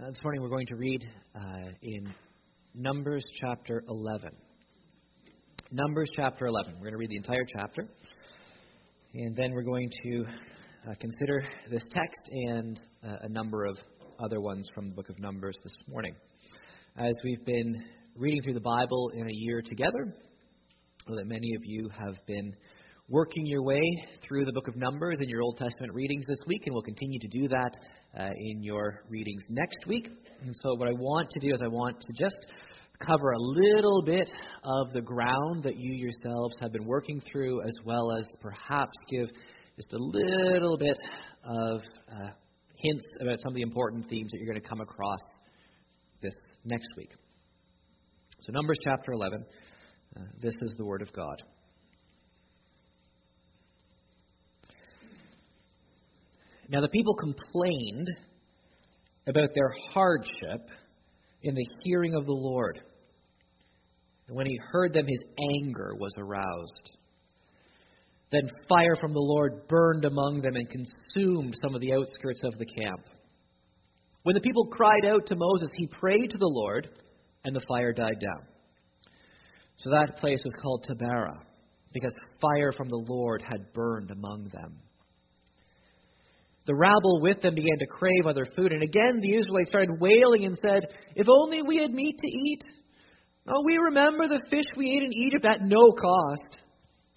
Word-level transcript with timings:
Uh, 0.00 0.08
this 0.08 0.22
morning 0.22 0.40
we're 0.40 0.48
going 0.48 0.66
to 0.66 0.76
read 0.76 1.06
uh, 1.34 1.68
in 1.82 2.14
Numbers 2.74 3.22
chapter 3.38 3.82
11. 3.86 4.30
Numbers 5.72 6.08
chapter 6.16 6.46
11. 6.46 6.74
We're 6.74 6.84
going 6.84 6.92
to 6.92 6.98
read 6.98 7.10
the 7.10 7.16
entire 7.16 7.44
chapter. 7.54 7.86
And 9.12 9.36
then 9.36 9.52
we're 9.52 9.64
going 9.64 9.90
to 10.04 10.24
uh, 10.88 10.94
consider 10.98 11.44
this 11.70 11.82
text 11.92 12.20
and 12.30 12.80
uh, 13.04 13.16
a 13.22 13.28
number 13.28 13.66
of 13.66 13.76
other 14.24 14.40
ones 14.40 14.66
from 14.74 14.88
the 14.88 14.94
book 14.94 15.10
of 15.10 15.18
Numbers 15.18 15.56
this 15.62 15.74
morning. 15.86 16.14
As 16.96 17.12
we've 17.22 17.44
been 17.44 17.84
reading 18.16 18.40
through 18.42 18.54
the 18.54 18.60
Bible 18.60 19.10
in 19.14 19.26
a 19.26 19.34
year 19.34 19.60
together, 19.60 20.14
that 21.08 21.26
many 21.26 21.54
of 21.54 21.62
you 21.64 21.90
have 21.98 22.14
been 22.26 22.54
working 23.10 23.44
your 23.44 23.62
way 23.64 23.80
through 24.22 24.44
the 24.44 24.52
book 24.52 24.68
of 24.68 24.76
Numbers 24.76 25.18
in 25.20 25.28
your 25.28 25.42
Old 25.42 25.56
Testament 25.58 25.92
readings 25.92 26.24
this 26.28 26.38
week, 26.46 26.62
and 26.66 26.72
we'll 26.72 26.82
continue 26.82 27.18
to 27.18 27.28
do 27.28 27.48
that 27.48 27.70
uh, 28.16 28.28
in 28.36 28.62
your 28.62 29.02
readings 29.08 29.42
next 29.48 29.78
week. 29.88 30.08
And 30.42 30.54
so, 30.62 30.74
what 30.76 30.88
I 30.88 30.92
want 30.92 31.28
to 31.30 31.40
do 31.40 31.52
is 31.52 31.60
I 31.62 31.66
want 31.66 32.00
to 32.00 32.12
just 32.12 32.46
cover 33.04 33.32
a 33.32 33.38
little 33.38 34.02
bit 34.06 34.30
of 34.62 34.92
the 34.92 35.00
ground 35.00 35.64
that 35.64 35.76
you 35.76 35.92
yourselves 35.92 36.54
have 36.60 36.72
been 36.72 36.86
working 36.86 37.20
through, 37.20 37.60
as 37.62 37.74
well 37.84 38.12
as 38.12 38.24
perhaps 38.40 38.92
give 39.10 39.28
just 39.74 39.92
a 39.92 39.98
little 39.98 40.78
bit 40.78 40.96
of 41.44 41.80
uh, 42.12 42.28
hints 42.76 43.04
about 43.20 43.40
some 43.42 43.50
of 43.50 43.56
the 43.56 43.62
important 43.62 44.08
themes 44.08 44.30
that 44.30 44.38
you're 44.38 44.52
going 44.52 44.62
to 44.62 44.68
come 44.68 44.80
across 44.80 45.20
this 46.22 46.34
next 46.64 46.88
week. 46.96 47.10
So, 48.42 48.52
Numbers 48.52 48.78
chapter 48.84 49.12
11. 49.12 49.44
Uh, 50.16 50.22
this 50.40 50.54
is 50.62 50.76
the 50.76 50.84
Word 50.84 51.02
of 51.02 51.12
God. 51.12 51.42
Now 56.70 56.80
the 56.80 56.88
people 56.88 57.14
complained 57.14 58.06
about 59.26 59.50
their 59.54 59.72
hardship 59.92 60.70
in 61.42 61.54
the 61.54 61.66
hearing 61.82 62.14
of 62.14 62.26
the 62.26 62.32
Lord. 62.32 62.80
And 64.28 64.36
when 64.36 64.46
he 64.46 64.58
heard 64.70 64.92
them, 64.92 65.06
his 65.06 65.24
anger 65.52 65.94
was 65.98 66.12
aroused. 66.16 66.96
Then 68.30 68.48
fire 68.68 68.94
from 69.00 69.12
the 69.12 69.18
Lord 69.18 69.66
burned 69.66 70.04
among 70.04 70.40
them 70.42 70.54
and 70.54 70.68
consumed 70.70 71.58
some 71.60 71.74
of 71.74 71.80
the 71.80 71.92
outskirts 71.92 72.40
of 72.44 72.56
the 72.56 72.66
camp. 72.66 73.00
When 74.22 74.34
the 74.34 74.40
people 74.40 74.66
cried 74.66 75.06
out 75.06 75.26
to 75.26 75.34
Moses, 75.36 75.70
he 75.76 75.88
prayed 75.88 76.30
to 76.30 76.38
the 76.38 76.46
Lord, 76.46 76.88
and 77.44 77.56
the 77.56 77.64
fire 77.66 77.92
died 77.92 78.20
down. 78.20 78.46
So 79.78 79.90
that 79.90 80.18
place 80.18 80.40
was 80.44 80.52
called 80.62 80.86
Taberah, 80.88 81.40
because 81.92 82.12
fire 82.40 82.70
from 82.70 82.88
the 82.88 83.04
Lord 83.08 83.42
had 83.42 83.72
burned 83.72 84.12
among 84.12 84.50
them. 84.52 84.78
The 86.66 86.74
rabble 86.74 87.20
with 87.22 87.40
them 87.40 87.54
began 87.54 87.78
to 87.78 87.86
crave 87.86 88.26
other 88.26 88.46
food. 88.56 88.72
And 88.72 88.82
again 88.82 89.20
the 89.20 89.36
Israelites 89.36 89.70
started 89.70 90.00
wailing 90.00 90.44
and 90.44 90.58
said, 90.62 90.86
If 91.16 91.26
only 91.28 91.62
we 91.62 91.78
had 91.78 91.92
meat 91.92 92.16
to 92.18 92.28
eat. 92.28 92.62
Oh, 93.48 93.62
we 93.64 93.76
remember 93.78 94.28
the 94.28 94.42
fish 94.50 94.66
we 94.76 94.90
ate 94.90 95.02
in 95.02 95.12
Egypt 95.12 95.44
at 95.44 95.62
no 95.62 95.92
cost. 95.92 96.58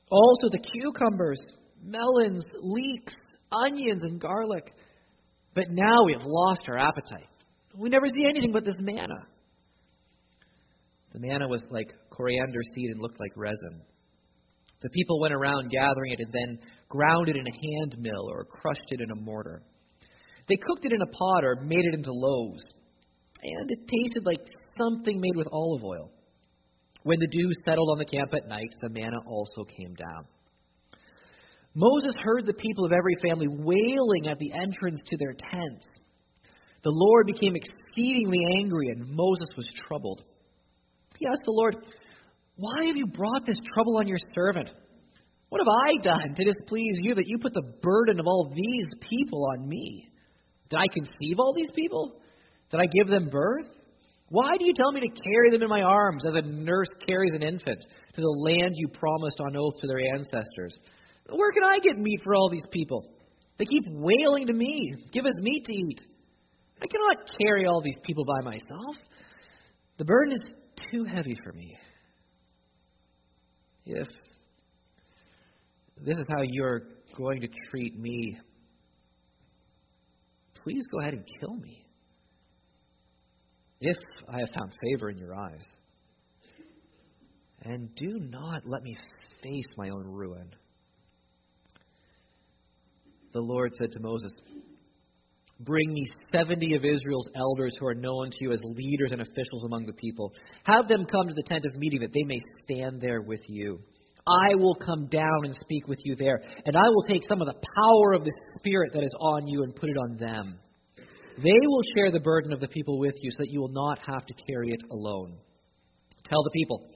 Also 0.09 0.50
the 0.50 0.59
cucumbers, 0.59 1.39
melons, 1.83 2.44
leeks, 2.61 3.13
onions, 3.52 4.03
and 4.03 4.19
garlic. 4.19 4.73
But 5.53 5.66
now 5.69 6.03
we 6.05 6.13
have 6.13 6.23
lost 6.25 6.61
our 6.67 6.78
appetite. 6.78 7.28
We 7.75 7.89
never 7.89 8.07
see 8.07 8.25
anything 8.30 8.52
but 8.52 8.66
this 8.66 8.75
manna. 8.80 9.28
The 11.13 11.19
manna 11.19 11.47
was 11.47 11.61
like 11.69 11.94
coriander 12.09 12.61
seed 12.73 12.89
and 12.91 13.01
looked 13.01 13.19
like 13.19 13.31
resin. 13.35 13.81
The 14.81 14.89
people 14.89 15.19
went 15.22 15.34
around 15.34 15.72
gathering 15.72 16.12
it 16.12 16.19
and 16.19 16.34
then 16.34 16.59
ground 16.94 17.28
it 17.28 17.36
in 17.36 17.48
a 17.48 17.52
hand 17.52 17.96
mill 17.98 18.30
or 18.30 18.46
crushed 18.46 18.90
it 18.92 19.02
in 19.02 19.09
a 19.09 19.16
mortar. 19.16 19.64
They 20.48 20.56
cooked 20.56 20.86
it 20.86 20.94
in 20.94 21.02
a 21.02 21.08
pot 21.08 21.44
or 21.44 21.56
made 21.64 21.86
it 21.86 21.96
into 21.96 22.12
loaves, 22.12 22.64
and 23.42 23.72
it 23.72 23.80
tasted 23.88 24.26
like 24.26 24.46
something 24.78 25.20
made 25.20 25.36
with 25.36 25.48
olive 25.52 25.84
oil. 25.84 26.12
When 27.04 27.20
the 27.20 27.28
dew 27.28 27.50
settled 27.66 27.90
on 27.92 27.98
the 27.98 28.06
camp 28.06 28.31
at 28.34 28.48
night, 28.48 28.70
the 28.81 28.90
manna 28.90 29.18
also 29.26 29.64
came 29.66 29.94
down. 29.96 30.26
Moses 31.76 32.14
heard 32.22 32.46
the 32.46 32.54
people 32.54 32.86
of 32.86 32.92
every 32.92 33.16
family 33.28 33.48
wailing 33.50 34.28
at 34.28 34.38
the 34.38 34.52
entrance 34.54 35.02
to 35.08 35.18
their 35.18 35.34
tents. 35.34 35.86
The 36.84 36.94
Lord 36.94 37.25
became 37.25 37.56
exceedingly 37.56 38.40
angry, 38.60 38.88
and 38.90 39.10
Moses 39.10 39.50
was 39.58 39.66
troubled. 39.88 40.22
He 41.18 41.25
asked 41.25 41.42
the 41.46 41.52
Lord, 41.52 41.75
why 42.56 42.86
have 42.86 42.96
you 42.96 43.08
brought 43.08 43.46
this 43.48 43.58
trouble 43.74 43.98
on 43.98 44.08
your 44.08 44.20
servant? 44.36 44.70
What 45.53 45.62
have 45.62 45.86
I 45.86 46.02
done 46.02 46.34
to 46.34 46.44
displease 46.46 46.97
you 47.03 47.14
that 47.14 47.28
you 47.28 47.38
put 47.38 47.53
the 47.53 47.74
burden 47.84 48.19
of 48.19 48.25
all 48.25 48.52
these 48.56 48.88
people 49.08 49.46
on 49.53 49.69
me? 49.69 50.09
Did 50.72 50.80
I 50.80 50.88
conceive 50.91 51.38
all 51.38 51.53
these 51.56 51.69
people? 51.75 52.19
Did 52.72 52.80
I 52.80 52.88
give 52.88 53.06
them 53.06 53.30
birth? 53.30 53.68
Why 54.30 54.50
do 54.58 54.66
you 54.66 54.74
tell 54.75 54.92
me 54.92 55.02
to 55.02 55.22
carry 55.24 55.52
them 55.52 55.62
in 55.62 55.69
my 55.69 55.84
arms 55.84 56.24
as 56.25 56.34
a 56.34 56.42
nurse 56.42 56.88
carries 57.08 57.36
an 57.36 57.44
infant 57.44 57.86
to 58.16 58.19
the 58.19 58.36
land 58.50 58.74
you 58.74 58.88
promised 58.88 59.40
on 59.42 59.56
oath 59.56 59.75
to 59.81 59.88
their 59.88 60.00
ancestors? 60.16 60.74
Where 61.30 61.52
can 61.52 61.63
I 61.63 61.78
get 61.84 62.00
meat 62.00 62.22
for 62.24 62.34
all 62.34 62.50
these 62.50 62.66
people? 62.72 63.13
They 63.59 63.66
keep 63.66 63.84
wailing 63.90 64.47
to 64.47 64.53
me, 64.53 64.96
Give 65.12 65.28
us 65.28 65.36
meat 65.38 65.66
to 65.66 65.72
eat. 65.72 66.02
I 66.81 66.88
cannot 66.88 67.30
carry 67.40 67.68
all 67.68 67.84
these 67.84 68.00
people 68.03 68.25
by 68.25 68.44
myself. 68.44 68.96
The 70.00 70.06
burden 70.06 70.34
is 70.34 70.42
too 70.92 71.03
heavy 71.03 71.38
for 71.44 71.53
me. 71.53 71.78
If 73.86 74.08
this 76.03 76.18
is 76.18 76.25
how 76.30 76.41
you're 76.41 76.81
going 77.18 77.41
to 77.41 77.47
treat 77.69 77.97
me, 77.97 78.38
please 80.64 80.84
go 80.91 81.00
ahead 81.00 81.14
and 81.14 81.24
kill 81.40 81.56
me. 81.56 81.86
If 83.80 83.97
I 84.30 84.40
have 84.40 84.50
found 84.58 84.72
favor 84.84 85.09
in 85.09 85.18
your 85.18 85.36
eyes. 85.36 85.63
And 87.63 87.94
do 87.96 88.19
not 88.19 88.63
let 88.66 88.84
me 88.84 88.96
face 89.42 89.68
my 89.78 89.90
own 89.90 90.06
ruin. 90.06 90.50
The 93.34 93.40
Lord 93.40 93.72
said 93.75 93.92
to 93.92 94.00
Moses, 94.00 94.31
Bring 95.59 95.94
me 95.94 96.06
70 96.31 96.75
of 96.75 96.84
Israel's 96.84 97.30
elders 97.36 97.74
who 97.80 97.88
are 97.88 97.96
known 97.96 98.31
to 98.31 98.38
you 98.42 98.52
as 98.52 98.59
leaders 98.63 99.12
and 99.12 99.22
officials 99.22 99.63
among 99.66 99.86
the 99.86 99.94
people. 99.94 100.31
Have 100.63 100.88
them 100.88 101.06
come 101.06 101.28
to 101.28 101.34
the 101.34 101.44
tent 101.44 101.63
of 101.66 101.75
meeting 101.75 102.02
that 102.02 102.12
they 102.13 102.24
may 102.24 102.40
stand 102.66 103.00
there 103.00 103.22
with 103.22 103.42
you. 103.47 103.80
I 104.25 104.56
will 104.56 104.75
come 104.75 105.07
down 105.07 105.44
and 105.44 105.53
speak 105.56 105.88
with 105.88 106.00
you 106.06 106.16
there, 106.16 106.41
and 106.66 106.78
I 106.78 106.88
will 106.88 107.03
take 107.09 107.23
some 107.28 107.41
of 107.41 107.47
the 107.47 107.59
power 107.75 108.13
of 108.13 108.23
the 108.23 108.38
Spirit 108.59 108.91
that 108.94 109.03
is 109.03 109.16
on 109.19 109.47
you 109.47 109.63
and 109.63 109.75
put 109.75 109.89
it 109.89 109.97
on 109.97 110.17
them. 110.17 110.59
They 111.38 111.67
will 111.67 111.81
share 111.95 112.11
the 112.11 112.22
burden 112.22 112.53
of 112.53 112.59
the 112.59 112.67
people 112.67 113.00
with 113.00 113.16
you 113.22 113.31
so 113.31 113.38
that 113.39 113.51
you 113.51 113.59
will 113.59 113.73
not 113.73 114.00
have 114.06 114.25
to 114.25 114.33
carry 114.47 114.69
it 114.69 114.81
alone. 114.91 115.38
Tell 116.29 116.44
the 116.44 116.51
people, 116.51 116.89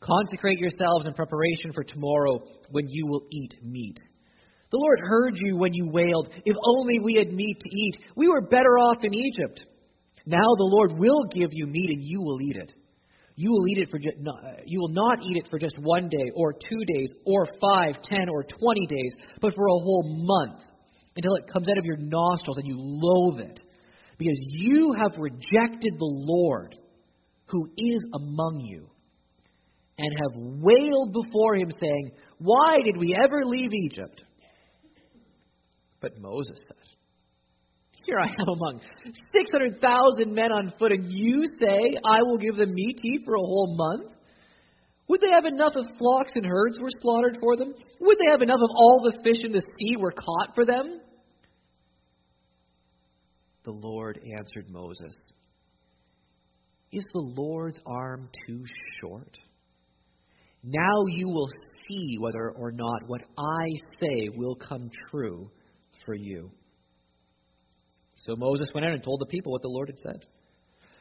consecrate 0.00 0.58
yourselves 0.58 1.06
in 1.06 1.14
preparation 1.14 1.72
for 1.72 1.84
tomorrow 1.84 2.40
when 2.70 2.84
you 2.88 3.06
will 3.06 3.22
eat 3.30 3.54
meat. 3.62 3.98
The 4.70 4.78
Lord 4.78 4.98
heard 5.00 5.34
you 5.36 5.56
when 5.56 5.74
you 5.74 5.90
wailed, 5.92 6.30
If 6.44 6.56
only 6.64 6.98
we 6.98 7.14
had 7.14 7.32
meat 7.32 7.60
to 7.60 7.76
eat. 7.76 7.98
We 8.16 8.28
were 8.28 8.40
better 8.40 8.78
off 8.78 9.04
in 9.04 9.14
Egypt. 9.14 9.60
Now 10.26 10.38
the 10.56 10.70
Lord 10.72 10.98
will 10.98 11.22
give 11.32 11.50
you 11.52 11.66
meat 11.66 11.90
and 11.90 12.02
you 12.02 12.22
will 12.22 12.40
eat 12.40 12.56
it. 12.56 12.72
You 13.36 13.50
will 13.50 13.66
eat 13.68 13.78
it 13.78 13.90
for 13.90 13.98
just, 13.98 14.16
you 14.64 14.78
will 14.78 14.92
not 14.92 15.18
eat 15.24 15.36
it 15.36 15.48
for 15.50 15.58
just 15.58 15.76
one 15.78 16.08
day 16.08 16.30
or 16.36 16.52
two 16.52 16.84
days 16.86 17.10
or 17.24 17.46
five, 17.60 18.00
ten, 18.02 18.28
or 18.30 18.44
twenty 18.44 18.86
days, 18.86 19.12
but 19.40 19.54
for 19.54 19.66
a 19.66 19.72
whole 19.72 20.24
month 20.24 20.60
until 21.16 21.34
it 21.34 21.52
comes 21.52 21.68
out 21.68 21.78
of 21.78 21.84
your 21.84 21.96
nostrils 21.96 22.58
and 22.58 22.66
you 22.66 22.76
loathe 22.78 23.40
it, 23.40 23.60
because 24.18 24.38
you 24.38 24.94
have 25.00 25.18
rejected 25.18 25.94
the 25.98 26.12
Lord 26.26 26.76
who 27.46 27.68
is 27.76 28.02
among 28.14 28.60
you, 28.60 28.88
and 29.98 30.12
have 30.12 30.32
wailed 30.36 31.12
before 31.12 31.56
him, 31.56 31.70
saying, 31.80 32.12
Why 32.38 32.80
did 32.82 32.96
we 32.96 33.16
ever 33.24 33.44
leave 33.44 33.70
Egypt? 33.72 34.22
But 36.00 36.18
Moses 36.20 36.58
said, 36.66 36.83
Here 38.06 38.18
I 38.18 38.26
am 38.26 38.48
among 38.48 38.80
600,000 39.34 40.34
men 40.34 40.52
on 40.52 40.72
foot, 40.78 40.92
and 40.92 41.10
you 41.10 41.44
say, 41.58 41.96
I 42.04 42.22
will 42.22 42.36
give 42.36 42.56
them 42.56 42.74
meat 42.74 42.98
to 42.98 43.08
eat 43.08 43.22
for 43.24 43.34
a 43.34 43.40
whole 43.40 43.74
month? 43.76 44.12
Would 45.08 45.20
they 45.20 45.30
have 45.30 45.44
enough 45.44 45.72
if 45.76 45.86
flocks 45.98 46.32
and 46.34 46.44
herds 46.44 46.78
were 46.78 46.90
slaughtered 47.00 47.38
for 47.40 47.56
them? 47.56 47.72
Would 48.00 48.18
they 48.18 48.30
have 48.30 48.42
enough 48.42 48.60
of 48.62 48.70
all 48.76 49.02
the 49.04 49.22
fish 49.22 49.42
in 49.44 49.52
the 49.52 49.60
sea 49.60 49.96
were 49.96 50.12
caught 50.12 50.54
for 50.54 50.64
them? 50.64 51.00
The 53.64 53.72
Lord 53.72 54.20
answered 54.38 54.68
Moses, 54.68 55.14
Is 56.92 57.04
the 57.12 57.32
Lord's 57.36 57.78
arm 57.86 58.28
too 58.46 58.62
short? 59.00 59.38
Now 60.62 61.04
you 61.08 61.28
will 61.28 61.48
see 61.86 62.16
whether 62.18 62.50
or 62.50 62.72
not 62.72 63.06
what 63.06 63.22
I 63.38 63.68
say 64.00 64.28
will 64.34 64.56
come 64.56 64.90
true 65.10 65.50
for 66.04 66.14
you. 66.14 66.50
So 68.24 68.34
Moses 68.36 68.68
went 68.74 68.86
out 68.86 68.92
and 68.92 69.02
told 69.02 69.20
the 69.20 69.26
people 69.26 69.52
what 69.52 69.62
the 69.62 69.68
Lord 69.68 69.88
had 69.88 69.98
said. 70.00 70.24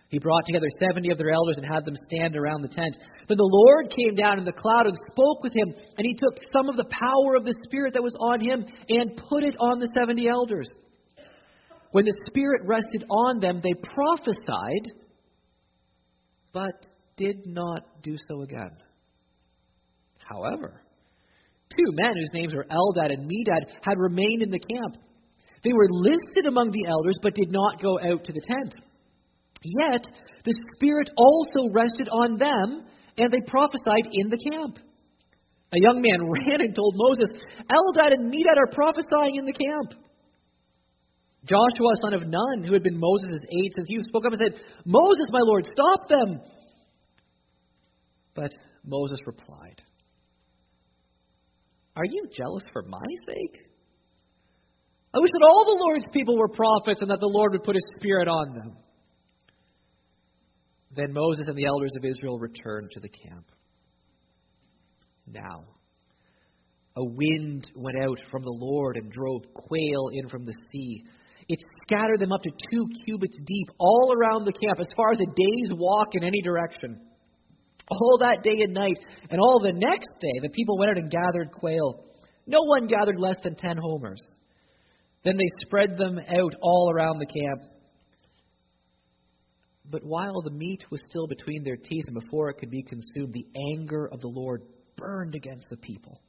He 0.09 0.19
brought 0.19 0.45
together 0.45 0.67
70 0.79 1.09
of 1.09 1.17
their 1.17 1.31
elders 1.31 1.57
and 1.57 1.65
had 1.65 1.85
them 1.85 1.95
stand 2.07 2.35
around 2.35 2.61
the 2.61 2.67
tent. 2.67 2.95
Then 3.27 3.37
the 3.37 3.49
Lord 3.49 3.89
came 3.89 4.13
down 4.13 4.37
in 4.37 4.45
the 4.45 4.51
cloud 4.51 4.85
and 4.85 4.95
spoke 5.11 5.41
with 5.41 5.53
him, 5.55 5.73
and 5.97 6.05
he 6.05 6.13
took 6.13 6.37
some 6.53 6.69
of 6.69 6.75
the 6.75 6.85
power 6.85 7.35
of 7.35 7.45
the 7.45 7.55
Spirit 7.65 7.93
that 7.93 8.03
was 8.03 8.15
on 8.19 8.39
him 8.39 8.63
and 8.89 9.17
put 9.17 9.43
it 9.43 9.55
on 9.59 9.79
the 9.79 9.89
70 9.95 10.27
elders. 10.27 10.67
When 11.91 12.05
the 12.05 12.15
Spirit 12.27 12.61
rested 12.65 13.05
on 13.09 13.39
them, 13.39 13.61
they 13.63 13.73
prophesied, 13.73 14.91
but 16.51 16.85
did 17.17 17.45
not 17.45 17.81
do 18.03 18.17
so 18.27 18.41
again. 18.41 18.77
However, 20.17 20.81
two 21.69 21.91
men 21.93 22.13
whose 22.15 22.33
names 22.33 22.53
were 22.53 22.65
Eldad 22.65 23.11
and 23.13 23.29
Medad 23.29 23.71
had 23.81 23.97
remained 23.97 24.41
in 24.41 24.51
the 24.51 24.59
camp. 24.59 24.97
They 25.63 25.71
were 25.71 25.87
listed 25.89 26.45
among 26.47 26.71
the 26.71 26.89
elders, 26.89 27.17
but 27.21 27.35
did 27.35 27.51
not 27.51 27.81
go 27.81 27.97
out 27.99 28.23
to 28.23 28.33
the 28.33 28.43
tent. 28.45 28.75
Yet 29.63 30.07
the 30.43 30.53
Spirit 30.75 31.09
also 31.15 31.71
rested 31.71 32.09
on 32.09 32.37
them, 32.37 32.85
and 33.17 33.31
they 33.31 33.39
prophesied 33.47 34.11
in 34.11 34.29
the 34.29 34.51
camp. 34.51 34.79
A 35.71 35.79
young 35.79 36.01
man 36.01 36.29
ran 36.29 36.61
and 36.61 36.75
told 36.75 36.95
Moses, 36.97 37.29
Eldad 37.71 38.13
and 38.13 38.31
Medad 38.31 38.57
are 38.57 38.71
prophesying 38.71 39.35
in 39.35 39.45
the 39.45 39.53
camp. 39.53 39.99
Joshua, 41.45 41.95
son 42.01 42.13
of 42.13 42.23
Nun, 42.27 42.63
who 42.63 42.73
had 42.73 42.83
been 42.83 42.99
Moses' 42.99 43.41
aide 43.41 43.71
since 43.75 43.89
youth, 43.89 44.05
spoke 44.07 44.25
up 44.25 44.31
and 44.33 44.41
said, 44.41 44.61
Moses, 44.85 45.27
my 45.29 45.41
Lord, 45.41 45.65
stop 45.65 46.07
them. 46.07 46.41
But 48.33 48.51
Moses 48.85 49.19
replied, 49.25 49.81
Are 51.95 52.05
you 52.05 52.27
jealous 52.35 52.63
for 52.71 52.83
my 52.83 53.03
sake? 53.27 53.72
I 55.15 55.19
wish 55.19 55.29
that 55.31 55.47
all 55.47 55.65
the 55.65 55.83
Lord's 55.83 56.05
people 56.11 56.37
were 56.37 56.47
prophets 56.47 57.01
and 57.01 57.11
that 57.11 57.19
the 57.19 57.27
Lord 57.27 57.51
would 57.51 57.63
put 57.63 57.75
his 57.75 57.85
spirit 57.97 58.27
on 58.27 58.53
them. 58.53 58.77
Then 60.95 61.13
Moses 61.13 61.47
and 61.47 61.57
the 61.57 61.65
elders 61.65 61.91
of 61.97 62.05
Israel 62.05 62.39
returned 62.39 62.89
to 62.91 62.99
the 62.99 63.09
camp. 63.09 63.45
Now, 65.27 65.65
a 66.95 67.03
wind 67.03 67.69
went 67.75 67.97
out 67.97 68.17
from 68.29 68.43
the 68.43 68.57
Lord 68.59 68.97
and 68.97 69.11
drove 69.11 69.41
quail 69.53 70.09
in 70.13 70.29
from 70.29 70.45
the 70.45 70.55
sea. 70.71 71.03
It 71.47 71.59
scattered 71.85 72.19
them 72.19 72.31
up 72.31 72.41
to 72.43 72.51
two 72.71 72.85
cubits 73.05 73.35
deep 73.45 73.67
all 73.79 74.13
around 74.17 74.45
the 74.45 74.53
camp, 74.53 74.79
as 74.79 74.87
far 74.95 75.11
as 75.11 75.19
a 75.19 75.25
day's 75.25 75.77
walk 75.77 76.09
in 76.13 76.23
any 76.23 76.41
direction. 76.41 76.99
All 77.89 78.17
that 78.21 78.43
day 78.43 78.61
and 78.61 78.73
night, 78.73 78.97
and 79.29 79.39
all 79.39 79.59
the 79.61 79.73
next 79.73 80.09
day, 80.21 80.39
the 80.41 80.49
people 80.49 80.77
went 80.77 80.91
out 80.91 80.97
and 80.97 81.11
gathered 81.11 81.51
quail. 81.51 82.05
No 82.47 82.59
one 82.61 82.87
gathered 82.87 83.19
less 83.19 83.37
than 83.43 83.55
ten 83.55 83.77
homers. 83.77 84.21
Then 85.23 85.37
they 85.37 85.65
spread 85.65 85.97
them 85.97 86.19
out 86.19 86.53
all 86.61 86.91
around 86.93 87.19
the 87.19 87.25
camp. 87.25 87.61
But 89.89 90.03
while 90.03 90.41
the 90.41 90.51
meat 90.51 90.83
was 90.89 91.01
still 91.09 91.27
between 91.27 91.63
their 91.63 91.77
teeth 91.77 92.05
and 92.07 92.19
before 92.19 92.49
it 92.49 92.57
could 92.57 92.71
be 92.71 92.83
consumed, 92.83 93.33
the 93.33 93.47
anger 93.71 94.09
of 94.11 94.19
the 94.19 94.27
Lord 94.27 94.63
burned 94.97 95.35
against 95.35 95.69
the 95.69 95.77
people. 95.77 96.19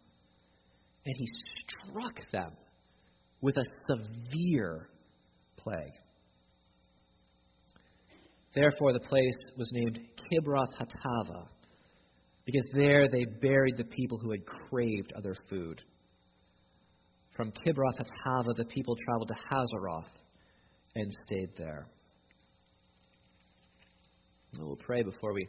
And 1.07 1.15
he 1.17 1.27
struck 1.89 2.31
them 2.31 2.53
with 3.41 3.57
a 3.57 3.65
severe 3.89 4.89
plague. 5.57 5.93
Therefore, 8.55 8.93
the 8.93 9.01
place 9.01 9.37
was 9.57 9.69
named 9.73 9.99
Kibroth 10.17 10.73
Hattaavah, 10.79 11.49
because 12.45 12.65
there 12.73 13.09
they 13.09 13.25
buried 13.43 13.77
the 13.77 13.85
people 13.85 14.19
who 14.19 14.31
had 14.31 14.47
craved 14.47 15.13
other 15.17 15.35
food. 15.51 15.83
From 17.37 17.51
Kibroth 17.51 17.99
Hattaavah, 17.99 18.55
the 18.57 18.65
people 18.67 18.95
traveled 18.95 19.29
to 19.29 19.35
Hazeroth 19.51 20.07
and 20.95 21.17
stayed 21.27 21.51
there. 21.57 21.89
We'll 24.57 24.77
pray 24.77 25.03
before 25.03 25.35
we 25.35 25.49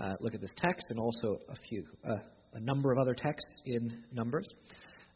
uh, 0.00 0.14
look 0.20 0.34
at 0.34 0.40
this 0.40 0.52
text 0.56 0.86
and 0.88 0.98
also 0.98 1.38
a 1.50 1.56
few, 1.68 1.84
uh, 2.08 2.20
a 2.54 2.60
number 2.60 2.90
of 2.90 2.98
other 2.98 3.12
texts 3.12 3.52
in 3.66 4.02
Numbers. 4.14 4.48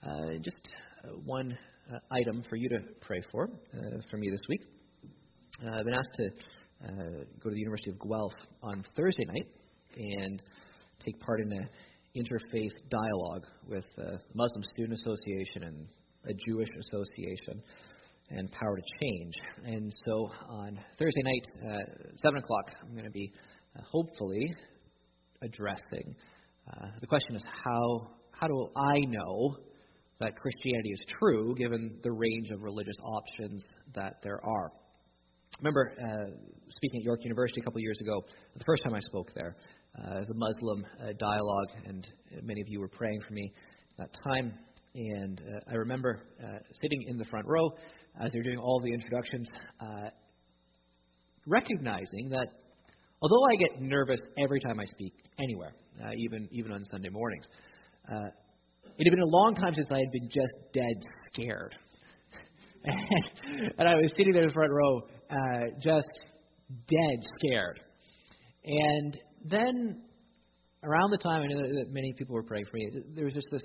Uh, 0.06 0.35
just 0.43 0.69
uh, 1.05 1.12
one 1.25 1.56
uh, 1.91 1.97
item 2.11 2.43
for 2.51 2.56
you 2.56 2.69
to 2.69 2.81
pray 3.01 3.23
for 3.33 3.49
uh, 3.75 4.03
for 4.11 4.19
me 4.19 4.29
this 4.31 4.43
week. 4.47 4.61
I've 5.62 5.87
been 5.87 5.95
asked 5.95 6.15
to 6.17 6.29
go 7.43 7.49
to 7.49 7.55
the 7.55 7.61
University 7.61 7.93
of 7.93 7.99
Guelph 7.99 8.35
on 8.62 8.85
Thursday 8.95 9.25
night 9.25 9.49
and 9.97 10.43
take 11.03 11.19
part 11.21 11.41
in 11.41 11.51
an 11.51 11.69
interfaith 12.17 12.73
dialogue 12.89 13.45
with 13.67 13.85
the 13.97 14.21
Muslim 14.35 14.63
Student 14.73 14.99
Association 15.01 15.65
and 15.65 15.87
a 16.27 16.35
Jewish 16.49 16.69
association 16.87 17.63
and 18.31 18.51
Power 18.53 18.77
to 18.77 18.83
Change. 19.03 19.35
And 19.65 19.93
so 20.07 20.31
on 20.49 20.79
Thursday 20.99 21.23
night, 21.23 21.47
uh, 21.71 22.09
7 22.23 22.39
o'clock, 22.39 22.71
I'm 22.83 22.93
going 22.93 23.05
to 23.05 23.11
be 23.11 23.33
uh, 23.77 23.83
hopefully 23.91 24.55
addressing 25.43 26.15
uh, 26.73 26.87
the 27.01 27.07
question 27.07 27.37
is 27.37 27.43
how, 27.65 28.11
how 28.31 28.47
do 28.47 28.69
I 28.77 29.01
know 29.01 29.57
that 30.21 30.35
Christianity 30.37 30.91
is 30.93 31.01
true 31.19 31.55
given 31.57 31.99
the 32.03 32.13
range 32.13 32.51
of 32.51 32.63
religious 32.63 32.97
options 33.05 33.63
that 33.95 34.15
there 34.23 34.41
are? 34.43 34.73
remember 35.61 35.93
uh, 36.03 36.31
speaking 36.69 37.01
at 37.01 37.05
York 37.05 37.21
University 37.23 37.61
a 37.61 37.65
couple 37.65 37.81
years 37.81 37.97
ago, 38.01 38.25
the 38.57 38.65
first 38.65 38.83
time 38.83 38.95
I 38.95 39.01
spoke 39.01 39.33
there, 39.35 39.57
uh, 39.99 40.20
the 40.26 40.35
Muslim 40.35 40.85
uh, 41.00 41.12
dialogue, 41.19 41.69
and 41.87 42.06
many 42.43 42.61
of 42.61 42.69
you 42.69 42.81
were 42.81 42.88
praying 42.88 43.20
for 43.26 43.32
me 43.32 43.52
at 43.99 44.11
that 44.11 44.19
time. 44.25 44.52
And 44.94 45.41
uh, 45.41 45.70
I 45.73 45.75
remember 45.75 46.23
uh, 46.43 46.58
sitting 46.81 47.05
in 47.08 47.19
the 47.19 47.25
front 47.25 47.46
row 47.46 47.70
as 48.20 48.31
they're 48.32 48.43
doing 48.43 48.58
all 48.58 48.81
the 48.81 48.93
introductions, 48.93 49.49
uh, 49.81 50.11
recognizing 51.46 52.29
that 52.31 52.49
although 53.20 53.44
I 53.52 53.56
get 53.56 53.81
nervous 53.81 54.20
every 54.38 54.61
time 54.61 54.79
I 54.79 54.85
speak 54.85 55.12
anywhere, 55.41 55.75
uh, 56.05 56.11
even 56.17 56.49
even 56.52 56.73
on 56.73 56.85
Sunday 56.91 57.08
mornings, 57.08 57.44
uh, 58.08 58.29
it 58.99 59.05
had 59.05 59.11
been 59.11 59.20
a 59.20 59.26
long 59.26 59.55
time 59.55 59.75
since 59.75 59.88
I 59.91 59.99
had 59.99 60.12
been 60.12 60.29
just 60.29 60.55
dead 60.73 61.02
scared. 61.32 61.75
and, 62.85 63.73
and 63.79 63.88
I 63.88 63.94
was 63.94 64.12
sitting 64.17 64.32
there 64.32 64.43
in 64.43 64.49
the 64.49 64.55
front 64.55 64.73
row, 64.73 65.00
uh, 65.31 65.67
just 65.82 66.06
dead 66.88 67.19
scared. 67.38 67.81
And 68.64 69.19
then 69.44 70.02
around 70.82 71.11
the 71.11 71.19
time 71.19 71.43
I 71.43 71.46
know 71.46 71.61
that 71.61 71.87
many 71.91 72.12
people 72.17 72.35
were 72.35 72.43
praying 72.43 72.67
for 72.67 72.76
me, 72.76 72.91
there 73.14 73.25
was 73.25 73.35
just 73.35 73.46
this 73.50 73.62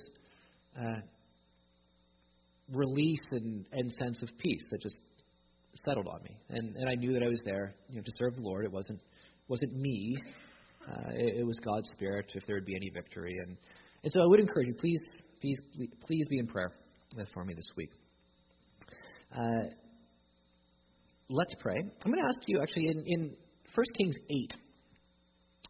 uh, 0.79 1.01
release 2.71 3.25
and, 3.31 3.65
and 3.71 3.91
sense 3.99 4.21
of 4.21 4.29
peace 4.37 4.63
that 4.71 4.81
just 4.81 5.01
settled 5.85 6.07
on 6.07 6.21
me. 6.23 6.37
And, 6.49 6.75
and 6.75 6.89
I 6.89 6.95
knew 6.95 7.13
that 7.13 7.24
I 7.24 7.27
was 7.27 7.41
there 7.45 7.75
you 7.89 7.98
know, 7.98 8.01
to 8.01 8.12
serve 8.17 8.36
the 8.36 8.41
Lord. 8.41 8.65
It 8.65 8.71
wasn't, 8.71 9.00
wasn't 9.48 9.74
me, 9.75 10.17
uh, 10.88 11.12
it, 11.13 11.39
it, 11.39 11.45
was 11.45 11.57
God's 11.63 11.89
Spirit, 11.95 12.31
if 12.36 12.45
there 12.45 12.55
would 12.55 12.65
be 12.65 12.75
any 12.75 12.89
victory. 12.89 13.36
And, 13.45 13.57
and 14.03 14.13
so 14.13 14.21
I 14.21 14.25
would 14.25 14.39
encourage 14.39 14.67
you, 14.67 14.75
please, 14.79 15.00
please, 15.41 15.57
please 16.05 16.27
be 16.29 16.39
in 16.39 16.48
prayer 16.48 16.71
for 17.33 17.43
me 17.43 17.53
this 17.53 17.65
week. 17.75 17.89
Uh, 19.36 19.69
let's 21.29 21.53
pray. 21.59 21.77
I'm 21.77 22.12
going 22.12 22.24
to 22.24 22.27
ask 22.27 22.48
you, 22.48 22.59
actually, 22.62 22.88
in, 22.88 23.03
in 23.05 23.36
1 23.75 23.86
Kings 23.98 24.15
8, 24.29 24.53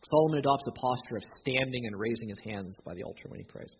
Solomon 0.09 0.39
adopts 0.39 0.63
a 0.67 0.71
posture 0.71 1.17
of 1.17 1.23
standing 1.41 1.85
and 1.85 1.99
raising 1.99 2.29
his 2.29 2.39
hands 2.43 2.75
by 2.85 2.93
the 2.93 3.03
altar 3.03 3.23
when 3.27 3.39
he 3.39 3.45
prays. 3.45 3.71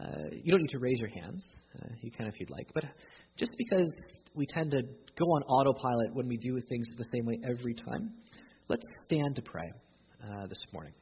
Uh, 0.00 0.30
you 0.30 0.50
don't 0.50 0.60
need 0.60 0.70
to 0.70 0.78
raise 0.78 0.98
your 0.98 1.10
hands. 1.10 1.44
Uh, 1.76 1.88
you 2.00 2.10
can 2.10 2.26
if 2.26 2.38
you'd 2.38 2.50
like. 2.50 2.68
But 2.72 2.84
just 3.36 3.50
because 3.58 3.90
we 4.34 4.46
tend 4.46 4.70
to 4.70 4.82
go 5.18 5.24
on 5.24 5.42
autopilot 5.42 6.14
when 6.14 6.28
we 6.28 6.36
do 6.36 6.58
things 6.68 6.86
the 6.96 7.04
same 7.12 7.26
way 7.26 7.38
every 7.44 7.74
time, 7.74 8.12
let's 8.68 8.86
stand 9.06 9.36
to 9.36 9.42
pray 9.42 9.70
uh, 10.24 10.46
this 10.46 10.58
morning. 10.72 10.92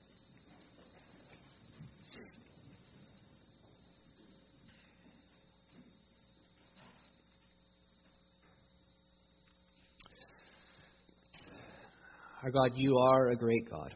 Our 12.43 12.51
God, 12.51 12.73
you 12.77 12.97
are 12.97 13.31
a 13.31 13.37
great 13.37 13.69
God. 13.69 13.95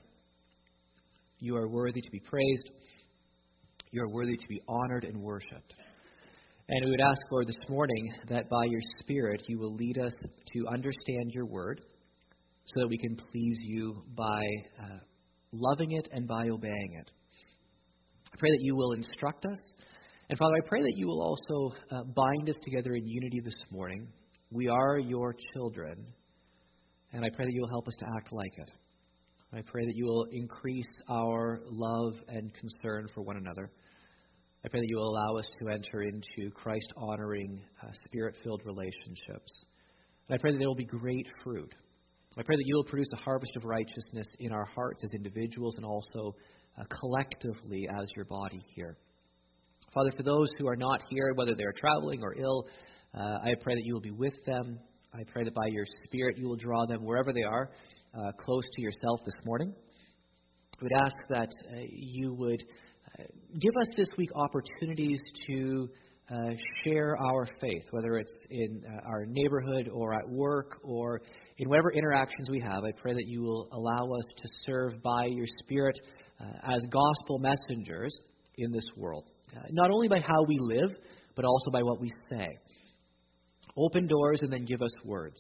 You 1.41 1.57
are 1.57 1.69
worthy 1.69 2.03
to 2.03 2.11
be 2.11 2.21
praised. 2.21 2.71
You 3.93 4.03
are 4.03 4.11
worthy 4.11 4.37
to 4.37 4.47
be 4.47 4.61
honored 4.69 5.05
and 5.05 5.21
worshiped. 5.21 5.75
And 6.69 6.85
we 6.85 6.91
would 6.91 7.01
ask, 7.01 7.19
Lord, 7.33 7.49
this 7.49 7.69
morning 7.69 8.13
that 8.29 8.49
by 8.51 8.65
your 8.67 8.83
Spirit 9.01 9.43
you 9.49 9.59
will 9.59 9.75
lead 9.75 9.99
us 9.99 10.13
to 10.53 10.67
understand 10.69 11.33
your 11.33 11.47
word 11.47 11.81
so 12.67 12.81
that 12.81 12.89
we 12.89 12.99
can 12.99 13.17
please 13.17 13.57
you 13.63 14.03
by 14.15 14.43
uh, 14.81 14.99
loving 15.53 15.93
it 15.93 16.09
and 16.13 16.29
by 16.29 16.49
obeying 16.49 16.99
it. 17.01 17.11
I 18.33 18.37
pray 18.39 18.51
that 18.51 18.61
you 18.61 18.77
will 18.77 18.93
instruct 18.93 19.47
us. 19.47 19.59
And 20.29 20.39
Father, 20.39 20.55
I 20.63 20.69
pray 20.69 20.83
that 20.83 20.95
you 20.95 21.07
will 21.07 21.23
also 21.23 21.75
uh, 21.91 22.03
bind 22.15 22.51
us 22.51 22.57
together 22.63 22.93
in 22.95 23.07
unity 23.07 23.41
this 23.43 23.57
morning. 23.71 24.07
We 24.53 24.69
are 24.69 24.99
your 24.99 25.35
children, 25.55 26.07
and 27.13 27.25
I 27.25 27.31
pray 27.35 27.47
that 27.47 27.53
you 27.53 27.63
will 27.63 27.71
help 27.71 27.89
us 27.89 27.95
to 27.99 28.07
act 28.17 28.29
like 28.31 28.53
it. 28.59 28.73
I 29.53 29.63
pray 29.63 29.85
that 29.85 29.97
you 29.97 30.05
will 30.05 30.27
increase 30.31 30.89
our 31.09 31.61
love 31.69 32.15
and 32.29 32.53
concern 32.55 33.09
for 33.13 33.23
one 33.23 33.37
another. 33.37 33.69
I 34.65 34.69
pray 34.69 34.79
that 34.79 34.87
you 34.89 34.97
will 34.97 35.11
allow 35.11 35.35
us 35.37 35.47
to 35.59 35.69
enter 35.71 36.03
into 36.03 36.53
Christ 36.53 36.87
honoring, 36.97 37.61
uh, 37.83 37.89
spirit 38.07 38.37
filled 38.45 38.63
relationships. 38.65 39.53
And 40.29 40.37
I 40.37 40.39
pray 40.39 40.53
that 40.53 40.59
there 40.59 40.69
will 40.69 40.77
be 40.77 40.85
great 40.85 41.27
fruit. 41.43 41.75
I 42.39 42.43
pray 42.43 42.55
that 42.55 42.65
you 42.65 42.77
will 42.77 42.85
produce 42.85 43.09
a 43.13 43.17
harvest 43.17 43.57
of 43.57 43.65
righteousness 43.65 44.29
in 44.39 44.53
our 44.53 44.67
hearts 44.67 45.03
as 45.03 45.11
individuals 45.17 45.75
and 45.77 45.85
also 45.85 46.37
uh, 46.79 46.85
collectively 47.01 47.89
as 48.01 48.07
your 48.15 48.27
body 48.27 48.61
here. 48.77 48.97
Father, 49.93 50.13
for 50.17 50.23
those 50.23 50.49
who 50.61 50.69
are 50.69 50.77
not 50.77 51.01
here, 51.11 51.33
whether 51.35 51.57
they 51.57 51.65
are 51.65 51.75
traveling 51.77 52.21
or 52.23 52.37
ill, 52.39 52.69
uh, 53.19 53.39
I 53.43 53.55
pray 53.61 53.75
that 53.75 53.83
you 53.85 53.95
will 53.95 54.01
be 54.01 54.13
with 54.13 54.45
them. 54.47 54.79
I 55.13 55.25
pray 55.33 55.43
that 55.43 55.55
by 55.55 55.67
your 55.73 55.87
Spirit 56.05 56.39
you 56.39 56.47
will 56.47 56.57
draw 56.57 56.87
them 56.87 57.05
wherever 57.05 57.33
they 57.33 57.43
are, 57.43 57.71
uh, 58.15 58.33
close 58.39 58.65
to 58.73 58.83
yourself 58.83 59.21
this 59.25 59.35
morning. 59.45 59.73
Would 60.83 60.93
ask 60.93 61.15
that 61.29 61.49
uh, 61.49 61.81
you 61.91 62.35
would 62.35 62.63
uh, 63.19 63.25
give 63.61 63.73
us 63.83 63.89
this 63.97 64.09
week 64.17 64.31
opportunities 64.35 65.21
to 65.47 65.89
uh, 66.31 66.51
share 66.85 67.17
our 67.17 67.47
faith, 67.61 67.85
whether 67.91 68.17
it's 68.17 68.35
in 68.51 68.83
uh, 68.87 69.09
our 69.09 69.27
neighborhood 69.27 69.91
or 69.93 70.15
at 70.15 70.29
work 70.29 70.79
or 70.83 71.21
in 71.59 71.69
whatever 71.69 71.93
interactions 71.93 72.49
we 72.51 72.61
have. 72.61 72.83
I 72.85 72.93
pray 73.01 73.13
that 73.13 73.27
you 73.27 73.43
will 73.43 73.69
allow 73.73 74.13
us 74.13 74.25
to 74.37 74.49
serve 74.67 75.03
by 75.03 75.27
your 75.27 75.47
Spirit 75.65 75.99
as 76.67 76.81
gospel 76.91 77.39
messengers 77.39 78.15
in 78.57 78.73
this 78.73 78.87
world, 78.97 79.25
not 79.73 79.91
only 79.91 80.09
by 80.09 80.21
how 80.21 80.43
we 80.49 80.57
live, 80.59 80.97
but 81.37 81.45
also 81.45 81.71
by 81.71 81.83
what 81.83 82.01
we 82.01 82.11
say. 82.31 82.49
Open 83.77 84.07
doors 84.07 84.39
and 84.41 84.51
then 84.51 84.65
give 84.65 84.81
us 84.81 84.93
words. 85.05 85.37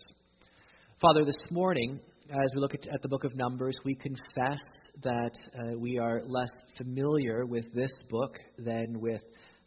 Father, 1.00 1.24
this 1.24 1.50
morning, 1.50 1.98
as 2.30 2.50
we 2.54 2.60
look 2.60 2.74
at, 2.74 2.86
at 2.92 3.02
the 3.02 3.08
book 3.08 3.24
of 3.24 3.34
Numbers, 3.34 3.74
we 3.84 3.94
confess 3.94 4.60
that 5.02 5.32
uh, 5.58 5.78
we 5.78 5.98
are 5.98 6.22
less 6.26 6.50
familiar 6.76 7.46
with 7.46 7.72
this 7.74 7.90
book 8.08 8.36
than 8.58 9.00
with 9.00 9.22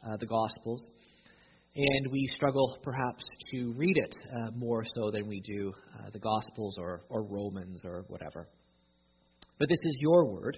uh, 0.06 0.18
the 0.18 0.26
Gospels. 0.26 0.84
And 1.76 2.12
we 2.12 2.28
struggle 2.36 2.78
perhaps 2.84 3.24
to 3.52 3.74
read 3.76 3.98
it 3.98 4.16
uh, 4.32 4.52
more 4.56 4.84
so 4.96 5.12
than 5.12 5.28
we 5.28 5.42
do 5.42 5.72
uh, 5.96 6.10
the 6.12 6.20
Gospels 6.20 6.76
or, 6.80 7.04
or 7.10 7.24
Romans 7.24 7.82
or 7.84 8.06
whatever. 8.08 8.48
But 9.60 9.70
this 9.70 9.80
is 9.84 9.98
your 10.00 10.32
word. 10.32 10.58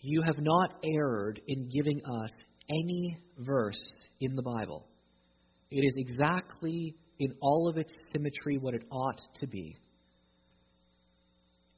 You 0.00 0.22
have 0.26 0.38
not 0.38 0.74
erred 0.84 1.40
in 1.46 1.68
giving 1.68 2.00
us 2.22 2.30
any 2.68 3.18
verse 3.38 3.78
in 4.20 4.34
the 4.34 4.42
Bible 4.42 4.86
it 5.70 5.84
is 5.84 5.94
exactly 5.96 6.94
in 7.18 7.32
all 7.40 7.68
of 7.68 7.76
its 7.76 7.92
symmetry 8.12 8.58
what 8.58 8.74
it 8.74 8.82
ought 8.90 9.20
to 9.40 9.46
be. 9.46 9.76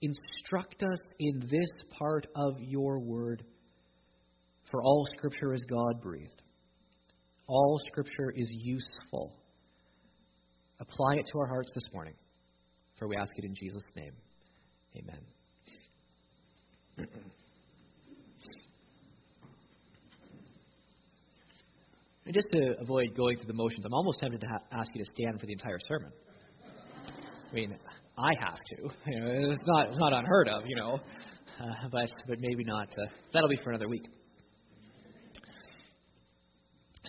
Instruct 0.00 0.83
us 0.83 1.00
in 1.19 1.40
this 1.40 1.71
part 1.90 2.26
of 2.37 2.55
your 2.61 3.00
word, 3.00 3.45
for 4.71 4.83
all 4.83 5.07
Scripture 5.17 5.52
is 5.55 5.62
God 5.69 6.00
breathed. 6.00 6.43
All 7.49 7.81
Scripture 7.87 8.33
is 8.37 8.49
useful. 8.50 9.35
Apply 10.81 11.14
it 11.14 11.26
to 11.33 11.38
our 11.38 11.49
hearts 11.49 11.73
this 11.75 11.85
morning, 11.93 12.14
for 12.99 13.09
we 13.09 13.17
ask 13.17 13.33
it 13.37 13.45
in 13.45 13.55
Jesus' 13.55 13.83
name. 13.97 14.12
Amen. 14.97 15.21
And 22.28 22.35
just 22.35 22.49
to 22.52 22.78
avoid 22.78 23.17
going 23.17 23.38
through 23.38 23.47
the 23.47 23.55
motions, 23.55 23.87
I'm 23.87 23.95
almost 23.95 24.19
tempted 24.19 24.43
to 24.43 24.47
ha- 24.47 24.61
ask 24.71 24.95
you 24.95 25.02
to 25.02 25.11
stand 25.17 25.40
for 25.40 25.47
the 25.47 25.52
entire 25.52 25.78
sermon. 25.88 26.12
I 27.50 27.55
mean, 27.55 27.75
I 28.19 28.33
have 28.41 28.59
to. 28.71 28.91
You 29.07 29.21
know, 29.21 29.51
it's 29.53 29.67
not 29.67 29.89
it's 29.89 29.99
not 29.99 30.13
unheard 30.13 30.49
of, 30.49 30.65
you 30.67 30.77
know, 30.77 31.01
uh, 31.61 31.89
but 31.91 32.11
but 32.27 32.39
maybe 32.41 32.65
not. 32.65 32.89
Uh, 32.89 33.07
that'll 33.33 33.49
be 33.49 33.59
for 33.63 33.71
another 33.71 33.89
week. 33.89 34.07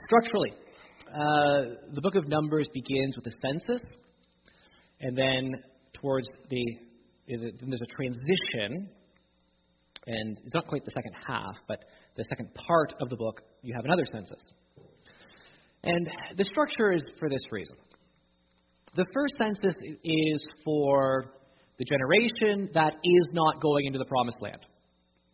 Structurally, 0.06 0.54
uh, 1.08 1.76
the 1.94 2.02
book 2.02 2.16
of 2.16 2.28
Numbers 2.28 2.68
begins 2.74 3.16
with 3.18 3.26
a 3.28 3.32
census, 3.42 3.82
and 5.02 5.18
then 5.18 5.52
towards 5.94 6.28
the 6.50 6.64
then 7.28 7.54
there's 7.68 7.82
a 7.82 7.96
transition, 7.96 8.90
and 10.08 10.38
it's 10.44 10.56
not 10.56 10.68
quite 10.68 10.84
the 10.86 10.92
second 10.92 11.14
half, 11.28 11.56
but 11.68 11.80
the 12.16 12.24
second 12.30 12.50
part 12.56 12.94
of 13.02 13.10
the 13.10 13.16
book, 13.16 13.42
you 13.62 13.74
have 13.76 13.86
another 13.86 14.06
census. 14.12 14.42
And 15.84 16.10
the 16.38 16.44
structure 16.46 16.92
is 16.92 17.04
for 17.20 17.30
this 17.30 17.42
reason. 17.52 17.76
The 18.96 19.06
first 19.14 19.34
census 19.38 19.76
is 20.04 20.48
for 20.66 21.34
the 21.78 21.86
generation 21.86 22.70
that 22.74 22.96
is 23.04 23.28
not 23.32 23.62
going 23.62 23.86
into 23.86 24.00
the 24.00 24.06
promised 24.06 24.42
land. 24.42 24.60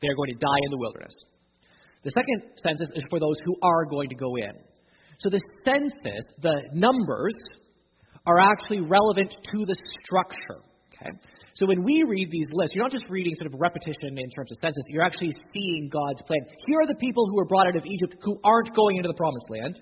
They're 0.02 0.16
going 0.16 0.30
to 0.30 0.40
die 0.40 0.62
in 0.66 0.72
the 0.72 0.78
wilderness. 0.78 1.14
The 2.04 2.12
second 2.12 2.52
census 2.58 2.90
is 2.96 3.04
for 3.10 3.20
those 3.20 3.36
who 3.46 3.56
are 3.64 3.86
going 3.86 4.10
to 4.10 4.16
go 4.16 4.36
in. 4.36 4.52
So 5.20 5.30
the 5.30 5.42
census, 5.64 6.26
the 6.42 6.62
numbers, 6.74 7.36
are 8.28 8.40
actually 8.40 8.82
relevant 8.82 9.32
to 9.32 9.66
the 9.66 9.76
structure. 10.04 10.62
Okay? 10.94 11.12
So 11.56 11.66
when 11.66 11.84
we 11.84 12.04
read 12.06 12.30
these 12.30 12.48
lists, 12.52 12.76
you're 12.76 12.84
not 12.84 12.92
just 12.92 13.06
reading 13.10 13.34
sort 13.40 13.52
of 13.52 13.60
repetition 13.60 14.18
in 14.18 14.30
terms 14.30 14.52
of 14.52 14.58
census, 14.62 14.84
you're 14.90 15.04
actually 15.04 15.34
seeing 15.54 15.90
God's 15.90 16.22
plan. 16.28 16.42
Here 16.68 16.80
are 16.82 16.88
the 16.88 17.00
people 17.00 17.26
who 17.28 17.38
were 17.38 17.46
brought 17.46 17.68
out 17.68 17.78
of 17.78 17.86
Egypt 17.86 18.16
who 18.22 18.38
aren't 18.44 18.76
going 18.76 18.98
into 18.98 19.08
the 19.08 19.16
promised 19.16 19.50
land. 19.50 19.80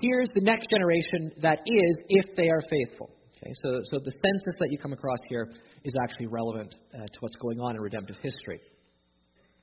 Here's 0.00 0.28
the 0.34 0.42
next 0.42 0.68
generation 0.68 1.32
that 1.40 1.60
is, 1.64 1.96
if 2.08 2.36
they 2.36 2.48
are 2.48 2.62
faithful. 2.68 3.10
Okay, 3.36 3.52
so, 3.62 3.80
so 3.90 3.98
the 3.98 4.12
census 4.12 4.54
that 4.58 4.68
you 4.70 4.78
come 4.78 4.92
across 4.92 5.18
here 5.28 5.50
is 5.84 5.94
actually 6.02 6.26
relevant 6.26 6.74
uh, 6.94 6.98
to 6.98 7.18
what's 7.20 7.36
going 7.36 7.60
on 7.60 7.76
in 7.76 7.80
redemptive 7.80 8.16
history. 8.22 8.60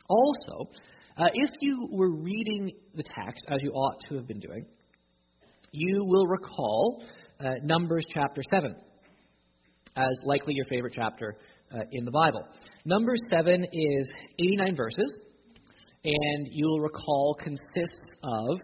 Also, 0.10 0.70
uh, 1.18 1.26
if 1.34 1.52
you 1.62 1.88
were 1.92 2.12
reading 2.12 2.72
the 2.96 3.04
text, 3.04 3.46
as 3.50 3.62
you 3.62 3.72
ought 3.72 4.00
to 4.10 4.16
have 4.16 4.28
been 4.28 4.40
doing, 4.40 4.66
you 5.72 6.04
will 6.04 6.28
recall 6.28 7.04
uh, 7.40 7.50
Numbers 7.64 8.06
chapter 8.10 8.42
7 8.52 8.76
as 9.96 10.18
likely 10.24 10.56
your 10.56 10.66
favorite 10.66 10.94
chapter 10.96 11.38
uh, 11.72 11.80
in 11.92 12.06
the 12.06 12.12
Bible. 12.12 12.44
Numbers 12.86 13.22
7 13.30 13.64
is 13.72 14.14
89 14.40 14.76
verses, 14.76 15.16
and 16.04 16.48
you'll 16.52 16.80
recall 16.80 17.38
consists 17.40 18.00
of 18.24 18.60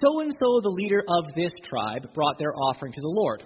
so 0.00 0.20
and 0.20 0.32
so, 0.32 0.60
the 0.62 0.68
leader 0.68 1.02
of 1.08 1.34
this 1.34 1.52
tribe, 1.64 2.06
brought 2.14 2.38
their 2.38 2.54
offering 2.54 2.92
to 2.92 3.00
the 3.00 3.08
Lord. 3.08 3.44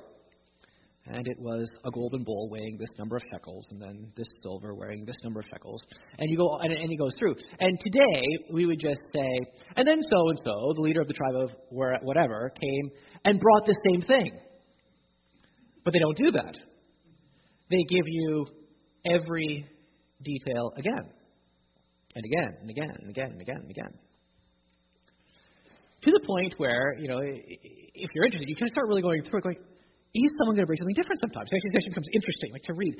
And 1.06 1.26
it 1.28 1.38
was 1.38 1.68
a 1.84 1.90
golden 1.90 2.24
bowl 2.24 2.48
weighing 2.50 2.78
this 2.78 2.88
number 2.98 3.16
of 3.16 3.22
shekels, 3.30 3.66
and 3.70 3.80
then 3.80 4.10
this 4.16 4.26
silver 4.42 4.74
weighing 4.74 5.04
this 5.04 5.16
number 5.22 5.40
of 5.40 5.46
shekels. 5.52 5.82
And 6.18 6.30
you 6.30 6.38
go, 6.38 6.58
and, 6.62 6.72
and 6.72 6.88
he 6.88 6.96
goes 6.96 7.14
through. 7.18 7.34
And 7.60 7.78
today 7.78 8.24
we 8.50 8.64
would 8.64 8.80
just 8.80 9.00
say, 9.14 9.38
and 9.76 9.86
then 9.86 10.00
so 10.00 10.28
and 10.30 10.38
so, 10.38 10.72
the 10.74 10.80
leader 10.80 11.02
of 11.02 11.08
the 11.08 11.14
tribe 11.14 11.34
of 11.36 11.50
whatever, 11.68 12.50
came 12.58 12.90
and 13.24 13.38
brought 13.38 13.66
the 13.66 13.76
same 13.90 14.00
thing. 14.00 14.32
But 15.84 15.92
they 15.92 15.98
don't 15.98 16.16
do 16.16 16.30
that. 16.32 16.56
They 17.70 17.84
give 17.88 18.06
you 18.06 18.46
every 19.06 19.66
detail 20.22 20.72
again, 20.78 21.10
and 22.14 22.24
again, 22.24 22.56
and 22.62 22.70
again, 22.70 22.96
and 22.98 23.10
again, 23.10 23.30
and 23.30 23.40
again, 23.40 23.60
and 23.60 23.70
again 23.70 23.92
to 26.04 26.10
the 26.10 26.20
point 26.26 26.54
where, 26.58 26.96
you 27.00 27.08
know, 27.08 27.20
if 27.20 28.10
you're 28.14 28.24
interested, 28.24 28.48
you 28.48 28.56
can 28.56 28.68
start 28.68 28.88
really 28.88 29.02
going 29.02 29.22
through 29.24 29.40
it, 29.40 29.42
going, 29.42 29.56
is 30.14 30.30
someone 30.38 30.54
going 30.54 30.62
to 30.62 30.70
bring 30.70 30.78
something 30.78 30.94
different 30.94 31.20
sometimes? 31.20 31.48
It 31.50 31.74
actually, 31.74 31.90
becomes 31.90 32.08
interesting, 32.12 32.52
like 32.52 32.62
to 32.62 32.74
read. 32.74 32.94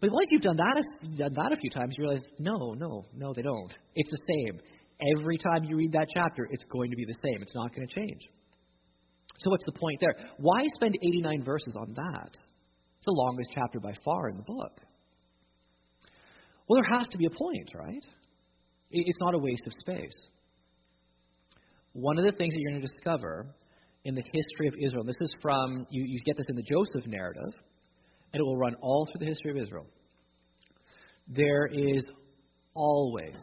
But 0.00 0.12
once 0.12 0.28
you've 0.30 0.42
done 0.42 0.56
that, 0.56 0.76
done 1.16 1.34
that 1.34 1.52
a 1.52 1.56
few 1.56 1.70
times, 1.70 1.94
you 1.98 2.04
realize, 2.04 2.22
no, 2.38 2.74
no, 2.76 3.06
no, 3.16 3.32
they 3.34 3.42
don't. 3.42 3.72
It's 3.96 4.10
the 4.10 4.22
same. 4.28 4.60
Every 5.18 5.38
time 5.38 5.64
you 5.64 5.76
read 5.76 5.92
that 5.92 6.08
chapter, 6.14 6.46
it's 6.50 6.64
going 6.64 6.90
to 6.90 6.96
be 6.96 7.04
the 7.04 7.16
same. 7.24 7.42
It's 7.42 7.54
not 7.54 7.74
going 7.74 7.88
to 7.88 7.94
change. 7.94 8.22
So 9.38 9.50
what's 9.50 9.64
the 9.64 9.72
point 9.72 9.98
there? 10.00 10.14
Why 10.36 10.60
spend 10.76 10.96
89 11.00 11.42
verses 11.42 11.74
on 11.74 11.94
that? 11.94 12.30
It's 12.36 13.06
the 13.06 13.16
longest 13.16 13.50
chapter 13.54 13.80
by 13.80 13.94
far 14.04 14.28
in 14.28 14.36
the 14.36 14.44
book. 14.44 14.80
Well, 16.68 16.80
there 16.80 16.98
has 16.98 17.08
to 17.08 17.18
be 17.18 17.24
a 17.24 17.30
point, 17.30 17.70
right? 17.74 18.04
It's 18.90 19.18
not 19.20 19.34
a 19.34 19.38
waste 19.38 19.66
of 19.66 19.72
space. 19.80 20.18
One 21.92 22.18
of 22.18 22.24
the 22.24 22.32
things 22.32 22.54
that 22.54 22.60
you're 22.60 22.70
going 22.70 22.82
to 22.82 22.86
discover 22.86 23.46
in 24.04 24.14
the 24.14 24.22
history 24.32 24.68
of 24.68 24.74
Israel, 24.82 25.04
this 25.04 25.16
is 25.20 25.30
from, 25.42 25.86
you, 25.90 26.04
you 26.06 26.20
get 26.24 26.36
this 26.36 26.46
in 26.48 26.56
the 26.56 26.62
Joseph 26.62 27.06
narrative, 27.06 27.52
and 28.32 28.40
it 28.40 28.42
will 28.42 28.56
run 28.56 28.74
all 28.80 29.06
through 29.06 29.26
the 29.26 29.30
history 29.30 29.50
of 29.50 29.56
Israel. 29.56 29.86
There 31.28 31.66
is 31.66 32.04
always 32.74 33.36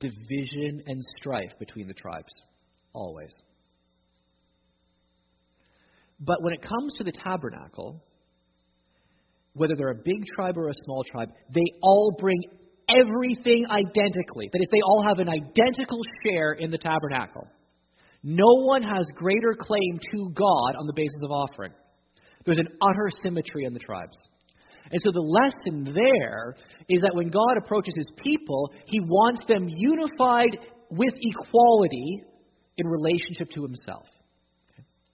division 0.00 0.82
and 0.86 1.02
strife 1.18 1.52
between 1.58 1.86
the 1.86 1.94
tribes. 1.94 2.32
Always. 2.92 3.32
But 6.20 6.42
when 6.42 6.52
it 6.52 6.62
comes 6.62 6.92
to 6.98 7.04
the 7.04 7.12
tabernacle, 7.12 8.02
whether 9.54 9.74
they're 9.76 9.90
a 9.90 10.02
big 10.04 10.24
tribe 10.34 10.56
or 10.56 10.68
a 10.68 10.74
small 10.84 11.04
tribe, 11.04 11.28
they 11.52 11.64
all 11.82 12.14
bring 12.18 12.38
everything 13.00 13.64
identically. 13.70 14.48
That 14.52 14.60
is, 14.60 14.68
they 14.70 14.80
all 14.80 15.04
have 15.06 15.18
an 15.18 15.28
identical 15.28 16.00
share 16.24 16.52
in 16.52 16.70
the 16.70 16.78
tabernacle. 16.78 17.46
No 18.22 18.64
one 18.66 18.82
has 18.82 19.04
greater 19.14 19.54
claim 19.58 19.98
to 20.12 20.30
God 20.34 20.76
on 20.78 20.86
the 20.86 20.92
basis 20.94 21.20
of 21.22 21.30
offering. 21.30 21.72
There's 22.44 22.58
an 22.58 22.68
utter 22.80 23.10
symmetry 23.22 23.64
in 23.64 23.74
the 23.74 23.80
tribes. 23.80 24.16
And 24.90 25.00
so 25.02 25.10
the 25.12 25.20
lesson 25.20 25.92
there 25.94 26.56
is 26.88 27.02
that 27.02 27.14
when 27.14 27.28
God 27.28 27.56
approaches 27.64 27.94
his 27.96 28.08
people, 28.16 28.72
he 28.86 29.00
wants 29.00 29.40
them 29.48 29.68
unified 29.68 30.58
with 30.90 31.14
equality 31.16 32.24
in 32.76 32.86
relationship 32.86 33.50
to 33.50 33.62
himself. 33.62 34.06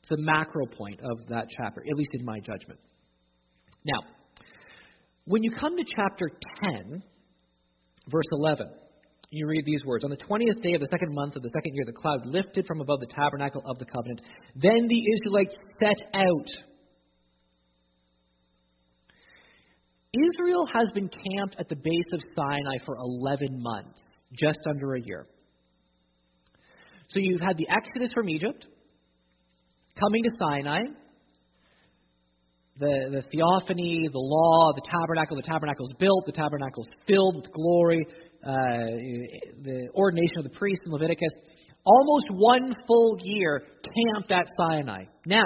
It's 0.01 0.11
the 0.11 0.23
macro 0.23 0.67
point 0.67 1.01
of 1.03 1.19
that 1.29 1.47
chapter, 1.51 1.83
at 1.89 1.97
least 1.97 2.11
in 2.15 2.25
my 2.25 2.41
judgment. 2.41 2.81
Now, 3.85 4.01
when 5.27 5.43
you 5.43 5.51
come 5.51 5.77
to 5.77 5.85
chapter 5.85 6.31
10, 6.65 7.03
verse 8.11 8.27
11. 8.33 8.67
You 9.31 9.47
read 9.47 9.65
these 9.67 9.85
words 9.85 10.05
On 10.05 10.11
the 10.11 10.17
20th 10.17 10.63
day 10.63 10.75
of 10.75 10.81
the 10.81 10.89
second 10.91 11.15
month 11.15 11.37
of 11.37 11.43
the 11.43 11.51
second 11.55 11.75
year, 11.75 11.85
the 11.85 11.93
cloud 11.93 12.25
lifted 12.25 12.67
from 12.67 12.81
above 12.81 13.01
the 13.01 13.07
tabernacle 13.07 13.63
of 13.67 13.79
the 13.79 13.85
covenant. 13.85 14.23
Then 14.55 14.89
the 14.89 15.03
Israelites 15.15 15.57
set 15.79 16.01
out. 16.15 16.49
Israel 20.15 20.67
has 20.73 20.89
been 20.95 21.09
camped 21.09 21.57
at 21.59 21.69
the 21.69 21.77
base 21.77 22.13
of 22.13 22.21
Sinai 22.35 22.79
for 22.87 22.97
11 22.97 23.49
months, 23.61 24.01
just 24.33 24.61
under 24.67 24.95
a 24.95 25.01
year. 25.01 25.27
So 27.09 27.19
you've 27.21 27.41
had 27.41 27.59
the 27.59 27.69
exodus 27.69 28.11
from 28.15 28.29
Egypt, 28.31 28.67
coming 30.01 30.23
to 30.23 30.31
Sinai, 30.39 30.83
the, 32.79 33.11
the 33.11 33.23
theophany, 33.31 34.09
the 34.11 34.19
law, 34.19 34.73
the 34.75 34.83
tabernacle. 34.89 35.37
The 35.37 35.43
tabernacle 35.43 35.87
is 35.87 35.95
built, 35.99 36.27
the 36.27 36.33
tabernacle 36.33 36.85
is 36.85 36.91
filled 37.07 37.37
with 37.37 37.53
glory, 37.53 38.07
uh, 38.45 38.51
the 39.63 39.89
ordination 39.95 40.39
of 40.39 40.45
the 40.45 40.57
priest 40.57 40.83
in 40.87 40.93
Leviticus. 40.93 41.33
Almost 41.85 42.27
one 42.31 42.73
full 42.87 43.19
year 43.23 43.65
camped 43.83 44.31
at 44.31 44.47
Sinai. 44.57 45.05
Now, 45.27 45.43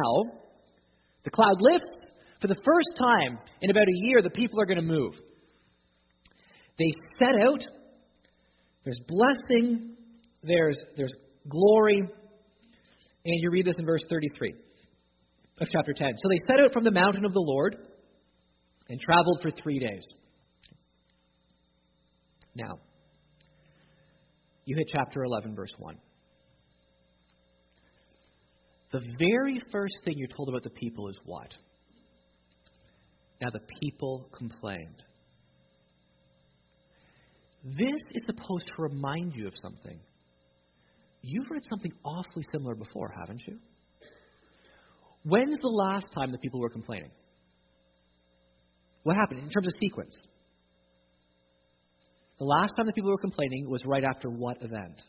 the 1.25 1.31
cloud 1.31 1.61
lifts. 1.61 1.89
For 2.41 2.49
the 2.49 2.61
first 2.65 2.89
time 2.99 3.39
in 3.61 3.71
about 3.71 3.87
a 3.87 4.07
year, 4.07 4.21
the 4.21 4.31
people 4.31 4.61
are 4.61 4.67
going 4.67 4.81
to 4.81 4.83
move. 4.83 5.15
They 6.77 6.93
set 7.19 7.41
out. 7.41 7.65
There's 8.85 9.01
blessing. 9.07 9.95
There's, 10.43 10.77
there's 10.97 11.13
glory. 11.49 11.99
And 11.99 13.35
you 13.41 13.51
read 13.53 13.65
this 13.65 13.77
in 13.79 13.87
verse 13.87 14.03
33 14.11 14.55
of 15.63 15.69
chapter 15.73 15.93
10. 15.93 16.13
So 16.17 16.29
they 16.29 16.39
set 16.53 16.61
out 16.61 16.73
from 16.73 16.85
the 16.85 16.91
mountain 16.91 17.25
of 17.25 17.33
the 17.33 17.41
Lord 17.41 17.77
and 18.89 19.01
traveled 19.01 19.39
for 19.41 19.51
three 19.51 19.79
days. 19.79 20.03
Now, 22.55 22.79
you 24.65 24.77
hit 24.77 24.89
chapter 24.93 25.25
11, 25.25 25.55
verse 25.55 25.73
1. 25.79 25.97
The 28.93 29.01
very 29.19 29.61
first 29.71 29.95
thing 30.05 30.15
you're 30.19 30.29
told 30.37 30.51
about 30.51 30.65
the 30.65 30.71
people 30.71 31.09
is 31.09 31.19
what? 31.25 31.55
Now, 33.41 33.49
the 33.51 33.61
people 33.81 34.29
complained. 34.37 35.03
This 37.65 38.01
is 38.11 38.23
supposed 38.27 38.67
to 38.67 38.83
remind 38.83 39.35
you 39.35 39.47
of 39.47 39.55
something. 39.63 39.99
You've 41.23 41.51
read 41.51 41.63
something 41.71 41.93
awfully 42.05 42.45
similar 42.53 42.75
before, 42.75 43.13
haven't 43.19 43.43
you? 43.47 43.59
When's 45.25 45.59
the 45.61 45.69
last 45.69 46.07
time 46.15 46.31
the 46.31 46.39
people 46.39 46.61
were 46.61 46.71
complaining? 46.71 47.11
What 49.05 49.17
happened 49.17 49.41
in 49.41 49.51
terms 49.51 49.67
of 49.67 49.73
sequence? 49.81 50.15
The 52.39 52.45
last 52.45 52.73
time 52.77 52.87
the 52.87 52.93
people 52.93 53.11
were 53.11 53.19
complaining 53.19 53.69
was 53.69 53.83
right 53.87 54.05
after 54.05 54.29
what 54.29 54.57
event? 54.63 55.03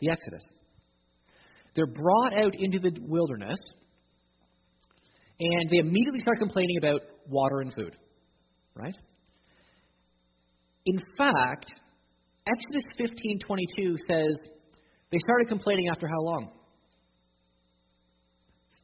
The 0.00 0.10
Exodus. 0.10 0.44
They're 1.74 1.86
brought 1.86 2.34
out 2.34 2.54
into 2.58 2.78
the 2.78 2.92
wilderness, 3.00 3.58
and 5.40 5.70
they 5.70 5.78
immediately 5.78 6.20
start 6.20 6.38
complaining 6.38 6.76
about 6.78 7.00
water 7.28 7.60
and 7.60 7.72
food. 7.74 7.96
Right? 8.74 8.96
In 10.86 10.98
fact, 11.16 11.72
Exodus 12.46 12.84
15:22 12.98 13.96
says 14.08 14.34
they 15.10 15.18
started 15.18 15.48
complaining 15.48 15.88
after 15.88 16.08
how 16.08 16.20
long? 16.20 16.52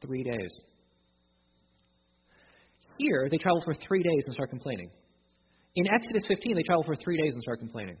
Three 0.01 0.23
days. 0.23 0.51
Here, 2.97 3.27
they 3.31 3.37
travel 3.37 3.61
for 3.63 3.73
three 3.73 4.03
days 4.03 4.23
and 4.25 4.33
start 4.33 4.49
complaining. 4.49 4.89
In 5.75 5.85
Exodus 5.93 6.23
15, 6.27 6.55
they 6.55 6.63
travel 6.63 6.83
for 6.83 6.95
three 6.95 7.17
days 7.17 7.33
and 7.33 7.41
start 7.43 7.59
complaining 7.59 7.97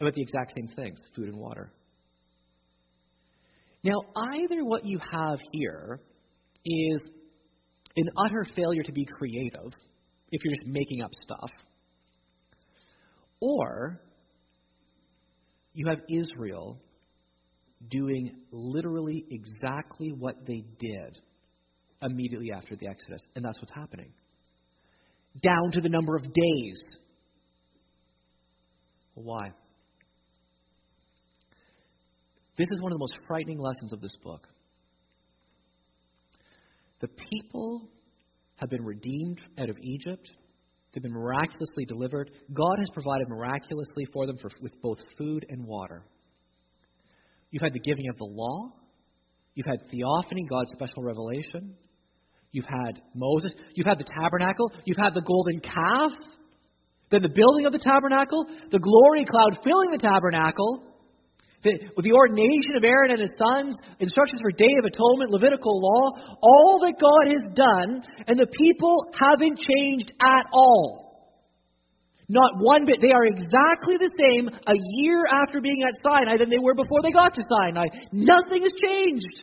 about 0.00 0.14
the 0.14 0.22
exact 0.22 0.52
same 0.56 0.68
things 0.68 0.98
food 1.14 1.28
and 1.28 1.36
water. 1.36 1.72
Now, 3.84 3.98
either 4.16 4.64
what 4.64 4.86
you 4.86 4.98
have 5.12 5.38
here 5.52 6.00
is 6.64 7.00
an 7.96 8.08
utter 8.24 8.46
failure 8.54 8.82
to 8.82 8.92
be 8.92 9.04
creative, 9.04 9.72
if 10.30 10.44
you're 10.44 10.54
just 10.54 10.66
making 10.66 11.02
up 11.02 11.10
stuff, 11.24 11.50
or 13.40 14.00
you 15.74 15.86
have 15.88 15.98
Israel 16.08 16.78
doing 17.90 18.36
literally 18.50 19.24
exactly 19.30 20.12
what 20.18 20.36
they 20.46 20.64
did 20.78 21.18
immediately 22.02 22.50
after 22.52 22.76
the 22.76 22.88
Exodus. 22.88 23.22
And 23.34 23.44
that's 23.44 23.58
what's 23.60 23.74
happening. 23.74 24.12
Down 25.42 25.72
to 25.72 25.80
the 25.80 25.88
number 25.88 26.16
of 26.16 26.22
days. 26.24 26.80
why? 29.14 29.52
This 32.56 32.68
is 32.70 32.82
one 32.82 32.92
of 32.92 32.98
the 32.98 33.02
most 33.02 33.16
frightening 33.26 33.58
lessons 33.58 33.92
of 33.92 34.00
this 34.00 34.14
book. 34.22 34.46
The 37.00 37.08
people 37.08 37.88
have 38.56 38.70
been 38.70 38.84
redeemed 38.84 39.40
out 39.58 39.70
of 39.70 39.76
Egypt. 39.82 40.30
They've 40.92 41.02
been 41.02 41.12
miraculously 41.12 41.84
delivered. 41.86 42.30
God 42.52 42.76
has 42.78 42.88
provided 42.92 43.28
miraculously 43.28 44.04
for 44.12 44.26
them 44.26 44.36
for, 44.38 44.50
with 44.60 44.80
both 44.82 44.98
food 45.16 45.46
and 45.48 45.66
water. 45.66 46.04
You've 47.52 47.62
had 47.62 47.74
the 47.74 47.84
giving 47.84 48.08
of 48.08 48.16
the 48.16 48.24
law. 48.24 48.72
You've 49.54 49.68
had 49.68 49.84
theophany, 49.92 50.48
God's 50.48 50.72
special 50.72 51.04
revelation. 51.04 51.76
You've 52.50 52.66
had 52.66 53.00
Moses. 53.14 53.52
You've 53.74 53.86
had 53.86 53.98
the 53.98 54.08
tabernacle. 54.08 54.72
You've 54.84 54.98
had 54.98 55.14
the 55.14 55.20
golden 55.20 55.60
calf. 55.60 56.12
Then 57.10 57.20
the 57.20 57.28
building 57.28 57.66
of 57.66 57.72
the 57.72 57.78
tabernacle, 57.78 58.48
the 58.70 58.80
glory 58.80 59.26
cloud 59.28 59.60
filling 59.62 59.90
the 59.92 60.00
tabernacle, 60.00 60.82
the, 61.62 61.76
the 62.00 62.12
ordination 62.12 62.74
of 62.76 62.84
Aaron 62.84 63.12
and 63.12 63.20
his 63.20 63.36
sons, 63.36 63.76
instructions 64.00 64.40
for 64.40 64.50
Day 64.50 64.72
of 64.80 64.88
Atonement, 64.88 65.30
Levitical 65.30 65.76
law, 65.76 66.36
all 66.40 66.80
that 66.82 66.96
God 66.96 67.24
has 67.36 67.44
done, 67.52 68.02
and 68.26 68.40
the 68.40 68.48
people 68.48 69.12
haven't 69.20 69.60
changed 69.60 70.10
at 70.20 70.48
all. 70.52 71.11
Not 72.32 72.52
one 72.60 72.86
bit. 72.86 73.02
They 73.02 73.12
are 73.12 73.26
exactly 73.26 73.98
the 73.98 74.10
same 74.18 74.48
a 74.48 74.74
year 74.96 75.26
after 75.30 75.60
being 75.60 75.82
at 75.82 75.92
Sinai 76.02 76.38
than 76.38 76.48
they 76.48 76.58
were 76.58 76.74
before 76.74 77.02
they 77.02 77.12
got 77.12 77.34
to 77.34 77.42
Sinai. 77.60 77.88
Nothing 78.10 78.62
has 78.62 78.72
changed. 78.82 79.42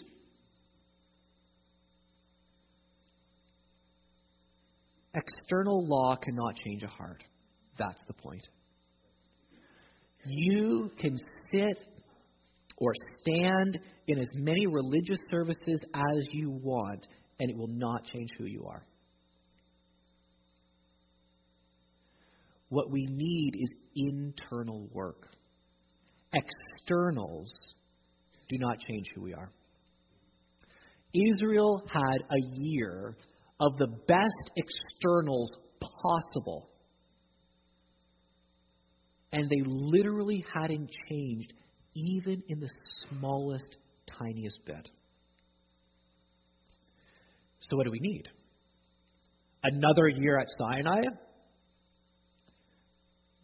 External 5.14 5.86
law 5.86 6.16
cannot 6.16 6.56
change 6.56 6.82
a 6.82 6.88
heart. 6.88 7.24
That's 7.78 8.02
the 8.08 8.14
point. 8.14 8.48
You 10.26 10.90
can 11.00 11.16
sit 11.52 11.86
or 12.78 12.92
stand 13.22 13.80
in 14.08 14.18
as 14.18 14.30
many 14.34 14.66
religious 14.66 15.20
services 15.30 15.80
as 15.94 16.28
you 16.32 16.50
want, 16.50 17.06
and 17.40 17.52
it 17.52 17.56
will 17.56 17.70
not 17.70 18.06
change 18.06 18.30
who 18.40 18.46
you 18.46 18.66
are. 18.68 18.84
What 22.70 22.92
we 22.92 23.06
need 23.10 23.54
is 23.60 23.70
internal 23.96 24.88
work. 24.94 25.28
Externals 26.34 27.52
do 28.48 28.58
not 28.60 28.80
change 28.80 29.08
who 29.16 29.24
we 29.24 29.34
are. 29.34 29.52
Israel 31.14 31.82
had 31.92 32.22
a 32.30 32.42
year 32.58 33.16
of 33.60 33.78
the 33.78 33.88
best 34.08 34.52
externals 34.56 35.52
possible. 35.80 36.70
And 39.32 39.50
they 39.50 39.62
literally 39.66 40.44
hadn't 40.54 40.90
changed 41.10 41.54
even 41.96 42.44
in 42.48 42.60
the 42.60 42.70
smallest, 43.08 43.78
tiniest 44.08 44.60
bit. 44.66 44.90
So, 47.62 47.78
what 47.78 47.86
do 47.86 47.92
we 47.92 48.00
need? 48.00 48.24
Another 49.64 50.08
year 50.08 50.40
at 50.40 50.48
Sinai? 50.58 51.02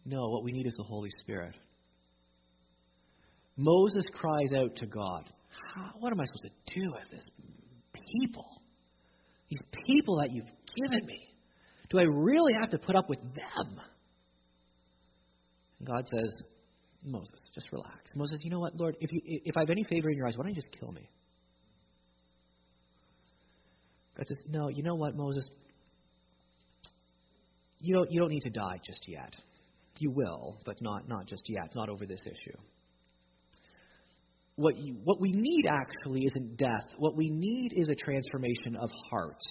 No, 0.06 0.28
what 0.28 0.44
we 0.44 0.52
need 0.52 0.66
is 0.66 0.74
the 0.76 0.84
Holy 0.84 1.10
Spirit. 1.20 1.54
Moses 3.56 4.04
cries 4.14 4.52
out 4.56 4.76
to 4.76 4.86
God, 4.86 5.24
What 5.98 6.12
am 6.12 6.20
I 6.20 6.24
supposed 6.26 6.44
to 6.44 6.80
do 6.80 6.92
with 6.92 7.10
this 7.10 7.24
people? 8.22 8.46
These 9.50 9.62
people 9.86 10.18
that 10.18 10.30
you've 10.30 10.46
given 10.46 11.06
me. 11.06 11.18
Do 11.90 11.98
I 11.98 12.02
really 12.02 12.52
have 12.60 12.70
to 12.70 12.78
put 12.78 12.94
up 12.94 13.08
with 13.08 13.20
them? 13.20 13.80
And 15.78 15.88
God 15.88 16.06
says, 16.10 16.42
Moses, 17.04 17.40
just 17.54 17.66
relax. 17.72 18.10
Moses, 18.14 18.38
you 18.42 18.50
know 18.50 18.60
what, 18.60 18.76
Lord, 18.76 18.96
if, 19.00 19.10
you, 19.12 19.20
if 19.24 19.56
I 19.56 19.60
have 19.60 19.70
any 19.70 19.84
favor 19.84 20.10
in 20.10 20.16
your 20.16 20.26
eyes, 20.26 20.36
why 20.36 20.44
don't 20.44 20.54
you 20.54 20.60
just 20.60 20.74
kill 20.78 20.92
me? 20.92 21.08
God 24.16 24.26
says, 24.28 24.38
No, 24.48 24.68
you 24.68 24.82
know 24.82 24.94
what, 24.94 25.16
Moses? 25.16 25.44
You 27.80 27.94
don't, 27.94 28.10
you 28.10 28.20
don't 28.20 28.30
need 28.30 28.42
to 28.42 28.50
die 28.50 28.80
just 28.84 29.00
yet. 29.06 29.36
You 29.98 30.10
will, 30.10 30.56
but 30.64 30.76
not, 30.80 31.08
not 31.08 31.26
just 31.26 31.42
yet, 31.48 31.74
not 31.74 31.88
over 31.88 32.06
this 32.06 32.20
issue. 32.24 32.56
What, 34.56 34.78
you, 34.78 34.96
what 35.04 35.20
we 35.20 35.32
need 35.32 35.66
actually 35.68 36.22
isn't 36.24 36.56
death. 36.56 36.88
What 36.98 37.14
we 37.14 37.28
need 37.30 37.72
is 37.74 37.88
a 37.88 37.94
transformation 37.94 38.76
of 38.80 38.90
hearts. 39.10 39.44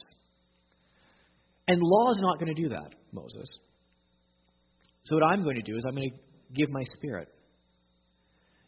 And 1.67 1.79
law 1.81 2.11
is 2.11 2.17
not 2.19 2.39
going 2.39 2.53
to 2.55 2.61
do 2.61 2.69
that, 2.69 2.89
Moses. 3.11 3.47
So, 5.05 5.15
what 5.15 5.23
I'm 5.31 5.43
going 5.43 5.55
to 5.55 5.61
do 5.61 5.75
is 5.77 5.83
I'm 5.87 5.95
going 5.95 6.09
to 6.09 6.17
give 6.53 6.69
my 6.71 6.83
spirit. 6.97 7.27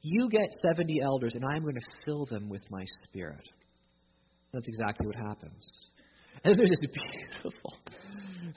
You 0.03 0.29
get 0.29 0.47
70 0.63 1.01
elders, 1.03 1.33
and 1.33 1.43
I'm 1.43 1.63
going 1.63 1.75
to 1.75 1.85
fill 2.05 2.25
them 2.25 2.49
with 2.49 2.61
my 2.69 2.85
spirit. 3.03 3.47
That's 4.53 4.67
exactly 4.67 5.07
what 5.07 5.15
happens. 5.15 5.63
And 6.43 6.55
there's 6.57 6.69
this 6.69 6.79
beautiful, 6.79 7.73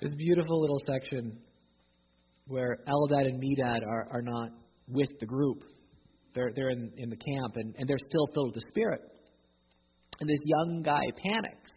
this 0.00 0.10
beautiful 0.16 0.60
little 0.60 0.80
section 0.86 1.38
where 2.50 2.78
Eldad 2.88 3.26
and 3.26 3.40
Medad 3.40 3.86
are, 3.86 4.08
are 4.10 4.22
not 4.22 4.50
with 4.88 5.08
the 5.20 5.26
group. 5.26 5.62
They're, 6.34 6.50
they're 6.54 6.70
in, 6.70 6.90
in 6.96 7.08
the 7.08 7.16
camp 7.16 7.54
and, 7.56 7.74
and 7.78 7.88
they're 7.88 8.08
still 8.08 8.26
filled 8.34 8.54
with 8.54 8.62
the 8.62 8.68
Spirit. 8.70 9.00
And 10.20 10.28
this 10.28 10.40
young 10.44 10.82
guy 10.84 11.00
panics, 11.24 11.70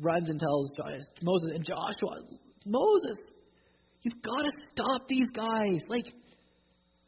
runs 0.00 0.28
and 0.28 0.38
tells 0.38 0.70
Moses 1.22 1.50
and 1.54 1.64
Joshua, 1.64 2.20
Moses, 2.66 3.18
you've 4.02 4.22
got 4.22 4.42
to 4.42 4.52
stop 4.72 5.08
these 5.08 5.28
guys. 5.34 5.80
Like, 5.88 6.04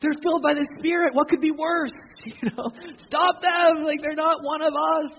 they're 0.01 0.19
filled 0.23 0.43
by 0.43 0.55
the 0.55 0.67
Spirit. 0.79 1.15
What 1.15 1.29
could 1.29 1.41
be 1.41 1.53
worse? 1.53 1.93
You 2.25 2.51
know, 2.51 2.69
stop 3.07 3.41
them. 3.43 3.85
Like, 3.85 4.01
they're 4.03 4.15
not 4.15 4.39
one 4.43 4.63
of 4.63 4.73
us. 4.73 5.11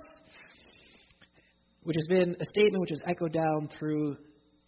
Which 1.84 1.96
has 1.96 2.06
been 2.10 2.36
a 2.40 2.46
statement 2.46 2.82
which 2.82 2.92
has 2.92 3.02
echoed 3.08 3.34
down 3.34 3.70
through 3.78 4.18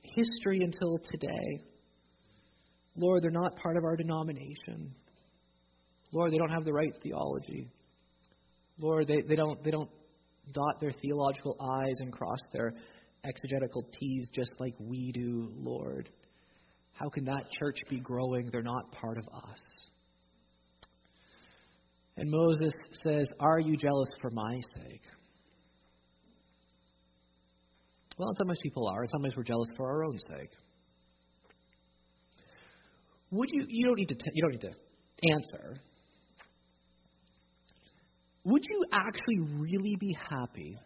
history 0.03 0.61
until 0.61 0.97
today. 1.11 1.61
Lord, 2.95 3.23
they're 3.23 3.31
not 3.31 3.55
part 3.57 3.77
of 3.77 3.83
our 3.83 3.95
denomination. 3.95 4.93
Lord, 6.11 6.31
they 6.31 6.37
don't 6.37 6.51
have 6.51 6.65
the 6.65 6.73
right 6.73 6.93
theology. 7.01 7.67
Lord, 8.79 9.07
they, 9.07 9.21
they 9.27 9.35
don't 9.35 9.63
they 9.63 9.71
don't 9.71 9.89
dot 10.51 10.79
their 10.79 10.91
theological 10.91 11.57
I's 11.59 11.95
and 11.99 12.11
cross 12.11 12.39
their 12.51 12.73
exegetical 13.23 13.83
T's 13.99 14.29
just 14.33 14.51
like 14.59 14.73
we 14.79 15.11
do, 15.11 15.51
Lord. 15.55 16.09
How 16.93 17.09
can 17.09 17.25
that 17.25 17.49
church 17.59 17.79
be 17.89 17.99
growing? 17.99 18.49
They're 18.51 18.61
not 18.61 18.91
part 18.91 19.17
of 19.17 19.25
us. 19.27 19.59
And 22.17 22.29
Moses 22.29 22.73
says, 23.03 23.27
Are 23.39 23.59
you 23.59 23.75
jealous 23.75 24.09
for 24.21 24.29
my 24.29 24.61
sake? 24.75 25.01
Well, 28.17 28.29
in 28.29 28.35
some 28.35 28.47
ways 28.47 28.57
people 28.61 28.87
are. 28.87 29.03
In 29.03 29.09
some 29.09 29.23
ways 29.23 29.33
we're 29.35 29.43
jealous 29.43 29.67
for 29.75 29.89
our 29.89 30.03
own 30.05 30.17
sake. 30.29 30.49
Would 33.31 33.49
you? 33.51 33.65
You 33.67 33.87
don't 33.87 33.97
need 33.97 34.09
to. 34.09 34.15
T- 34.15 34.31
you 34.33 34.43
don't 34.43 34.51
need 34.51 34.61
to 34.61 35.31
answer. 35.31 35.81
Would 38.45 38.63
you 38.69 38.83
actually 38.91 39.39
really 39.57 39.95
be 39.99 40.15
happy 40.29 40.77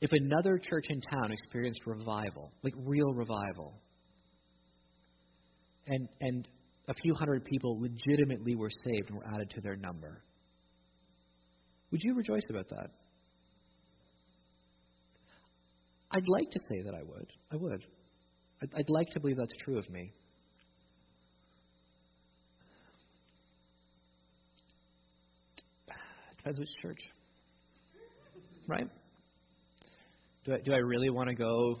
if 0.00 0.10
another 0.12 0.58
church 0.58 0.86
in 0.88 1.00
town 1.00 1.32
experienced 1.32 1.80
revival, 1.84 2.52
like 2.62 2.72
real 2.78 3.12
revival, 3.12 3.74
and 5.86 6.08
and 6.20 6.48
a 6.88 6.94
few 6.94 7.14
hundred 7.14 7.44
people 7.44 7.78
legitimately 7.80 8.54
were 8.54 8.70
saved 8.84 9.10
and 9.10 9.18
were 9.18 9.26
added 9.34 9.50
to 9.50 9.60
their 9.60 9.76
number? 9.76 10.22
Would 11.90 12.00
you 12.02 12.14
rejoice 12.14 12.44
about 12.48 12.68
that? 12.70 12.90
I'd 16.12 16.28
like 16.28 16.50
to 16.50 16.58
say 16.68 16.82
that 16.82 16.94
I 16.94 17.02
would. 17.02 17.32
I 17.52 17.56
would. 17.56 17.84
I'd, 18.62 18.70
I'd 18.76 18.90
like 18.90 19.08
to 19.10 19.20
believe 19.20 19.36
that's 19.36 19.52
true 19.64 19.78
of 19.78 19.88
me. 19.90 20.12
Depends 26.38 26.58
which 26.58 26.68
church. 26.82 27.00
Right? 28.66 28.88
Do 30.44 30.54
I, 30.54 30.58
do 30.64 30.72
I 30.72 30.78
really 30.78 31.10
want 31.10 31.28
to 31.28 31.34
go 31.34 31.80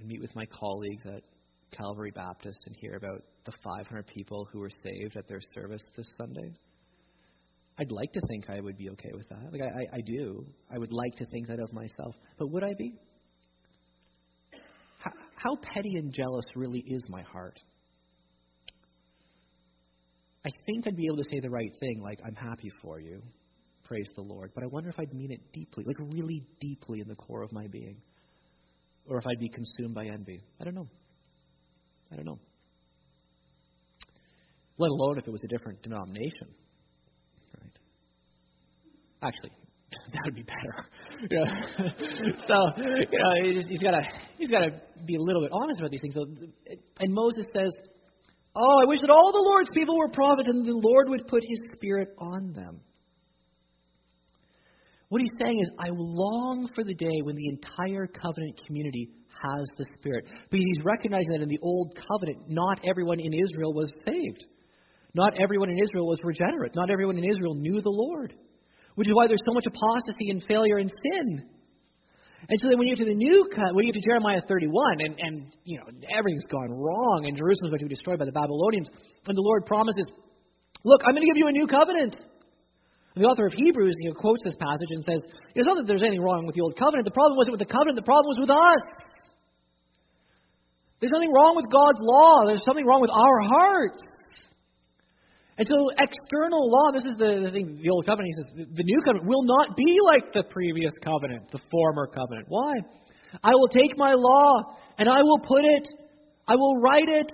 and 0.00 0.08
meet 0.08 0.20
with 0.20 0.34
my 0.34 0.46
colleagues 0.46 1.04
at 1.06 1.22
Calvary 1.76 2.10
Baptist 2.14 2.58
and 2.66 2.74
hear 2.76 2.96
about 2.96 3.22
the 3.44 3.52
500 3.62 4.06
people 4.06 4.48
who 4.50 4.60
were 4.60 4.70
saved 4.82 5.16
at 5.16 5.28
their 5.28 5.40
service 5.54 5.82
this 5.96 6.06
Sunday? 6.16 6.56
I'd 7.78 7.92
like 7.92 8.12
to 8.12 8.20
think 8.28 8.48
I 8.50 8.60
would 8.60 8.76
be 8.76 8.90
okay 8.90 9.10
with 9.14 9.28
that. 9.28 9.52
Like 9.52 9.62
I, 9.62 9.66
I, 9.66 9.96
I 9.98 10.00
do. 10.00 10.46
I 10.72 10.78
would 10.78 10.92
like 10.92 11.16
to 11.16 11.26
think 11.26 11.48
that 11.48 11.60
of 11.60 11.72
myself. 11.72 12.14
But 12.38 12.50
would 12.50 12.64
I 12.64 12.74
be? 12.78 12.94
How, 15.42 15.56
petty 15.74 15.96
and 15.96 16.12
jealous 16.12 16.44
really 16.54 16.84
is 16.86 17.02
my 17.08 17.22
heart? 17.22 17.58
I 20.44 20.50
think 20.66 20.86
I'd 20.86 20.96
be 20.96 21.06
able 21.06 21.18
to 21.18 21.24
say 21.30 21.40
the 21.40 21.50
right 21.50 21.70
thing, 21.80 22.00
like, 22.02 22.18
I'm 22.24 22.34
happy 22.34 22.70
for 22.82 23.00
you 23.00 23.22
praise 23.92 24.08
the 24.16 24.22
Lord, 24.22 24.50
but 24.54 24.64
I 24.64 24.66
wonder 24.68 24.88
if 24.88 24.98
I'd 24.98 25.12
mean 25.12 25.30
it 25.30 25.40
deeply, 25.52 25.84
like 25.86 25.96
really 25.98 26.42
deeply 26.60 27.00
in 27.00 27.08
the 27.08 27.14
core 27.14 27.42
of 27.42 27.52
my 27.52 27.66
being. 27.66 27.96
Or 29.06 29.18
if 29.18 29.26
I'd 29.26 29.38
be 29.38 29.48
consumed 29.48 29.94
by 29.94 30.06
envy. 30.06 30.40
I 30.60 30.64
don't 30.64 30.74
know. 30.74 30.88
I 32.10 32.16
don't 32.16 32.24
know. 32.24 32.38
Let 34.78 34.88
alone 34.88 35.18
if 35.18 35.26
it 35.26 35.30
was 35.30 35.42
a 35.44 35.48
different 35.48 35.82
denomination. 35.82 36.48
Right? 37.58 37.78
Actually, 39.22 39.50
that 40.12 40.22
would 40.24 40.34
be 40.34 40.42
better. 40.42 40.86
Yeah. 41.30 41.44
so, 42.48 42.56
you 42.82 43.18
know, 43.18 43.32
he's, 43.44 43.64
he's 43.68 43.78
got 43.78 43.92
to 43.92 44.02
he's 44.38 44.50
got 44.50 44.60
to 44.60 44.70
be 45.06 45.14
a 45.14 45.20
little 45.20 45.40
bit 45.40 45.52
honest 45.52 45.78
about 45.78 45.92
these 45.92 46.00
things. 46.00 46.14
So, 46.14 46.26
and 46.98 47.14
Moses 47.14 47.44
says, 47.54 47.70
"Oh, 48.56 48.80
I 48.82 48.86
wish 48.86 49.00
that 49.02 49.10
all 49.10 49.30
the 49.30 49.38
Lord's 49.38 49.70
people 49.72 49.96
were 49.96 50.08
prophets, 50.08 50.48
and 50.48 50.66
the 50.66 50.74
Lord 50.74 51.10
would 51.10 51.28
put 51.28 51.42
His 51.46 51.60
Spirit 51.76 52.08
on 52.18 52.52
them." 52.54 52.80
What 55.10 55.20
he's 55.20 55.38
saying 55.40 55.60
is, 55.60 55.70
I 55.78 55.90
long 55.90 56.68
for 56.74 56.82
the 56.82 56.94
day 56.94 57.20
when 57.22 57.36
the 57.36 57.46
entire 57.46 58.06
covenant 58.06 58.58
community 58.66 59.10
has 59.28 59.66
the 59.76 59.84
Spirit. 59.98 60.24
But 60.50 60.58
he's 60.58 60.84
recognizing 60.84 61.32
that 61.32 61.42
in 61.42 61.48
the 61.48 61.58
Old 61.62 61.94
Covenant, 61.94 62.48
not 62.48 62.80
everyone 62.88 63.20
in 63.20 63.32
Israel 63.34 63.74
was 63.74 63.90
saved. 64.06 64.46
Not 65.14 65.38
everyone 65.38 65.68
in 65.68 65.78
Israel 65.78 66.06
was 66.06 66.18
regenerate. 66.24 66.74
Not 66.74 66.90
everyone 66.90 67.18
in 67.18 67.24
Israel 67.24 67.54
knew 67.54 67.80
the 67.80 67.92
Lord. 67.92 68.34
Which 68.94 69.08
is 69.08 69.14
why 69.14 69.26
there's 69.26 69.42
so 69.46 69.54
much 69.54 69.64
apostasy 69.66 70.30
and 70.30 70.42
failure 70.44 70.76
and 70.76 70.90
sin. 70.90 71.48
And 72.48 72.58
so 72.60 72.68
then 72.68 72.78
when 72.78 72.88
you 72.88 72.96
get 72.96 73.04
to 73.04 73.10
the 73.10 73.16
new 73.16 73.46
when 73.72 73.86
you 73.86 73.92
get 73.92 74.02
to 74.02 74.06
Jeremiah 74.06 74.42
31, 74.46 75.00
and, 75.00 75.14
and 75.18 75.34
you 75.64 75.78
know 75.78 75.86
everything's 76.10 76.44
gone 76.50 76.70
wrong, 76.74 77.24
and 77.26 77.36
Jerusalem's 77.36 77.70
going 77.70 77.86
to 77.86 77.88
be 77.88 77.94
destroyed 77.94 78.18
by 78.18 78.26
the 78.26 78.34
Babylonians, 78.34 78.88
and 79.26 79.36
the 79.36 79.46
Lord 79.46 79.64
promises, 79.64 80.10
"Look, 80.84 81.02
I'm 81.06 81.14
going 81.14 81.22
to 81.22 81.30
give 81.30 81.38
you 81.38 81.46
a 81.48 81.52
new 81.52 81.66
covenant." 81.66 82.16
And 83.14 83.24
The 83.24 83.28
author 83.28 83.46
of 83.46 83.52
Hebrews 83.52 83.94
you 84.00 84.08
know, 84.08 84.16
quotes 84.16 84.42
this 84.42 84.56
passage 84.56 84.88
and 84.88 85.04
says, 85.04 85.20
It's 85.54 85.68
not 85.68 85.76
that 85.76 85.86
there's 85.86 86.02
anything 86.02 86.22
wrong 86.24 86.46
with 86.46 86.56
the 86.56 86.62
old 86.62 86.76
covenant. 86.80 87.04
The 87.04 87.12
problem 87.12 87.36
wasn't 87.36 87.52
with 87.52 87.60
the 87.60 87.68
covenant, 87.68 87.96
the 87.96 88.08
problem 88.08 88.24
was 88.32 88.40
with 88.40 88.48
us. 88.48 88.82
There's 91.00 91.12
nothing 91.12 91.32
wrong 91.34 91.52
with 91.58 91.68
God's 91.68 92.00
law, 92.00 92.46
there's 92.46 92.64
something 92.64 92.86
wrong 92.86 93.02
with 93.02 93.10
our 93.12 93.38
hearts. 93.44 94.00
And 95.58 95.68
so, 95.68 95.76
external 95.98 96.70
law, 96.70 96.92
this 96.92 97.04
is 97.04 97.18
the, 97.18 97.44
the 97.44 97.52
thing, 97.52 97.78
the 97.82 97.90
old 97.90 98.06
covenant, 98.06 98.32
he 98.32 98.42
says, 98.42 98.66
the 98.72 98.84
new 98.84 99.00
covenant 99.04 99.28
will 99.28 99.44
not 99.44 99.76
be 99.76 99.98
like 100.02 100.32
the 100.32 100.44
previous 100.44 100.92
covenant, 101.04 101.50
the 101.52 101.60
former 101.70 102.06
covenant. 102.06 102.46
Why? 102.48 102.72
I 103.44 103.52
will 103.52 103.68
take 103.68 103.96
my 103.96 104.14
law 104.16 104.62
and 104.98 105.08
I 105.08 105.22
will 105.22 105.38
put 105.38 105.64
it, 105.64 105.88
I 106.48 106.56
will 106.56 106.80
write 106.80 107.08
it 107.08 107.32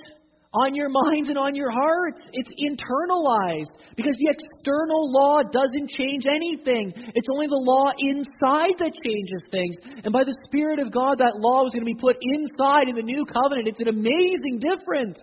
on 0.54 0.74
your 0.74 0.88
minds 0.88 1.28
and 1.28 1.36
on 1.36 1.54
your 1.54 1.70
hearts. 1.70 2.20
It's 2.32 2.48
internalized 2.58 3.70
because 3.96 4.16
the 4.18 4.32
external 4.32 5.12
law 5.12 5.42
doesn't 5.42 5.90
change 5.90 6.26
anything. 6.26 6.92
It's 7.14 7.28
only 7.32 7.46
the 7.46 7.60
law 7.60 7.92
inside 7.98 8.74
that 8.80 8.92
changes 9.04 9.42
things. 9.50 9.76
And 10.04 10.12
by 10.12 10.24
the 10.24 10.34
Spirit 10.48 10.80
of 10.80 10.90
God, 10.90 11.18
that 11.18 11.36
law 11.36 11.66
is 11.66 11.72
going 11.72 11.84
to 11.84 11.92
be 11.92 12.00
put 12.00 12.16
inside 12.20 12.88
in 12.88 12.96
the 12.96 13.02
new 13.02 13.26
covenant. 13.26 13.68
It's 13.68 13.80
an 13.80 13.88
amazing 13.88 14.58
difference. 14.58 15.18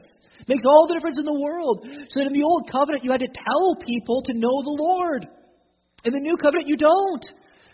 Makes 0.47 0.63
all 0.65 0.85
the 0.87 0.93
difference 0.93 1.17
in 1.17 1.25
the 1.25 1.39
world. 1.39 1.87
So 2.09 2.19
that 2.19 2.27
in 2.27 2.33
the 2.33 2.43
old 2.43 2.69
covenant, 2.71 3.03
you 3.03 3.11
had 3.11 3.21
to 3.21 3.27
tell 3.27 3.75
people 3.85 4.21
to 4.23 4.33
know 4.33 4.61
the 4.61 4.77
Lord. 4.77 5.27
In 6.03 6.13
the 6.13 6.19
new 6.19 6.37
covenant, 6.37 6.67
you 6.67 6.77
don't. 6.77 7.25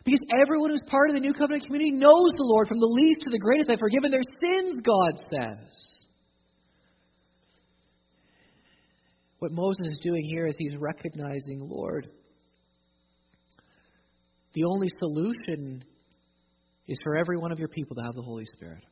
Because 0.04 0.22
everyone 0.42 0.72
who's 0.72 0.82
part 0.88 1.10
of 1.10 1.16
the 1.16 1.20
new 1.20 1.34
covenant 1.34 1.66
community 1.66 1.92
knows 1.92 2.32
the 2.32 2.48
Lord, 2.48 2.68
from 2.68 2.80
the 2.80 2.88
least 2.88 3.22
to 3.22 3.30
the 3.30 3.38
greatest. 3.38 3.70
I've 3.70 3.80
forgiven 3.80 4.10
their 4.10 4.24
sins, 4.42 4.82
God 4.84 5.22
says. 5.30 5.92
What 9.40 9.52
Moses 9.52 9.88
is 9.88 10.00
doing 10.02 10.24
here 10.24 10.48
is 10.48 10.56
he's 10.58 10.76
recognizing, 10.78 11.68
Lord, 11.68 12.08
the 14.54 14.64
only 14.66 14.88
solution 15.00 15.84
is 16.88 16.98
for 17.04 17.18
every 17.18 17.38
one 17.38 17.52
of 17.52 17.60
your 17.60 17.68
people 17.68 17.96
to 17.96 18.04
have 18.04 18.16
the 18.16 18.22
Holy 18.22 18.46
Spirit. 18.46 18.84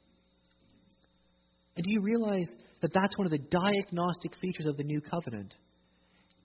And 1.76 1.86
do 1.86 1.92
you 1.92 2.02
realize 2.02 2.48
that 2.82 2.94
that's 2.94 3.18
one 3.18 3.26
of 3.26 3.32
the 3.32 3.44
diagnostic 3.50 4.36
features 4.42 4.66
of 4.66 4.78
the 4.78 4.84
new 4.84 5.02
covenant? 5.02 5.54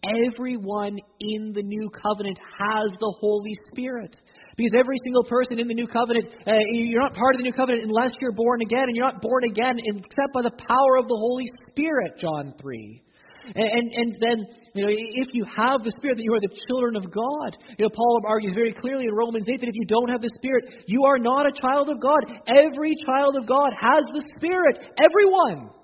Everyone 0.05 0.99
in 1.21 1.53
the 1.55 1.63
new 1.63 1.89
covenant 1.91 2.39
has 2.39 2.91
the 3.01 3.15
Holy 3.21 3.55
Spirit. 3.73 4.17
Because 4.57 4.73
every 4.79 4.97
single 5.03 5.25
person 5.25 5.59
in 5.59 5.67
the 5.67 5.75
new 5.75 5.89
covenant, 5.89 6.29
uh, 6.47 6.53
you're 6.71 7.03
not 7.03 7.15
part 7.15 7.35
of 7.35 7.39
the 7.39 7.45
new 7.45 7.53
covenant 7.53 7.85
unless 7.85 8.13
you're 8.21 8.37
born 8.37 8.61
again, 8.63 8.87
and 8.87 8.95
you're 8.95 9.07
not 9.07 9.21
born 9.21 9.43
again 9.45 9.81
except 9.83 10.31
by 10.33 10.43
the 10.43 10.55
power 10.69 10.95
of 10.99 11.09
the 11.09 11.19
Holy 11.19 11.47
Spirit, 11.71 12.19
John 12.19 12.55
3. 12.61 13.03
And, 13.45 13.93
and, 13.93 14.17
then, 14.21 14.47
you 14.75 14.83
know, 14.85 14.89
if 14.89 15.29
you 15.35 15.45
have 15.45 15.85
the 15.85 15.93
Spirit, 15.99 16.17
that 16.17 16.25
you 16.25 16.33
are 16.33 16.41
the 16.41 16.57
children 16.69 16.97
of 16.97 17.05
God. 17.13 17.51
You 17.77 17.85
know, 17.85 17.93
Paul 17.93 18.23
argues 18.25 18.55
very 18.55 18.73
clearly 18.73 19.05
in 19.05 19.13
Romans 19.13 19.45
8 19.45 19.61
that 19.61 19.69
if 19.69 19.77
you 19.77 19.85
don't 19.85 20.09
have 20.09 20.23
the 20.23 20.33
Spirit, 20.41 20.87
you 20.87 21.05
are 21.05 21.19
not 21.19 21.45
a 21.45 21.53
child 21.53 21.91
of 21.91 22.01
God. 22.01 22.25
Every 22.49 22.97
child 23.05 23.37
of 23.37 23.45
God 23.45 23.69
has 23.77 24.05
the 24.17 24.25
Spirit. 24.39 24.81
Everyone. 24.97 25.77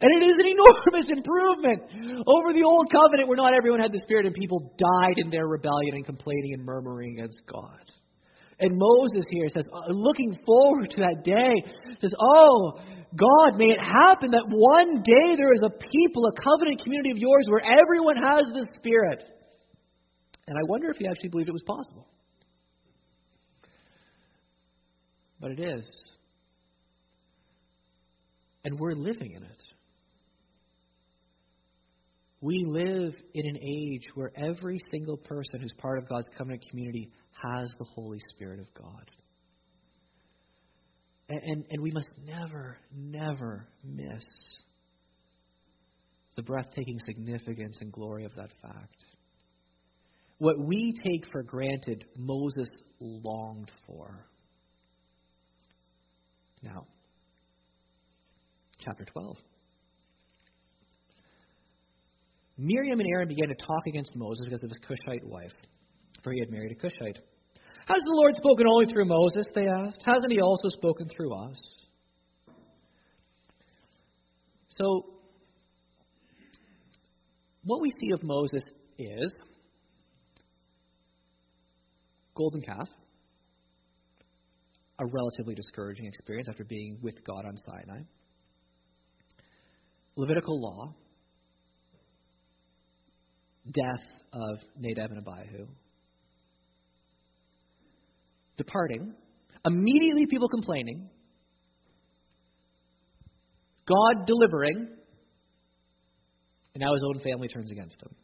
And 0.00 0.10
it 0.20 0.26
is 0.26 0.36
an 0.36 0.48
enormous 0.48 1.08
improvement 1.16 1.80
over 2.26 2.52
the 2.52 2.62
old 2.64 2.90
covenant 2.92 3.28
where 3.28 3.36
not 3.36 3.54
everyone 3.54 3.80
had 3.80 3.92
the 3.92 4.00
Spirit 4.04 4.26
and 4.26 4.34
people 4.34 4.72
died 4.76 5.16
in 5.16 5.30
their 5.30 5.46
rebellion 5.46 5.94
and 5.94 6.04
complaining 6.04 6.54
and 6.54 6.64
murmuring 6.64 7.18
against 7.18 7.40
God. 7.46 7.80
And 8.58 8.72
Moses 8.74 9.24
here 9.30 9.48
says, 9.54 9.64
uh, 9.72 9.92
looking 9.92 10.38
forward 10.44 10.90
to 10.90 11.00
that 11.00 11.24
day, 11.24 11.52
says, 12.00 12.12
Oh, 12.18 12.78
God, 13.16 13.56
may 13.56 13.66
it 13.66 13.80
happen 13.80 14.30
that 14.32 14.44
one 14.48 15.02
day 15.02 15.36
there 15.36 15.52
is 15.52 15.62
a 15.64 15.70
people, 15.70 16.24
a 16.26 16.40
covenant 16.40 16.82
community 16.82 17.10
of 17.10 17.18
yours 17.18 17.46
where 17.48 17.62
everyone 17.64 18.16
has 18.16 18.44
the 18.52 18.66
Spirit. 18.76 19.22
And 20.48 20.56
I 20.56 20.62
wonder 20.68 20.90
if 20.90 20.96
he 20.96 21.06
actually 21.06 21.30
believed 21.30 21.48
it 21.48 21.52
was 21.52 21.64
possible. 21.66 22.06
But 25.40 25.52
it 25.52 25.60
is. 25.60 25.86
And 28.64 28.78
we're 28.78 28.94
living 28.94 29.32
in 29.32 29.42
it. 29.42 29.62
We 32.46 32.64
live 32.64 33.12
in 33.34 33.44
an 33.44 33.58
age 33.60 34.04
where 34.14 34.30
every 34.36 34.78
single 34.92 35.16
person 35.16 35.60
who's 35.60 35.72
part 35.78 35.98
of 35.98 36.08
God's 36.08 36.28
covenant 36.38 36.62
community 36.70 37.10
has 37.32 37.68
the 37.76 37.84
Holy 37.86 38.20
Spirit 38.36 38.60
of 38.60 38.72
God. 38.72 39.10
And, 41.28 41.40
and, 41.42 41.64
and 41.70 41.82
we 41.82 41.90
must 41.90 42.06
never, 42.24 42.78
never 42.94 43.66
miss 43.82 44.22
the 46.36 46.44
breathtaking 46.44 47.00
significance 47.04 47.78
and 47.80 47.90
glory 47.90 48.24
of 48.24 48.32
that 48.36 48.50
fact. 48.62 49.04
What 50.38 50.56
we 50.56 50.94
take 51.04 51.24
for 51.32 51.42
granted, 51.42 52.04
Moses 52.16 52.68
longed 53.00 53.72
for. 53.88 54.24
Now, 56.62 56.86
chapter 58.78 59.04
12. 59.04 59.36
Miriam 62.58 63.00
and 63.00 63.08
Aaron 63.08 63.28
began 63.28 63.48
to 63.48 63.54
talk 63.54 63.86
against 63.86 64.16
Moses 64.16 64.44
because 64.44 64.62
of 64.62 64.70
his 64.70 64.78
Cushite 64.86 65.24
wife, 65.24 65.52
for 66.22 66.32
he 66.32 66.40
had 66.40 66.50
married 66.50 66.72
a 66.72 66.74
Cushite. 66.74 67.18
Has 67.86 68.02
the 68.04 68.12
Lord 68.12 68.34
spoken 68.34 68.66
only 68.66 68.86
through 68.86 69.04
Moses? 69.04 69.46
They 69.54 69.68
asked. 69.68 70.02
Hasn't 70.04 70.32
he 70.32 70.40
also 70.40 70.68
spoken 70.70 71.08
through 71.08 71.34
us? 71.34 71.56
So, 74.78 75.04
what 77.62 77.80
we 77.80 77.90
see 78.00 78.10
of 78.12 78.22
Moses 78.22 78.62
is 78.98 79.32
golden 82.34 82.62
calf, 82.62 82.88
a 84.98 85.06
relatively 85.06 85.54
discouraging 85.54 86.06
experience 86.06 86.48
after 86.48 86.64
being 86.64 86.98
with 87.02 87.24
God 87.24 87.44
on 87.46 87.56
Sinai, 87.64 88.02
Levitical 90.16 90.58
law, 90.58 90.94
death 93.72 94.06
of 94.32 94.58
Nadab 94.78 95.10
and 95.10 95.18
Abihu, 95.18 95.66
departing, 98.56 99.14
immediately 99.64 100.26
people 100.26 100.48
complaining, 100.48 101.08
God 103.86 104.26
delivering, 104.26 104.88
and 106.74 106.80
now 106.80 106.92
his 106.92 107.02
own 107.06 107.20
family 107.20 107.48
turns 107.48 107.70
against 107.70 108.00
him. 108.02 108.14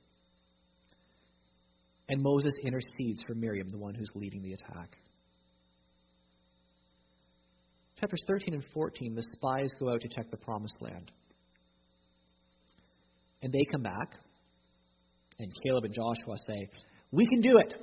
And 2.08 2.20
Moses 2.22 2.52
intercedes 2.64 3.20
for 3.26 3.34
Miriam, 3.34 3.70
the 3.70 3.78
one 3.78 3.94
who's 3.94 4.10
leading 4.14 4.42
the 4.42 4.52
attack. 4.52 4.98
Chapters 7.98 8.22
13 8.26 8.54
and 8.54 8.64
14, 8.74 9.14
the 9.14 9.22
spies 9.34 9.70
go 9.78 9.90
out 9.90 10.00
to 10.00 10.08
check 10.08 10.30
the 10.30 10.36
promised 10.36 10.74
land. 10.80 11.10
And 13.42 13.52
they 13.52 13.64
come 13.70 13.82
back, 13.82 14.18
and 15.38 15.52
Caleb 15.62 15.84
and 15.84 15.94
Joshua 15.94 16.36
say, 16.46 16.68
We 17.10 17.26
can 17.26 17.40
do 17.40 17.58
it. 17.58 17.74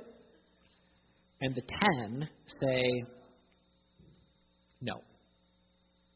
And 1.40 1.54
the 1.54 1.62
ten 1.62 2.28
say, 2.60 2.82
No, 4.80 4.94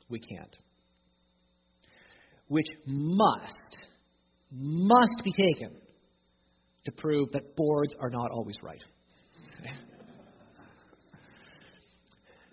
we 0.09 0.19
can't. 0.19 0.57
Which 2.49 2.67
must, 2.87 3.87
must 4.53 5.23
be 5.25 5.33
taken 5.33 5.71
to 6.85 6.93
prove 6.93 7.33
that 7.33 7.57
boards 7.57 7.95
are 8.01 8.11
not 8.11 8.31
always 8.31 8.57
right. 8.63 8.83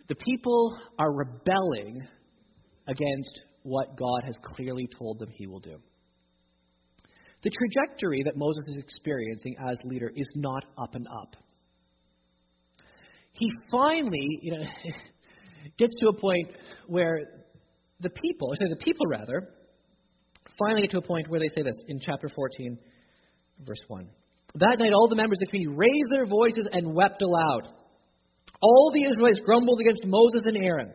the 0.07 0.15
people 0.15 0.77
are 0.97 1.11
rebelling 1.13 2.07
against 2.87 3.41
what 3.63 3.97
God 3.97 4.21
has 4.25 4.35
clearly 4.55 4.87
told 4.97 5.19
them 5.19 5.29
he 5.31 5.47
will 5.47 5.59
do. 5.59 5.77
The 7.43 7.49
trajectory 7.49 8.21
that 8.23 8.37
Moses 8.37 8.63
is 8.67 8.77
experiencing 8.77 9.55
as 9.59 9.77
leader 9.83 10.11
is 10.15 10.27
not 10.35 10.63
up 10.77 10.93
and 10.93 11.07
up. 11.07 11.35
He 13.31 13.49
finally, 13.71 14.27
you 14.41 14.51
know, 14.51 14.63
gets 15.79 15.95
to 16.01 16.09
a 16.09 16.13
point 16.13 16.49
where 16.87 17.21
the 17.99 18.09
people, 18.09 18.49
or 18.51 18.69
the 18.69 18.75
people 18.83 19.05
rather, 19.07 19.49
finally 20.59 20.81
get 20.83 20.91
to 20.91 20.97
a 20.99 21.01
point 21.01 21.27
where 21.29 21.39
they 21.39 21.49
say 21.55 21.63
this 21.63 21.77
in 21.87 21.99
chapter 21.99 22.27
14, 22.35 22.77
verse 23.65 23.81
1. 23.87 24.07
That 24.55 24.77
night, 24.79 24.91
all 24.93 25.07
the 25.07 25.15
members 25.15 25.37
of 25.37 25.39
the 25.39 25.45
community 25.47 25.75
raised 25.75 26.11
their 26.11 26.25
voices 26.25 26.67
and 26.71 26.93
wept 26.93 27.21
aloud. 27.21 27.69
All 28.61 28.91
the 28.93 29.09
Israelites 29.09 29.39
grumbled 29.43 29.79
against 29.79 30.05
Moses 30.05 30.41
and 30.45 30.57
Aaron. 30.57 30.93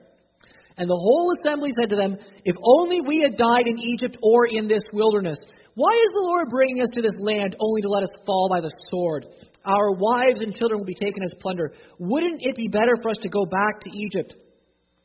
And 0.79 0.91
the 0.91 0.95
whole 0.95 1.35
assembly 1.41 1.71
said 1.79 1.89
to 1.89 1.97
them, 1.97 2.17
If 2.45 2.57
only 2.63 3.01
we 3.01 3.23
had 3.23 3.39
died 3.39 3.67
in 3.67 3.79
Egypt 3.79 4.19
or 4.23 4.47
in 4.47 4.69
this 4.69 4.83
wilderness. 4.93 5.39
Why 5.77 5.93
is 5.93 6.13
the 6.13 6.25
Lord 6.25 6.49
bringing 6.49 6.81
us 6.81 6.89
to 6.95 7.03
this 7.03 7.15
land 7.21 7.55
only 7.61 7.83
to 7.83 7.89
let 7.89 8.03
us 8.03 8.11
fall 8.27 8.49
by 8.51 8.61
the 8.61 8.73
sword? 8.91 9.27
Our 9.65 9.93
wives 9.93 10.41
and 10.41 10.55
children 10.57 10.81
will 10.81 10.87
be 10.87 10.95
taken 10.95 11.23
as 11.23 11.33
plunder. 11.41 11.73
Wouldn't 12.01 12.41
it 12.41 12.57
be 12.57 12.67
better 12.67 12.97
for 13.01 13.11
us 13.11 13.19
to 13.23 13.29
go 13.29 13.45
back 13.45 13.81
to 13.83 13.91
Egypt? 13.91 14.35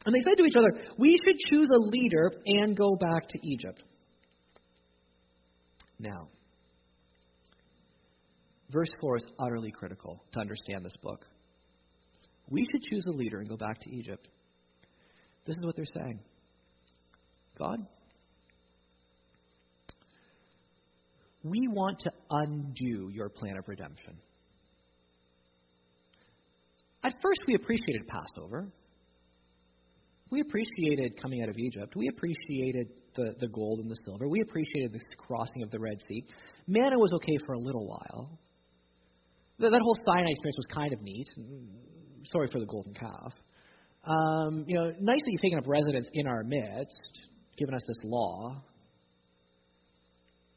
And 0.05 0.15
they 0.15 0.21
said 0.21 0.37
to 0.37 0.45
each 0.45 0.55
other, 0.55 0.71
We 0.97 1.15
should 1.23 1.37
choose 1.49 1.67
a 1.75 1.79
leader 1.79 2.31
and 2.47 2.75
go 2.75 2.95
back 2.95 3.27
to 3.29 3.39
Egypt. 3.47 3.83
Now, 5.99 6.29
Verse 8.71 8.89
4 9.01 9.17
is 9.17 9.25
utterly 9.37 9.71
critical 9.71 10.23
to 10.31 10.39
understand 10.39 10.85
this 10.85 10.95
book. 11.03 11.25
We 12.49 12.65
should 12.71 12.81
choose 12.83 13.03
a 13.05 13.11
leader 13.11 13.39
and 13.39 13.49
go 13.49 13.57
back 13.57 13.79
to 13.81 13.89
Egypt. 13.89 14.27
This 15.45 15.57
is 15.57 15.65
what 15.65 15.75
they're 15.75 15.85
saying 15.93 16.19
God, 17.57 17.79
we 21.43 21.67
want 21.67 21.99
to 21.99 22.11
undo 22.29 23.09
your 23.11 23.29
plan 23.29 23.57
of 23.57 23.67
redemption. 23.67 24.17
At 27.03 27.13
first, 27.21 27.41
we 27.47 27.55
appreciated 27.55 28.07
Passover. 28.07 28.71
We 30.29 30.41
appreciated 30.41 31.19
coming 31.21 31.41
out 31.41 31.49
of 31.49 31.57
Egypt. 31.57 31.93
We 31.95 32.07
appreciated 32.07 32.87
the, 33.15 33.35
the 33.39 33.47
gold 33.47 33.79
and 33.79 33.89
the 33.89 33.97
silver. 34.05 34.29
We 34.29 34.41
appreciated 34.41 34.93
the 34.93 34.99
crossing 35.17 35.63
of 35.63 35.71
the 35.71 35.79
Red 35.79 35.97
Sea. 36.07 36.23
Manna 36.67 36.97
was 36.97 37.11
okay 37.13 37.37
for 37.45 37.53
a 37.53 37.59
little 37.59 37.87
while. 37.87 38.39
That 39.59 39.79
whole 39.83 39.97
Sinai 40.05 40.31
experience 40.31 40.57
was 40.57 40.67
kind 40.73 40.93
of 40.93 41.01
neat. 41.01 41.27
Sorry 42.31 42.47
for 42.51 42.59
the 42.59 42.65
golden 42.65 42.93
calf. 42.93 43.33
Um, 44.03 44.65
you 44.67 44.75
know, 44.75 44.85
nice 44.99 45.19
that 45.19 45.27
you've 45.27 45.41
taken 45.41 45.59
up 45.59 45.67
residence 45.67 46.07
in 46.13 46.27
our 46.27 46.43
midst, 46.43 47.27
given 47.57 47.75
us 47.75 47.81
this 47.87 47.97
law. 48.03 48.63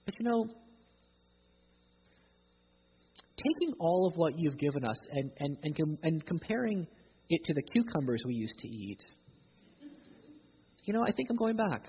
But 0.06 0.14
you 0.18 0.24
know, 0.24 0.46
taking 3.36 3.74
all 3.80 4.06
of 4.06 4.16
what 4.16 4.34
you've 4.36 4.58
given 4.58 4.84
us 4.84 4.96
and, 5.10 5.30
and, 5.38 5.56
and, 5.62 5.76
com- 5.76 5.98
and 6.02 6.26
comparing 6.26 6.86
it 7.28 7.40
to 7.44 7.54
the 7.54 7.62
cucumbers 7.62 8.22
we 8.26 8.34
used 8.34 8.58
to 8.58 8.68
eat, 8.68 9.02
you 10.84 10.92
know, 10.92 11.02
I 11.06 11.12
think 11.12 11.28
I'm 11.30 11.36
going 11.36 11.56
back. 11.56 11.86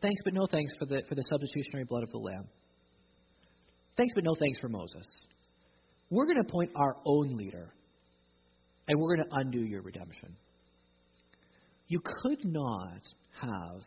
Thanks, 0.00 0.20
but 0.24 0.34
no 0.34 0.46
thanks 0.50 0.72
for 0.78 0.86
the, 0.86 1.02
for 1.08 1.14
the 1.14 1.24
substitutionary 1.30 1.84
blood 1.84 2.02
of 2.02 2.10
the 2.10 2.18
Lamb. 2.18 2.48
Thanks, 3.96 4.12
but 4.14 4.24
no 4.24 4.34
thanks 4.38 4.58
for 4.60 4.68
Moses. 4.68 5.06
We're 6.10 6.26
going 6.26 6.36
to 6.36 6.46
appoint 6.48 6.70
our 6.74 6.96
own 7.06 7.36
leader, 7.36 7.72
and 8.88 9.00
we're 9.00 9.16
going 9.16 9.28
to 9.28 9.36
undo 9.36 9.60
your 9.60 9.82
redemption. 9.82 10.36
You 11.88 12.00
could 12.22 12.44
not 12.44 13.00
have 13.40 13.82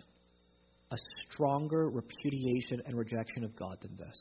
a 0.92 0.98
stronger 1.30 1.90
repudiation 1.90 2.82
and 2.86 2.98
rejection 2.98 3.44
of 3.44 3.56
God 3.56 3.78
than 3.82 3.98
this. 3.98 4.18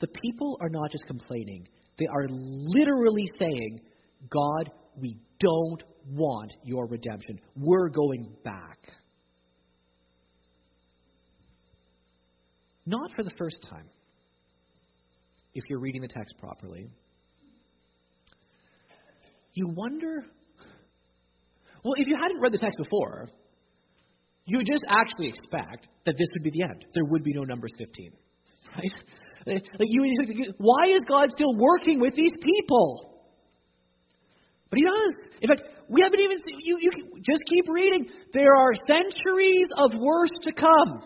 The 0.00 0.08
people 0.22 0.56
are 0.60 0.68
not 0.68 0.90
just 0.92 1.04
complaining, 1.06 1.66
they 1.98 2.06
are 2.06 2.26
literally 2.28 3.28
saying, 3.40 3.80
God, 4.30 4.70
we 4.96 5.16
don't 5.40 5.82
want 6.10 6.52
your 6.64 6.86
redemption. 6.86 7.38
We're 7.56 7.88
going 7.88 8.28
back. 8.44 8.78
Not 12.86 13.10
for 13.14 13.22
the 13.22 13.32
first 13.36 13.56
time 13.68 13.88
if 15.54 15.64
you're 15.68 15.80
reading 15.80 16.00
the 16.00 16.08
text 16.08 16.34
properly. 16.38 16.88
You 19.52 19.68
wonder. 19.74 20.24
Well, 21.84 21.94
if 21.96 22.06
you 22.06 22.14
hadn't 22.18 22.40
read 22.40 22.52
the 22.52 22.58
text 22.58 22.78
before, 22.78 23.28
you 24.46 24.58
would 24.58 24.66
just 24.66 24.84
actually 24.88 25.28
expect 25.28 25.88
that 26.06 26.14
this 26.16 26.28
would 26.34 26.42
be 26.42 26.50
the 26.50 26.62
end. 26.62 26.84
There 26.94 27.04
would 27.04 27.22
be 27.22 27.34
no 27.34 27.42
Numbers 27.42 27.72
15. 27.76 28.12
Right? 28.76 28.92
Like 29.48 29.88
you, 29.88 30.52
why 30.58 30.84
is 30.88 31.00
God 31.08 31.30
still 31.30 31.54
working 31.56 32.00
with 32.00 32.14
these 32.14 32.32
people? 32.40 33.22
But 34.70 34.78
he 34.78 34.84
does. 34.84 35.12
In 35.40 35.48
fact, 35.48 35.62
we 35.88 36.00
haven't 36.02 36.20
even 36.20 36.38
seen, 36.46 36.58
you, 36.62 36.78
you 36.80 36.90
just 37.24 37.42
keep 37.48 37.64
reading. 37.68 38.06
There 38.34 38.54
are 38.54 38.72
centuries 38.86 39.68
of 39.78 39.92
worse 39.98 40.32
to 40.42 40.52
come. 40.52 41.02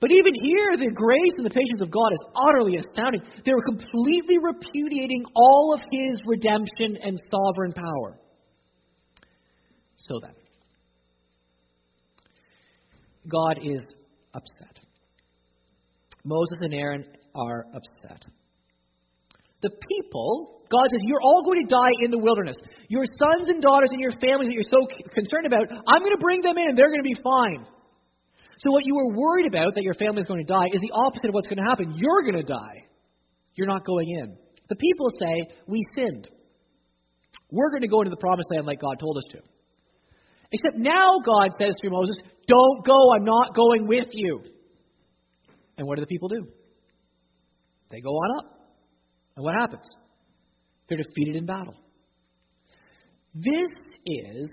But 0.00 0.10
even 0.10 0.34
here, 0.34 0.76
the 0.76 0.90
grace 0.92 1.32
and 1.36 1.46
the 1.46 1.50
patience 1.50 1.80
of 1.80 1.90
God 1.90 2.10
is 2.12 2.24
utterly 2.48 2.76
astounding. 2.76 3.22
They 3.46 3.52
were 3.52 3.62
completely 3.62 4.36
repudiating 4.42 5.24
all 5.34 5.72
of 5.74 5.80
his 5.92 6.18
redemption 6.26 6.98
and 7.00 7.22
sovereign 7.30 7.72
power. 7.72 8.18
So 10.08 10.18
then, 10.20 10.34
God 13.28 13.58
is 13.62 13.80
upset. 14.34 14.71
Moses 16.24 16.58
and 16.60 16.74
Aaron 16.74 17.04
are 17.34 17.66
upset. 17.74 18.24
The 19.62 19.70
people, 19.70 20.62
God 20.70 20.86
says, 20.90 21.00
you're 21.06 21.22
all 21.22 21.42
going 21.44 21.62
to 21.62 21.70
die 21.70 21.94
in 22.02 22.10
the 22.10 22.18
wilderness. 22.18 22.56
Your 22.88 23.04
sons 23.06 23.48
and 23.48 23.62
daughters 23.62 23.90
and 23.90 24.00
your 24.00 24.12
families 24.18 24.50
that 24.50 24.54
you're 24.54 24.66
so 24.66 24.86
concerned 25.14 25.46
about, 25.46 25.70
I'm 25.70 26.02
going 26.02 26.14
to 26.14 26.22
bring 26.22 26.42
them 26.42 26.58
in 26.58 26.70
and 26.70 26.78
they're 26.78 26.90
going 26.90 27.02
to 27.02 27.08
be 27.08 27.18
fine. 27.22 27.66
So, 28.58 28.70
what 28.70 28.86
you 28.86 28.94
were 28.94 29.14
worried 29.14 29.46
about 29.46 29.74
that 29.74 29.82
your 29.82 29.94
family 29.94 30.22
is 30.22 30.28
going 30.28 30.44
to 30.44 30.52
die 30.52 30.70
is 30.72 30.80
the 30.80 30.94
opposite 30.94 31.28
of 31.28 31.34
what's 31.34 31.48
going 31.48 31.58
to 31.58 31.66
happen. 31.66 31.94
You're 31.96 32.22
going 32.22 32.38
to 32.38 32.46
die. 32.46 32.86
You're 33.54 33.66
not 33.66 33.84
going 33.84 34.08
in. 34.08 34.36
The 34.68 34.76
people 34.76 35.08
say, 35.18 35.50
We 35.66 35.82
sinned. 35.96 36.28
We're 37.50 37.70
going 37.70 37.82
to 37.82 37.88
go 37.88 38.00
into 38.00 38.10
the 38.10 38.22
promised 38.22 38.48
land 38.54 38.66
like 38.66 38.80
God 38.80 38.98
told 39.00 39.18
us 39.18 39.24
to. 39.32 39.38
Except 40.52 40.76
now 40.76 41.18
God 41.24 41.50
says 41.58 41.74
through 41.80 41.90
Moses, 41.90 42.16
Don't 42.46 42.84
go, 42.86 42.96
I'm 43.16 43.24
not 43.24 43.54
going 43.54 43.88
with 43.88 44.08
you. 44.12 44.42
And 45.78 45.86
what 45.86 45.96
do 45.96 46.02
the 46.02 46.06
people 46.06 46.28
do? 46.28 46.46
They 47.90 48.00
go 48.00 48.10
on 48.10 48.38
up. 48.38 48.58
And 49.36 49.44
what 49.44 49.54
happens? 49.54 49.86
They're 50.88 50.98
defeated 50.98 51.36
in 51.36 51.46
battle. 51.46 51.74
This 53.34 53.70
is 54.04 54.48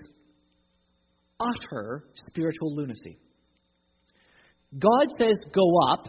utter 1.38 2.04
spiritual 2.28 2.74
lunacy. 2.74 3.18
God 4.78 5.08
says, 5.18 5.36
Go 5.52 5.62
up. 5.92 6.06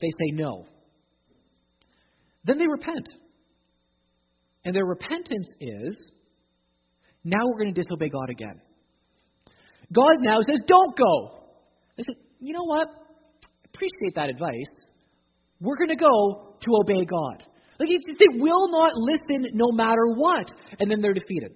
They 0.00 0.08
say 0.08 0.32
no. 0.32 0.66
Then 2.44 2.58
they 2.58 2.66
repent. 2.66 3.08
And 4.64 4.74
their 4.74 4.86
repentance 4.86 5.48
is 5.60 5.96
now 7.22 7.38
we're 7.46 7.58
going 7.58 7.74
to 7.74 7.80
disobey 7.80 8.08
God 8.08 8.30
again. 8.30 8.60
God 9.92 10.12
now 10.20 10.38
says, 10.48 10.60
Don't 10.66 10.96
go. 10.96 11.44
They 11.96 12.04
say, 12.04 12.18
You 12.40 12.54
know 12.54 12.64
what? 12.64 12.88
Appreciate 13.80 14.14
that 14.16 14.28
advice. 14.28 14.68
We're 15.58 15.76
going 15.76 15.88
to 15.88 15.96
go 15.96 16.56
to 16.60 16.70
obey 16.82 17.06
God. 17.06 17.44
Like 17.78 17.88
they 17.88 18.38
will 18.38 18.70
not 18.70 18.92
listen 18.94 19.52
no 19.54 19.72
matter 19.72 20.06
what. 20.16 20.52
And 20.78 20.90
then 20.90 21.00
they're 21.00 21.14
defeated. 21.14 21.52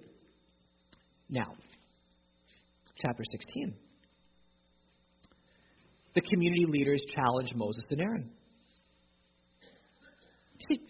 Now, 1.28 1.52
chapter 2.96 3.22
16. 3.30 3.74
The 6.14 6.22
community 6.22 6.64
leaders 6.66 7.02
challenge 7.14 7.50
Moses 7.54 7.84
and 7.90 8.00
Aaron. 8.00 8.30
See, 10.66 10.80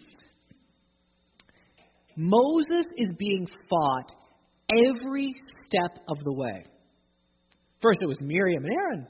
Moses 2.15 2.85
is 2.95 3.11
being 3.17 3.45
fought 3.69 4.15
every 4.69 5.35
step 5.67 6.01
of 6.07 6.17
the 6.23 6.33
way. 6.33 6.65
First, 7.81 7.99
it 8.01 8.07
was 8.07 8.19
Miriam 8.21 8.63
and 8.63 8.73
Aaron. 8.73 9.07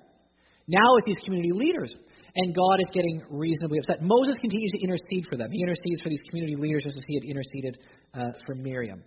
Now 0.68 0.96
it's 0.98 1.06
these 1.06 1.24
community 1.24 1.52
leaders. 1.54 1.94
And 2.38 2.54
God 2.54 2.82
is 2.82 2.90
getting 2.92 3.22
reasonably 3.30 3.80
upset. 3.80 4.02
Moses 4.02 4.36
continues 4.42 4.72
to 4.72 4.84
intercede 4.84 5.26
for 5.30 5.38
them. 5.38 5.52
He 5.52 5.62
intercedes 5.62 6.02
for 6.02 6.10
these 6.10 6.20
community 6.30 6.56
leaders 6.56 6.84
just 6.84 6.98
as 6.98 7.04
he 7.08 7.16
had 7.16 7.24
interceded 7.24 7.78
uh, 8.14 8.32
for 8.46 8.56
Miriam. 8.56 9.04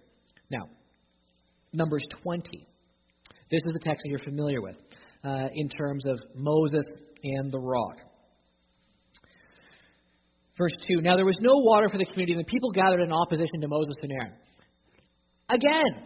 Now, 0.50 0.68
Numbers 1.72 2.02
20. 2.22 2.66
This 3.50 3.62
is 3.64 3.74
a 3.80 3.84
text 3.84 4.02
that 4.04 4.10
you're 4.10 4.18
familiar 4.20 4.62
with 4.62 4.76
uh, 5.24 5.48
in 5.54 5.68
terms 5.68 6.04
of 6.06 6.18
Moses 6.34 6.84
and 7.22 7.52
the 7.52 7.58
rock. 7.58 7.98
Verse 10.56 10.72
2 10.88 11.00
Now 11.02 11.16
there 11.16 11.24
was 11.26 11.38
no 11.40 11.52
water 11.54 11.88
for 11.88 11.98
the 11.98 12.04
community, 12.04 12.32
and 12.32 12.40
the 12.40 12.50
people 12.50 12.70
gathered 12.72 13.00
in 13.00 13.12
opposition 13.12 13.60
to 13.60 13.68
Moses 13.68 13.94
and 14.02 14.12
Aaron. 14.12 14.32
Again, 15.50 16.04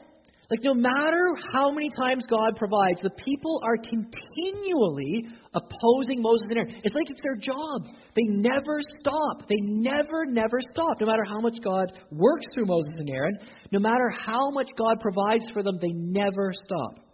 like 0.50 0.60
no 0.62 0.74
matter 0.74 1.34
how 1.52 1.70
many 1.70 1.88
times 1.98 2.24
God 2.28 2.56
provides, 2.56 3.00
the 3.00 3.10
people 3.24 3.60
are 3.64 3.76
continually 3.76 5.26
opposing 5.54 6.20
Moses 6.20 6.46
and 6.50 6.58
Aaron. 6.58 6.80
It's 6.84 6.94
like 6.94 7.08
it's 7.08 7.20
their 7.22 7.36
job. 7.36 7.86
They 8.14 8.26
never 8.28 8.80
stop. 9.00 9.48
They 9.48 9.60
never, 9.60 10.26
never 10.26 10.60
stop. 10.70 11.00
No 11.00 11.06
matter 11.06 11.24
how 11.26 11.40
much 11.40 11.56
God 11.64 11.92
works 12.10 12.46
through 12.52 12.66
Moses 12.66 12.92
and 12.98 13.08
Aaron, 13.10 13.38
no 13.70 13.78
matter 13.78 14.10
how 14.10 14.50
much 14.50 14.68
God 14.76 15.00
provides 15.00 15.48
for 15.52 15.62
them, 15.62 15.78
they 15.80 15.92
never 15.92 16.52
stop. 16.66 17.04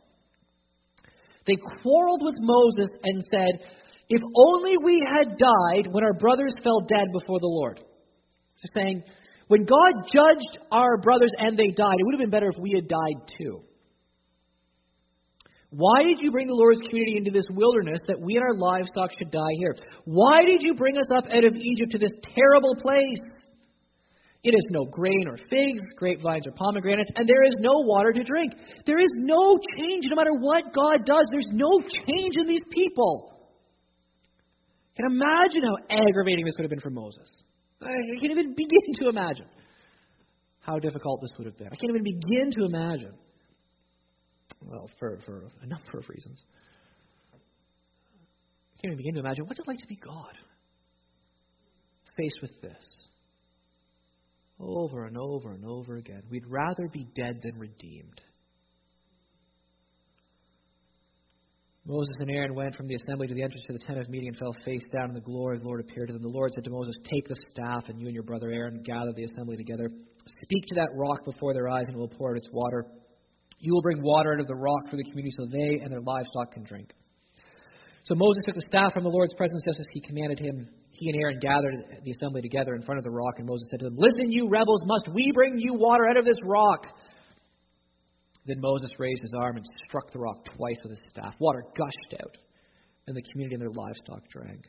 They 1.46 1.56
quarreled 1.82 2.22
with 2.22 2.36
Moses 2.40 2.90
and 3.04 3.22
said, 3.30 3.68
If 4.08 4.22
only 4.36 4.76
we 4.82 5.02
had 5.06 5.38
died 5.38 5.92
when 5.92 6.04
our 6.04 6.14
brothers 6.14 6.54
fell 6.64 6.80
dead 6.80 7.06
before 7.12 7.38
the 7.40 7.46
Lord. 7.46 7.78
They're 7.78 8.82
saying, 8.82 9.02
when 9.48 9.64
God 9.64 10.06
judged 10.12 10.58
our 10.70 10.98
brothers 10.98 11.32
and 11.38 11.58
they 11.58 11.68
died, 11.68 11.96
it 11.98 12.04
would 12.04 12.14
have 12.14 12.20
been 12.20 12.30
better 12.30 12.50
if 12.50 12.60
we 12.60 12.72
had 12.74 12.86
died 12.86 13.32
too. 13.38 13.64
Why 15.70 16.02
did 16.02 16.20
you 16.20 16.30
bring 16.30 16.46
the 16.46 16.54
Lord's 16.54 16.80
community 16.88 17.18
into 17.18 17.30
this 17.30 17.44
wilderness 17.50 18.00
that 18.08 18.20
we 18.20 18.36
and 18.36 18.42
our 18.42 18.56
livestock 18.56 19.10
should 19.18 19.30
die 19.30 19.54
here? 19.58 19.76
Why 20.04 20.40
did 20.40 20.62
you 20.62 20.74
bring 20.74 20.96
us 20.96 21.08
up 21.12 21.24
out 21.26 21.44
of 21.44 21.56
Egypt 21.56 21.92
to 21.92 21.98
this 21.98 22.12
terrible 22.22 22.74
place? 22.76 23.20
It 24.44 24.54
is 24.54 24.64
no 24.70 24.86
grain 24.86 25.24
or 25.26 25.36
figs, 25.36 25.82
grapevines 25.96 26.46
or 26.46 26.52
pomegranates, 26.52 27.10
and 27.16 27.28
there 27.28 27.42
is 27.42 27.54
no 27.58 27.72
water 27.84 28.12
to 28.12 28.22
drink. 28.22 28.54
There 28.86 28.98
is 28.98 29.10
no 29.16 29.58
change 29.76 30.06
no 30.08 30.16
matter 30.16 30.32
what 30.32 30.72
God 30.72 31.04
does. 31.04 31.26
There's 31.30 31.50
no 31.52 31.80
change 31.80 32.36
in 32.38 32.46
these 32.46 32.64
people. 32.70 33.34
Can 34.96 35.06
imagine 35.06 35.64
how 35.64 35.76
aggravating 35.90 36.44
this 36.46 36.54
would 36.56 36.64
have 36.64 36.70
been 36.70 36.80
for 36.80 36.90
Moses. 36.90 37.28
I 37.80 38.20
can't 38.20 38.32
even 38.32 38.54
begin 38.54 38.94
to 39.00 39.08
imagine 39.08 39.46
how 40.60 40.78
difficult 40.78 41.20
this 41.22 41.30
would 41.38 41.46
have 41.46 41.56
been. 41.56 41.68
I 41.68 41.76
can't 41.76 41.90
even 41.90 42.02
begin 42.02 42.50
to 42.58 42.64
imagine. 42.64 43.14
Well, 44.62 44.90
for, 44.98 45.18
for 45.24 45.50
a 45.62 45.66
number 45.66 45.98
of 45.98 46.08
reasons. 46.08 46.38
I 47.32 48.82
can't 48.82 48.92
even 48.92 48.96
begin 48.96 49.14
to 49.14 49.20
imagine 49.20 49.44
what's 49.46 49.60
it 49.60 49.68
like 49.68 49.78
to 49.78 49.86
be 49.86 49.96
God 49.96 50.36
faced 52.16 52.42
with 52.42 52.60
this 52.60 52.98
over 54.60 55.04
and 55.04 55.16
over 55.16 55.52
and 55.52 55.64
over 55.64 55.96
again. 55.96 56.22
We'd 56.30 56.46
rather 56.46 56.88
be 56.92 57.06
dead 57.14 57.40
than 57.42 57.58
redeemed. 57.58 58.20
Moses 61.88 62.12
and 62.20 62.30
Aaron 62.30 62.54
went 62.54 62.76
from 62.76 62.86
the 62.86 62.96
assembly 62.96 63.26
to 63.28 63.34
the 63.34 63.42
entrance 63.42 63.64
to 63.66 63.72
the 63.72 63.78
tent 63.78 63.98
of 63.98 64.10
meeting 64.10 64.28
and 64.28 64.36
fell 64.36 64.52
face 64.62 64.84
down, 64.92 65.08
and 65.08 65.16
the 65.16 65.24
glory 65.24 65.56
of 65.56 65.62
the 65.62 65.66
Lord 65.66 65.80
appeared 65.80 66.08
to 66.08 66.12
them. 66.12 66.20
The 66.20 66.28
Lord 66.28 66.52
said 66.52 66.62
to 66.64 66.70
Moses, 66.70 66.94
Take 67.08 67.26
the 67.26 67.36
staff, 67.50 67.88
and 67.88 67.98
you 67.98 68.04
and 68.04 68.14
your 68.14 68.28
brother 68.28 68.50
Aaron 68.50 68.82
gather 68.84 69.10
the 69.16 69.24
assembly 69.24 69.56
together. 69.56 69.88
Speak 70.44 70.66
to 70.68 70.74
that 70.74 70.92
rock 70.92 71.24
before 71.24 71.54
their 71.54 71.66
eyes, 71.66 71.88
and 71.88 71.96
it 71.96 71.98
will 71.98 72.12
pour 72.12 72.32
out 72.32 72.36
its 72.36 72.50
water. 72.52 72.84
You 73.60 73.72
will 73.72 73.80
bring 73.80 74.02
water 74.02 74.34
out 74.34 74.40
of 74.40 74.46
the 74.46 74.54
rock 74.54 74.90
for 74.90 74.96
the 74.96 75.04
community 75.08 75.32
so 75.38 75.46
they 75.48 75.80
and 75.80 75.90
their 75.90 76.04
livestock 76.04 76.52
can 76.52 76.64
drink. 76.64 76.92
So 78.04 78.14
Moses 78.14 78.44
took 78.44 78.56
the 78.56 78.68
staff 78.68 78.92
from 78.92 79.04
the 79.04 79.10
Lord's 79.10 79.32
presence 79.32 79.62
just 79.64 79.80
as 79.80 79.86
he 79.90 80.02
commanded 80.02 80.38
him. 80.38 80.68
He 80.92 81.08
and 81.08 81.16
Aaron 81.22 81.38
gathered 81.40 82.04
the 82.04 82.10
assembly 82.10 82.42
together 82.42 82.74
in 82.74 82.82
front 82.82 82.98
of 82.98 83.04
the 83.04 83.10
rock, 83.10 83.40
and 83.40 83.48
Moses 83.48 83.66
said 83.70 83.80
to 83.80 83.86
them, 83.86 83.96
Listen, 83.96 84.30
you 84.30 84.50
rebels, 84.50 84.82
must 84.84 85.08
we 85.14 85.32
bring 85.32 85.56
you 85.56 85.72
water 85.72 86.06
out 86.06 86.18
of 86.18 86.26
this 86.26 86.38
rock? 86.44 86.84
Then 88.48 88.60
Moses 88.62 88.90
raised 88.98 89.22
his 89.22 89.34
arm 89.38 89.58
and 89.58 89.66
struck 89.86 90.10
the 90.10 90.18
rock 90.18 90.42
twice 90.56 90.78
with 90.82 90.92
his 90.92 91.10
staff. 91.10 91.34
Water 91.38 91.62
gushed 91.76 92.22
out, 92.22 92.34
and 93.06 93.14
the 93.14 93.22
community 93.30 93.56
and 93.56 93.62
their 93.62 93.74
livestock 93.74 94.26
drank. 94.30 94.64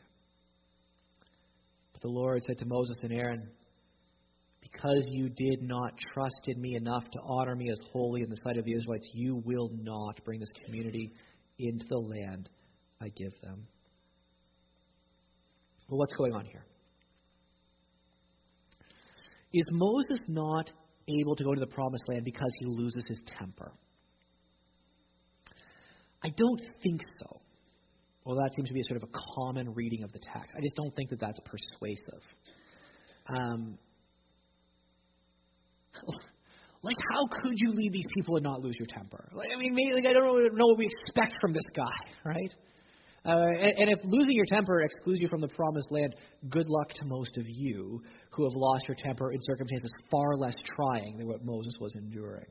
But 1.94 2.02
the 2.02 2.08
Lord 2.08 2.42
said 2.46 2.58
to 2.58 2.66
Moses 2.66 2.96
and 3.02 3.10
Aaron, 3.10 3.48
Because 4.60 5.02
you 5.08 5.30
did 5.30 5.62
not 5.62 5.94
trust 6.12 6.48
in 6.48 6.60
me 6.60 6.76
enough 6.76 7.04
to 7.04 7.20
honor 7.24 7.56
me 7.56 7.70
as 7.70 7.78
holy 7.90 8.20
in 8.20 8.28
the 8.28 8.36
sight 8.44 8.58
of 8.58 8.66
the 8.66 8.74
Israelites, 8.74 9.06
you 9.14 9.42
will 9.46 9.70
not 9.72 10.22
bring 10.26 10.40
this 10.40 10.50
community 10.66 11.14
into 11.58 11.86
the 11.88 11.98
land 11.98 12.50
I 13.00 13.08
give 13.08 13.32
them. 13.42 13.66
Well, 15.88 15.98
what's 15.98 16.14
going 16.14 16.34
on 16.34 16.44
here? 16.44 16.66
Is 19.54 19.64
Moses 19.70 20.18
not 20.28 20.70
able 21.20 21.34
to 21.36 21.44
go 21.44 21.54
to 21.54 21.60
the 21.60 21.66
promised 21.66 22.04
land 22.08 22.24
because 22.24 22.50
he 22.60 22.66
loses 22.66 23.04
his 23.08 23.22
temper? 23.38 23.72
I 26.22 26.28
don't 26.36 26.60
think 26.82 27.00
so. 27.20 27.40
Well, 28.24 28.36
that 28.36 28.50
seems 28.54 28.68
to 28.68 28.74
be 28.74 28.80
a 28.80 28.84
sort 28.84 29.02
of 29.02 29.08
a 29.08 29.12
common 29.34 29.72
reading 29.74 30.04
of 30.04 30.12
the 30.12 30.18
text. 30.18 30.54
I 30.56 30.60
just 30.60 30.76
don't 30.76 30.94
think 30.94 31.10
that 31.10 31.20
that's 31.20 31.40
persuasive. 31.40 32.22
Um, 33.28 33.78
like, 36.82 36.96
how 37.12 37.26
could 37.42 37.54
you 37.56 37.72
lead 37.72 37.92
these 37.92 38.06
people 38.14 38.36
and 38.36 38.44
not 38.44 38.60
lose 38.60 38.76
your 38.78 38.88
temper? 38.88 39.30
Like, 39.32 39.48
I 39.54 39.58
mean, 39.58 39.74
maybe 39.74 39.94
like 39.94 40.06
I 40.06 40.12
don't 40.12 40.24
know 40.56 40.66
what 40.66 40.78
we 40.78 40.86
expect 40.86 41.34
from 41.40 41.52
this 41.52 41.64
guy, 41.74 41.84
right? 42.24 42.54
Uh, 43.26 43.32
and, 43.32 43.78
and 43.78 43.90
if 43.90 43.98
losing 44.04 44.32
your 44.32 44.46
temper 44.46 44.80
excludes 44.80 45.20
you 45.20 45.28
from 45.28 45.40
the 45.40 45.48
promised 45.48 45.90
land, 45.90 46.14
good 46.48 46.68
luck 46.68 46.88
to 46.94 47.04
most 47.04 47.36
of 47.36 47.44
you 47.46 48.00
who 48.30 48.44
have 48.44 48.54
lost 48.54 48.88
your 48.88 48.96
temper 49.02 49.32
in 49.32 49.38
circumstances 49.42 49.90
far 50.10 50.36
less 50.36 50.54
trying 50.64 51.18
than 51.18 51.26
what 51.28 51.44
Moses 51.44 51.74
was 51.80 51.92
enduring. 51.96 52.46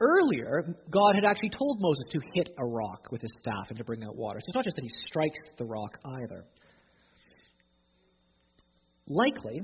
Earlier, 0.00 0.76
God 0.90 1.14
had 1.14 1.24
actually 1.24 1.50
told 1.50 1.78
Moses 1.80 2.04
to 2.10 2.20
hit 2.34 2.48
a 2.58 2.64
rock 2.64 3.06
with 3.12 3.20
his 3.20 3.30
staff 3.38 3.66
and 3.68 3.78
to 3.78 3.84
bring 3.84 4.02
out 4.02 4.16
water. 4.16 4.40
So 4.40 4.46
it's 4.48 4.56
not 4.56 4.64
just 4.64 4.74
that 4.74 4.82
he 4.82 4.90
strikes 5.08 5.38
the 5.58 5.64
rock 5.64 5.96
either. 6.04 6.44
Likely, 9.06 9.60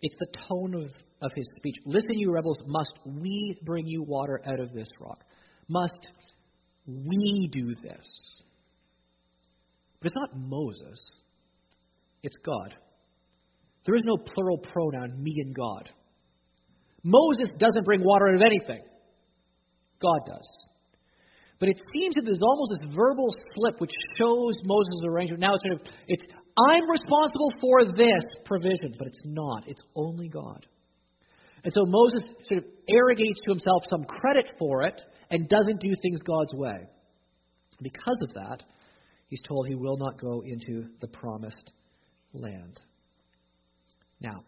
it's 0.00 0.16
the 0.18 0.26
tone 0.48 0.74
of, 0.74 0.90
of 1.22 1.30
his 1.36 1.46
speech. 1.56 1.76
Listen, 1.86 2.14
you 2.14 2.32
rebels, 2.32 2.58
must 2.66 2.92
we 3.04 3.60
bring 3.62 3.86
you 3.86 4.02
water 4.02 4.40
out 4.44 4.58
of 4.58 4.72
this 4.72 4.88
rock? 4.98 5.22
Must 5.68 6.08
we 6.86 7.48
do 7.52 7.74
this? 7.82 8.06
But 10.00 10.06
it's 10.06 10.16
not 10.16 10.30
Moses, 10.36 10.98
it's 12.22 12.36
God. 12.44 12.74
There 13.84 13.94
is 13.94 14.02
no 14.04 14.16
plural 14.16 14.58
pronoun, 14.58 15.22
me 15.22 15.34
and 15.38 15.54
God. 15.54 15.90
Moses 17.02 17.48
doesn't 17.58 17.84
bring 17.84 18.02
water 18.02 18.28
out 18.28 18.34
of 18.34 18.42
anything, 18.42 18.82
God 20.00 20.20
does. 20.26 20.48
But 21.58 21.68
it 21.68 21.80
seems 21.92 22.14
that 22.14 22.24
there's 22.24 22.40
almost 22.42 22.80
this 22.80 22.94
verbal 22.94 23.28
slip 23.54 23.80
which 23.80 23.92
shows 24.18 24.54
Moses' 24.64 25.04
arrangement. 25.06 25.40
Now 25.40 25.52
it's 25.52 25.62
sort 25.62 25.80
of, 25.80 25.94
it's, 26.08 26.24
I'm 26.56 26.90
responsible 26.90 27.52
for 27.60 27.84
this 27.84 28.24
provision, 28.46 28.94
but 28.98 29.06
it's 29.06 29.20
not. 29.24 29.64
It's 29.68 29.82
only 29.94 30.28
God. 30.28 30.66
And 31.62 31.72
so 31.72 31.84
Moses 31.86 32.22
sort 32.48 32.58
of 32.58 32.64
arrogates 32.88 33.40
to 33.44 33.50
himself 33.50 33.82
some 33.90 34.04
credit 34.04 34.52
for 34.58 34.82
it 34.82 35.00
and 35.30 35.48
doesn't 35.48 35.80
do 35.80 35.94
things 36.02 36.20
God's 36.22 36.54
way. 36.54 36.88
Because 37.82 38.16
of 38.22 38.34
that, 38.34 38.64
he's 39.28 39.42
told 39.46 39.66
he 39.66 39.74
will 39.74 39.96
not 39.96 40.20
go 40.20 40.42
into 40.44 40.88
the 41.00 41.08
promised 41.08 41.72
land. 42.32 42.80
Now, 44.20 44.44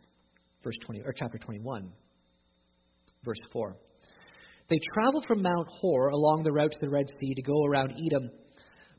verse 0.62 0.76
20 0.84 1.02
or 1.02 1.12
chapter 1.12 1.38
21, 1.38 1.90
verse 3.24 3.38
4. 3.52 3.76
They 4.68 4.78
traveled 4.94 5.26
from 5.26 5.42
Mount 5.42 5.68
Hor 5.80 6.08
along 6.08 6.44
the 6.44 6.52
route 6.52 6.72
to 6.72 6.78
the 6.80 6.90
Red 6.90 7.06
Sea 7.20 7.34
to 7.34 7.42
go 7.42 7.64
around 7.64 7.92
Edom, 7.92 8.30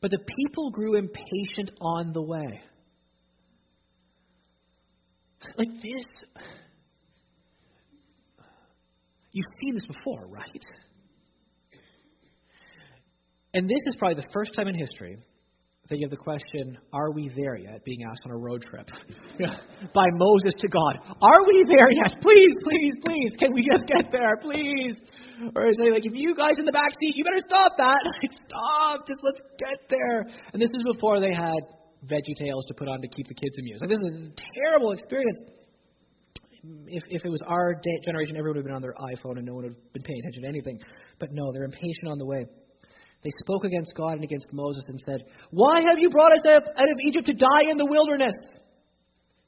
but 0.01 0.11
the 0.11 0.19
people 0.37 0.71
grew 0.71 0.95
impatient 0.97 1.71
on 1.81 2.11
the 2.13 2.21
way. 2.21 2.61
Like 5.57 5.81
this. 5.81 6.43
You've 9.33 9.53
seen 9.63 9.73
this 9.75 9.85
before, 9.87 10.27
right? 10.29 10.63
And 13.53 13.69
this 13.69 13.81
is 13.85 13.95
probably 13.97 14.21
the 14.21 14.29
first 14.33 14.53
time 14.55 14.67
in 14.67 14.75
history 14.75 15.17
that 15.89 15.97
you 15.99 16.05
have 16.07 16.11
the 16.11 16.17
question, 16.17 16.77
Are 16.93 17.11
we 17.11 17.29
there 17.35 17.57
yet? 17.57 17.83
being 17.83 18.03
asked 18.03 18.21
on 18.25 18.31
a 18.31 18.37
road 18.37 18.63
trip 18.63 18.87
by 19.93 20.07
Moses 20.15 20.53
to 20.59 20.67
God. 20.69 20.97
Are 21.21 21.41
we 21.45 21.65
there 21.67 21.91
yet? 21.91 22.21
Please, 22.21 22.55
please, 22.63 22.93
please. 23.05 23.31
Can 23.37 23.53
we 23.53 23.61
just 23.61 23.85
get 23.85 24.09
there, 24.11 24.37
please? 24.41 24.95
Or 25.55 25.69
is 25.69 25.75
say, 25.77 25.91
like, 25.91 26.05
if 26.05 26.13
you 26.15 26.33
guys 26.35 26.57
in 26.57 26.65
the 26.65 26.71
back 26.71 26.93
seat, 27.01 27.17
you 27.17 27.23
better 27.25 27.43
stop 27.45 27.73
that. 27.77 27.99
Like, 28.05 28.31
stop. 28.47 29.07
Just 29.07 29.19
let's 29.23 29.41
get 29.59 29.89
there. 29.89 30.25
And 30.53 30.61
this 30.61 30.69
is 30.71 30.83
before 30.93 31.19
they 31.19 31.33
had 31.33 31.61
VeggieTales 32.05 32.63
to 32.69 32.73
put 32.77 32.87
on 32.87 33.01
to 33.01 33.07
keep 33.09 33.27
the 33.27 33.35
kids 33.35 33.57
amused. 33.59 33.81
Like, 33.81 33.89
this 33.91 34.01
is 34.13 34.27
a 34.27 34.33
terrible 34.63 34.91
experience. 34.93 35.39
If, 36.87 37.03
if 37.09 37.25
it 37.25 37.29
was 37.29 37.41
our 37.45 37.75
generation, 38.05 38.37
everyone 38.37 38.55
would 38.55 38.63
have 38.63 38.65
been 38.65 38.75
on 38.75 38.81
their 38.81 38.95
iPhone 38.95 39.37
and 39.37 39.45
no 39.45 39.55
one 39.55 39.63
would 39.63 39.73
have 39.73 39.93
been 39.93 40.03
paying 40.03 40.19
attention 40.19 40.43
to 40.43 40.49
anything. 40.49 40.79
But 41.19 41.29
no, 41.31 41.51
they're 41.51 41.65
impatient 41.65 42.07
on 42.07 42.17
the 42.17 42.25
way. 42.25 42.45
They 43.23 43.31
spoke 43.39 43.63
against 43.63 43.93
God 43.95 44.13
and 44.13 44.23
against 44.23 44.47
Moses 44.51 44.83
and 44.87 45.01
said, 45.05 45.21
Why 45.51 45.81
have 45.81 45.97
you 45.99 46.09
brought 46.09 46.31
us 46.33 46.45
out 46.47 46.89
of 46.89 46.97
Egypt 47.07 47.25
to 47.27 47.33
die 47.33 47.71
in 47.71 47.77
the 47.77 47.85
wilderness? 47.85 48.35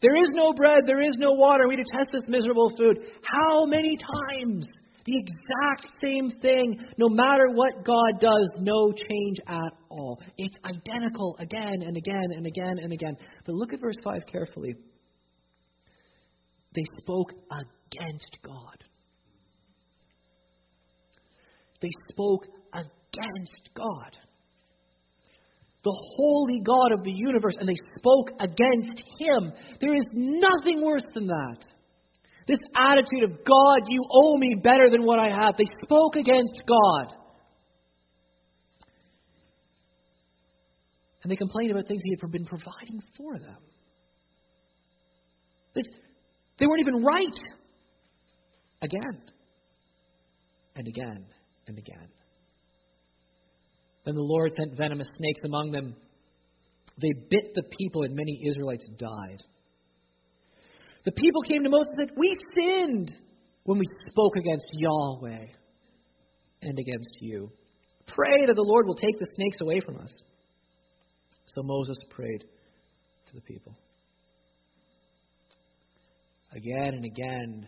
There 0.01 0.15
is 0.15 0.29
no 0.33 0.53
bread, 0.53 0.81
there 0.85 1.01
is 1.01 1.15
no 1.17 1.31
water. 1.31 1.67
We 1.67 1.77
detest 1.77 2.11
this 2.11 2.23
miserable 2.27 2.71
food. 2.77 2.99
How 3.23 3.65
many 3.65 3.97
times? 3.97 4.65
The 5.05 5.21
exact 5.21 6.01
same 6.03 6.31
thing, 6.41 6.79
no 6.97 7.07
matter 7.09 7.45
what 7.53 7.85
God 7.85 8.19
does, 8.19 8.49
no 8.57 8.91
change 8.91 9.37
at 9.47 9.71
all. 9.89 10.19
It's 10.37 10.57
identical 10.65 11.35
again 11.39 11.83
and 11.85 11.95
again 11.95 12.25
and 12.35 12.47
again 12.47 12.79
and 12.81 12.91
again. 12.91 13.15
But 13.45 13.53
look 13.53 13.71
at 13.71 13.79
verse 13.79 13.97
5 14.03 14.25
carefully. 14.25 14.73
They 16.75 16.83
spoke 16.99 17.31
against 17.51 18.37
God. 18.43 18.83
They 21.81 21.89
spoke 22.09 22.45
against 22.73 23.69
God. 23.73 24.11
The 25.83 25.95
holy 26.17 26.59
God 26.65 26.91
of 26.97 27.03
the 27.03 27.11
universe, 27.11 27.55
and 27.59 27.69
they 27.69 27.77
spoke 27.97 28.31
against 28.39 29.01
Him. 29.19 29.53
There 29.79 29.93
is 29.93 30.05
nothing 30.11 30.83
worse 30.83 31.03
than 31.13 31.27
that. 31.27 31.57
This 32.47 32.59
attitude 32.75 33.23
of, 33.23 33.45
God, 33.45 33.87
you 33.87 34.03
owe 34.11 34.37
me 34.37 34.55
better 34.61 34.89
than 34.89 35.05
what 35.05 35.19
I 35.19 35.29
have. 35.29 35.55
They 35.57 35.65
spoke 35.83 36.15
against 36.15 36.61
God. 36.67 37.13
And 41.23 41.31
they 41.31 41.35
complained 41.35 41.71
about 41.71 41.87
things 41.87 42.01
He 42.03 42.15
had 42.19 42.31
been 42.31 42.45
providing 42.45 43.01
for 43.17 43.39
them. 43.39 43.57
They 46.57 46.67
weren't 46.67 46.81
even 46.81 47.03
right. 47.03 47.39
Again 48.81 49.21
and 50.75 50.87
again 50.87 51.25
and 51.67 51.77
again. 51.77 52.07
Then 54.05 54.15
the 54.15 54.21
Lord 54.21 54.51
sent 54.55 54.77
venomous 54.77 55.07
snakes 55.17 55.41
among 55.43 55.71
them. 55.71 55.95
They 57.01 57.11
bit 57.29 57.53
the 57.55 57.63
people, 57.77 58.03
and 58.03 58.15
many 58.15 58.41
Israelites 58.47 58.85
died. 58.97 59.43
The 61.03 61.11
people 61.11 61.41
came 61.41 61.63
to 61.63 61.69
Moses 61.69 61.87
and 61.97 62.09
said, 62.09 62.17
We 62.17 62.35
sinned 62.55 63.11
when 63.63 63.79
we 63.79 63.85
spoke 64.09 64.35
against 64.37 64.67
Yahweh 64.73 65.47
and 66.61 66.79
against 66.79 67.17
you. 67.19 67.49
Pray 68.07 68.45
that 68.45 68.55
the 68.55 68.61
Lord 68.61 68.85
will 68.85 68.95
take 68.95 69.17
the 69.19 69.27
snakes 69.35 69.61
away 69.61 69.79
from 69.79 69.97
us. 69.97 70.13
So 71.47 71.63
Moses 71.63 71.97
prayed 72.09 72.43
for 73.27 73.35
the 73.35 73.41
people. 73.41 73.75
Again 76.55 76.93
and 76.93 77.05
again, 77.05 77.67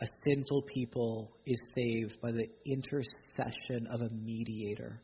a 0.00 0.06
sinful 0.26 0.62
people 0.62 1.32
is 1.46 1.58
saved 1.74 2.20
by 2.20 2.30
the 2.30 2.46
intercession 2.66 3.88
of 3.90 4.02
a 4.02 4.10
mediator 4.10 5.00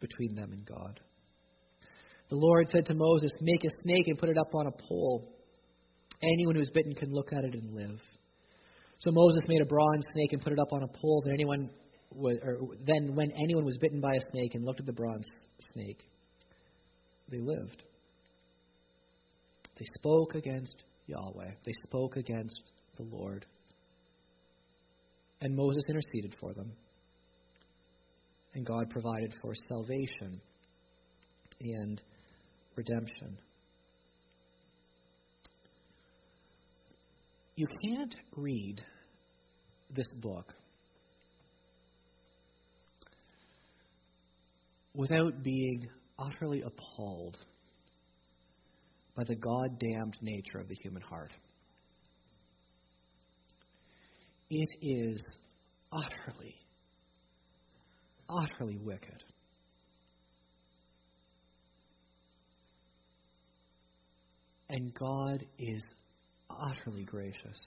between 0.00 0.34
them 0.34 0.52
and 0.52 0.64
God. 0.66 0.98
The 2.30 2.36
Lord 2.36 2.68
said 2.70 2.86
to 2.86 2.94
Moses, 2.94 3.32
Make 3.42 3.62
a 3.64 3.82
snake 3.82 4.08
and 4.08 4.18
put 4.18 4.30
it 4.30 4.38
up 4.38 4.54
on 4.54 4.66
a 4.66 4.72
pole. 4.88 5.36
Anyone 6.22 6.54
who 6.54 6.62
is 6.62 6.70
bitten 6.72 6.94
can 6.94 7.12
look 7.12 7.32
at 7.32 7.44
it 7.44 7.54
and 7.54 7.74
live. 7.74 8.00
So 8.98 9.10
Moses 9.10 9.42
made 9.48 9.60
a 9.60 9.66
bronze 9.66 10.06
snake 10.12 10.32
and 10.32 10.40
put 10.40 10.52
it 10.52 10.58
up 10.58 10.72
on 10.72 10.82
a 10.84 10.88
pole. 10.88 11.22
Then 11.24 11.34
anyone 11.34 11.68
was, 12.10 12.38
or 12.42 12.58
then 12.86 13.14
when 13.14 13.30
anyone 13.32 13.64
was 13.64 13.76
bitten 13.78 14.00
by 14.00 14.14
a 14.14 14.20
snake 14.32 14.54
and 14.54 14.64
looked 14.64 14.80
at 14.80 14.86
the 14.86 14.92
bronze 14.92 15.26
snake, 15.74 16.00
they 17.28 17.40
lived. 17.40 17.82
They 19.78 19.86
spoke 19.98 20.34
against 20.34 20.84
Yahweh. 21.12 21.50
They 21.64 21.72
spoke 21.86 22.16
against 22.16 22.62
the 22.96 23.04
Lord. 23.04 23.46
And 25.40 25.54
Moses 25.54 25.82
interceded 25.88 26.34
for 26.40 26.52
them. 26.54 26.72
And 28.54 28.66
God 28.66 28.90
provided 28.90 29.34
for 29.40 29.54
salvation 29.68 30.40
and 31.60 32.02
redemption. 32.76 33.38
You 37.56 37.66
can't 37.84 38.14
read 38.36 38.82
this 39.94 40.06
book 40.20 40.54
without 44.94 45.42
being 45.42 45.88
utterly 46.18 46.62
appalled 46.62 47.36
by 49.14 49.24
the 49.24 49.36
God 49.36 49.78
damned 49.78 50.16
nature 50.22 50.58
of 50.58 50.68
the 50.68 50.74
human 50.74 51.02
heart. 51.02 51.32
It 54.48 54.68
is 54.80 55.22
utterly, 55.92 56.54
utterly 58.28 58.78
wicked. 58.78 59.22
And 64.68 64.92
God 64.94 65.44
is 65.58 65.82
utterly 66.50 67.04
gracious. 67.04 67.58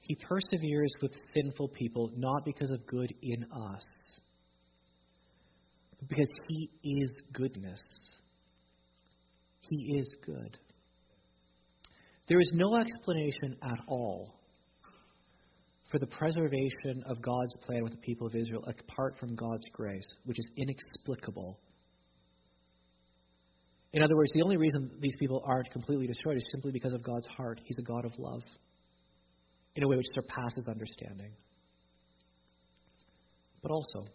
He 0.00 0.14
perseveres 0.14 0.92
with 1.02 1.12
sinful 1.34 1.68
people 1.68 2.10
not 2.16 2.44
because 2.44 2.70
of 2.70 2.86
good 2.86 3.12
in 3.22 3.44
us, 3.44 3.82
but 5.98 6.08
because 6.08 6.28
He 6.48 6.70
is 6.84 7.10
goodness. 7.32 7.80
He 9.68 9.98
is 9.98 10.08
good. 10.24 10.58
There 12.28 12.40
is 12.40 12.50
no 12.52 12.76
explanation 12.76 13.56
at 13.62 13.78
all 13.88 14.34
for 15.90 15.98
the 15.98 16.06
preservation 16.06 17.02
of 17.06 17.22
God's 17.22 17.54
plan 17.62 17.82
with 17.82 17.92
the 17.92 17.98
people 17.98 18.26
of 18.26 18.34
Israel 18.34 18.64
apart 18.66 19.16
from 19.18 19.36
God's 19.36 19.66
grace, 19.72 20.06
which 20.24 20.38
is 20.38 20.46
inexplicable. 20.56 21.58
In 23.92 24.02
other 24.02 24.16
words, 24.16 24.32
the 24.34 24.42
only 24.42 24.56
reason 24.56 24.90
these 25.00 25.14
people 25.18 25.42
aren't 25.46 25.70
completely 25.70 26.06
destroyed 26.06 26.36
is 26.36 26.44
simply 26.50 26.72
because 26.72 26.92
of 26.92 27.02
God's 27.02 27.26
heart. 27.28 27.60
He's 27.64 27.78
a 27.78 27.82
God 27.82 28.04
of 28.04 28.12
love 28.18 28.42
in 29.76 29.84
a 29.84 29.88
way 29.88 29.96
which 29.96 30.06
surpasses 30.14 30.64
understanding. 30.68 31.32
But 33.62 33.70
also, 33.70 34.06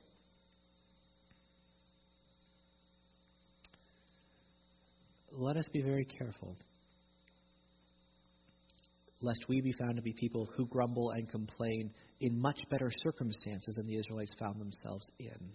let 5.31 5.57
us 5.57 5.65
be 5.71 5.81
very 5.81 6.05
careful 6.05 6.57
lest 9.21 9.47
we 9.47 9.61
be 9.61 9.71
found 9.73 9.95
to 9.95 10.01
be 10.01 10.13
people 10.13 10.49
who 10.57 10.65
grumble 10.65 11.11
and 11.11 11.29
complain 11.29 11.91
in 12.21 12.39
much 12.39 12.59
better 12.69 12.91
circumstances 13.03 13.75
than 13.75 13.85
the 13.85 13.95
Israelites 13.95 14.31
found 14.39 14.59
themselves 14.59 15.05
in. 15.19 15.51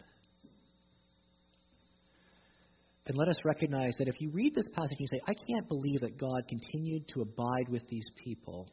And 3.06 3.16
let 3.16 3.28
us 3.28 3.36
recognize 3.44 3.94
that 3.98 4.08
if 4.08 4.20
you 4.20 4.30
read 4.30 4.54
this 4.54 4.66
passage 4.74 4.96
and 4.98 5.00
you 5.00 5.06
say, 5.12 5.20
I 5.28 5.34
can't 5.34 5.68
believe 5.68 6.00
that 6.00 6.18
God 6.18 6.42
continued 6.48 7.06
to 7.14 7.22
abide 7.22 7.68
with 7.68 7.82
these 7.88 8.06
people, 8.24 8.68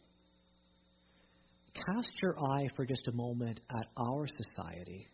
cast 1.74 2.10
your 2.22 2.36
eye 2.40 2.68
for 2.76 2.86
just 2.86 3.08
a 3.08 3.12
moment 3.12 3.60
at 3.70 3.88
our 3.98 4.26
society, 4.28 5.08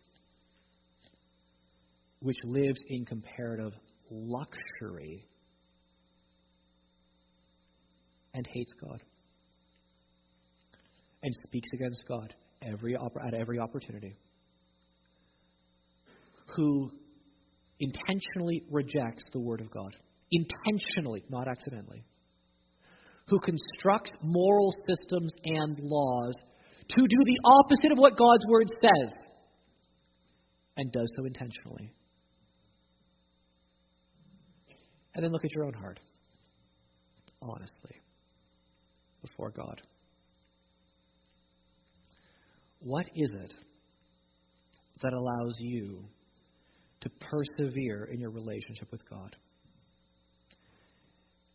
which 2.22 2.38
lives 2.46 2.80
in 2.88 3.06
comparative 3.06 3.74
luxury 4.10 5.26
and 8.34 8.48
hates 8.48 8.72
God. 8.82 9.02
And 11.22 11.34
speaks 11.48 11.70
against 11.74 12.04
God 12.08 12.34
every 12.62 12.96
at 12.96 13.34
every 13.34 13.60
opportunity, 13.60 14.16
who 16.56 16.92
intentionally 17.80 18.64
rejects 18.70 19.24
the 19.32 19.40
Word 19.40 19.62
of 19.62 19.70
God, 19.72 19.96
intentionally, 20.32 21.24
not 21.30 21.48
accidentally, 21.48 22.04
who 23.28 23.40
constructs 23.40 24.12
moral 24.22 24.74
systems 24.88 25.32
and 25.44 25.78
laws 25.82 26.34
to 26.90 27.02
do 27.02 27.18
the 27.26 27.38
opposite 27.46 27.92
of 27.92 27.98
what 27.98 28.18
God's 28.18 28.46
Word 28.48 28.68
says, 28.82 29.12
and 30.78 30.92
does 30.92 31.12
so 31.18 31.26
intentionally. 31.26 31.94
And 35.16 35.24
then 35.24 35.32
look 35.32 35.44
at 35.44 35.52
your 35.54 35.66
own 35.66 35.74
heart, 35.74 36.00
honestly, 37.42 37.96
before 39.22 39.52
God. 39.52 39.82
What 42.80 43.06
is 43.16 43.30
it 43.32 43.54
that 45.02 45.14
allows 45.14 45.56
you 45.60 46.06
to 47.02 47.10
persevere 47.10 48.10
in 48.12 48.20
your 48.20 48.32
relationship 48.32 48.92
with 48.92 49.08
God? 49.10 49.36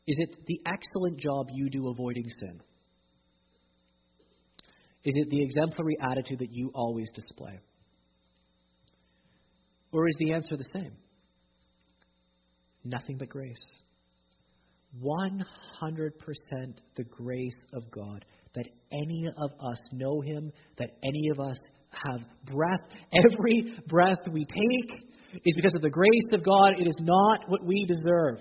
Is 0.07 0.17
it 0.19 0.37
the 0.47 0.61
excellent 0.67 1.19
job 1.19 1.47
you 1.55 1.71
do 1.71 1.89
avoiding 1.89 2.29
sin? 2.41 2.61
Is 5.05 5.15
it 5.17 5.31
the 5.31 5.43
exemplary 5.43 5.97
attitude 6.01 6.39
that 6.41 6.53
you 6.53 6.71
always 6.75 7.09
display? 7.15 7.59
Or 9.93 10.09
is 10.09 10.15
the 10.19 10.33
answer 10.33 10.57
the 10.57 10.69
same? 10.73 10.93
Nothing 12.85 13.17
but 13.17 13.29
grace. 13.29 13.63
100% 15.03 16.13
the 16.97 17.05
grace 17.05 17.59
of 17.75 17.91
God 17.91 18.25
that 18.55 18.69
any 18.93 19.27
of 19.37 19.51
us 19.61 19.79
know 19.93 20.21
Him, 20.21 20.53
that 20.79 20.91
any 21.03 21.29
of 21.33 21.41
us 21.41 21.57
have 21.91 22.21
breath. 22.45 22.81
Every 23.13 23.75
breath 23.89 24.19
we 24.31 24.45
take 24.45 25.01
is 25.45 25.55
because 25.57 25.75
of 25.75 25.83
the 25.83 25.91
grace 25.91 26.29
of 26.33 26.45
God. 26.45 26.75
It 26.79 26.87
is 26.87 26.97
not 27.01 27.49
what 27.49 27.65
we 27.65 27.85
deserve. 27.87 28.39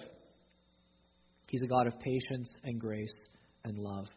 He's 1.50 1.62
a 1.64 1.68
God 1.68 1.88
of 1.88 1.94
patience 2.00 2.50
and 2.64 2.80
grace 2.80 3.14
and 3.64 3.78
love. 3.78 4.08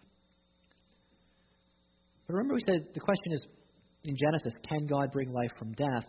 But 2.27 2.35
remember, 2.35 2.55
we 2.55 2.61
said 2.67 2.87
the 2.95 3.01
question 3.01 3.33
is 3.33 3.43
in 4.05 4.17
Genesis 4.17 4.53
can 4.69 4.87
God 4.87 5.13
bring 5.13 5.33
life 5.33 5.51
from 5.59 5.73
death? 5.73 6.07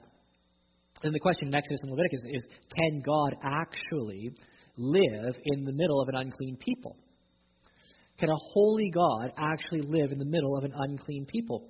And 1.04 1.14
the 1.14 1.20
question 1.20 1.50
in 1.50 1.56
Exodus 1.56 1.80
and 1.84 1.92
Leviticus 1.92 2.22
is 2.34 2.42
can 2.76 3.02
God 3.06 3.36
actually 3.44 4.32
live 4.78 5.36
in 5.44 5.66
the 5.66 5.74
middle 5.74 6.02
of 6.02 6.08
an 6.10 6.16
unclean 6.16 6.58
people? 6.58 6.96
Can 8.20 8.30
a 8.30 8.38
holy 8.54 8.90
God 8.90 9.32
actually 9.38 9.82
live 9.82 10.12
in 10.12 10.18
the 10.18 10.26
middle 10.26 10.58
of 10.58 10.64
an 10.64 10.74
unclean 10.74 11.26
people? 11.26 11.70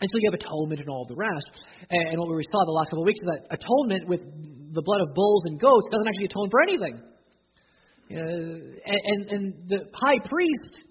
And 0.00 0.08
so 0.10 0.18
you 0.20 0.30
have 0.30 0.38
atonement 0.38 0.80
and 0.80 0.88
all 0.88 1.06
the 1.08 1.16
rest. 1.16 1.64
And 1.90 2.18
what 2.18 2.28
we 2.28 2.44
saw 2.52 2.64
the 2.64 2.72
last 2.72 2.90
couple 2.90 3.02
of 3.02 3.06
weeks 3.06 3.20
is 3.20 3.28
that 3.28 3.42
atonement 3.50 4.08
with 4.08 4.22
the 4.72 4.82
blood 4.82 5.00
of 5.02 5.14
bulls 5.14 5.42
and 5.46 5.58
goats 5.58 5.88
doesn't 5.90 6.06
actually 6.06 6.30
atone 6.30 6.48
for 6.50 6.60
anything. 6.62 6.94
Uh, 8.08 8.78
and, 8.86 9.20
and 9.28 9.44
the 9.68 9.84
high 9.92 10.16
priest 10.24 10.88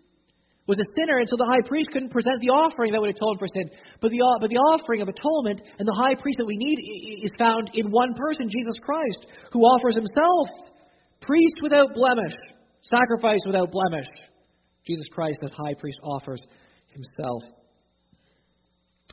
was 0.68 0.78
a 0.78 0.88
sinner, 1.00 1.18
and 1.18 1.28
so 1.30 1.40
the 1.40 1.48
high 1.48 1.66
priest 1.66 1.90
couldn't 1.96 2.12
present 2.12 2.36
the 2.44 2.52
offering 2.52 2.92
that 2.92 3.00
would 3.00 3.10
atone 3.10 3.40
for 3.40 3.48
sin. 3.48 3.72
But 4.04 4.12
the, 4.12 4.20
but 4.44 4.52
the 4.52 4.60
offering 4.76 5.02
of 5.02 5.08
atonement 5.08 5.64
and 5.80 5.88
the 5.88 5.98
high 5.98 6.14
priest 6.20 6.38
that 6.38 6.46
we 6.46 6.60
need 6.60 7.24
is 7.24 7.32
found 7.40 7.72
in 7.74 7.88
one 7.90 8.14
person, 8.14 8.52
Jesus 8.52 8.76
Christ, 8.84 9.32
who 9.56 9.64
offers 9.64 9.96
himself 9.96 10.76
priest 11.28 11.56
without 11.62 11.94
blemish, 11.94 12.34
sacrifice 12.90 13.42
without 13.46 13.70
blemish. 13.72 14.08
Jesus 14.88 15.06
Christ, 15.12 15.40
as 15.44 15.52
high 15.52 15.74
priest, 15.78 16.00
offers 16.02 16.42
himself. 16.88 17.44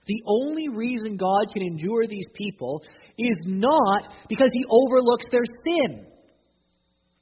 The 0.07 0.23
only 0.27 0.69
reason 0.69 1.17
God 1.17 1.53
can 1.53 1.63
endure 1.63 2.07
these 2.07 2.29
people 2.35 2.83
is 3.19 3.37
not 3.45 4.15
because 4.29 4.51
he 4.53 4.65
overlooks 4.71 5.27
their 5.31 5.45
sin. 5.67 6.07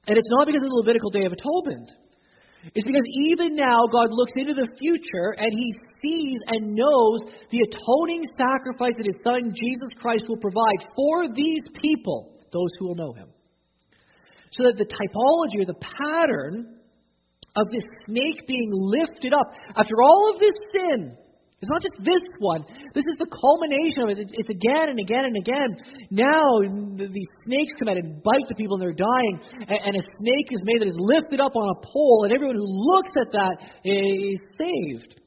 And 0.07 0.19
it's 0.19 0.31
not 0.31 0.47
because 0.47 0.63
of 0.63 0.69
the 0.69 0.83
Levitical 0.83 1.11
Day 1.11 1.25
of 1.25 1.33
Atonement. 1.33 1.93
It's 2.75 2.87
because 2.87 3.07
even 3.27 3.57
now 3.57 3.87
God 3.91 4.11
looks 4.11 4.33
into 4.37 4.55
the 4.55 4.69
future 4.79 5.35
and 5.39 5.51
he 5.51 5.73
sees 6.03 6.39
and 6.47 6.75
knows 6.75 7.21
the 7.51 7.59
atoning 7.59 8.23
sacrifice 8.39 8.95
that 8.99 9.07
his 9.07 9.19
son 9.25 9.53
Jesus 9.55 9.91
Christ 9.99 10.27
will 10.29 10.39
provide 10.39 10.91
for 10.95 11.35
these 11.35 11.63
people, 11.81 12.39
those 12.53 12.71
who 12.79 12.89
will 12.89 12.95
know 12.95 13.13
him. 13.15 13.29
So 14.53 14.65
that 14.65 14.77
the 14.77 14.85
typology 14.85 15.63
or 15.63 15.67
the 15.67 15.81
pattern 15.81 16.79
of 17.57 17.69
this 17.71 17.85
snake 18.07 18.47
being 18.47 18.71
lifted 18.73 19.33
up 19.33 19.53
after 19.77 19.95
all 20.03 20.31
of 20.33 20.41
this 20.41 20.57
sin. 20.73 21.17
It's 21.61 21.71
not 21.71 21.81
just 21.81 21.95
this 22.03 22.27
one. 22.41 22.65
This 22.93 23.07
is 23.07 23.17
the 23.23 23.31
culmination 23.31 24.03
of 24.03 24.09
it. 24.11 24.19
It's 24.35 24.49
again 24.51 24.91
and 24.91 24.99
again 24.99 25.25
and 25.31 25.37
again. 25.37 25.71
Now 26.11 26.43
these 26.99 27.31
snakes 27.47 27.73
come 27.79 27.89
out 27.89 27.97
and 27.97 28.21
bite 28.21 28.49
the 28.49 28.57
people 28.57 28.75
and 28.77 28.83
they're 28.83 28.99
dying. 28.99 29.37
And 29.71 29.95
a 29.95 30.03
snake 30.03 30.49
is 30.51 30.61
made 30.65 30.81
that 30.81 30.89
is 30.89 30.99
lifted 30.99 31.39
up 31.41 31.55
on 31.55 31.69
a 31.71 31.79
pole, 31.87 32.25
and 32.25 32.33
everyone 32.35 32.57
who 32.57 32.67
looks 32.67 33.13
at 33.17 33.31
that 33.31 33.57
is 33.85 34.41
saved. 34.59 35.21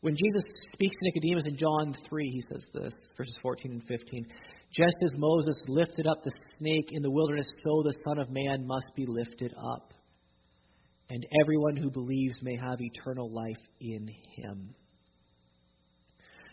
When 0.00 0.16
Jesus 0.16 0.42
speaks 0.72 0.96
to 0.96 1.02
Nicodemus 1.02 1.44
in 1.46 1.56
John 1.56 1.94
3, 2.08 2.30
he 2.30 2.42
says 2.50 2.64
this, 2.72 2.94
verses 3.16 3.34
14 3.42 3.70
and 3.70 3.82
15. 3.86 4.26
Just 4.74 4.96
as 5.02 5.10
Moses 5.16 5.56
lifted 5.68 6.06
up 6.06 6.22
the 6.24 6.32
snake 6.58 6.88
in 6.92 7.02
the 7.02 7.10
wilderness, 7.10 7.46
so 7.62 7.82
the 7.82 7.94
Son 8.06 8.18
of 8.18 8.30
Man 8.30 8.66
must 8.66 8.86
be 8.96 9.04
lifted 9.06 9.52
up 9.74 9.92
and 11.12 11.26
everyone 11.42 11.76
who 11.76 11.90
believes 11.90 12.34
may 12.40 12.56
have 12.56 12.80
eternal 12.80 13.30
life 13.30 13.62
in 13.80 14.08
him. 14.34 14.74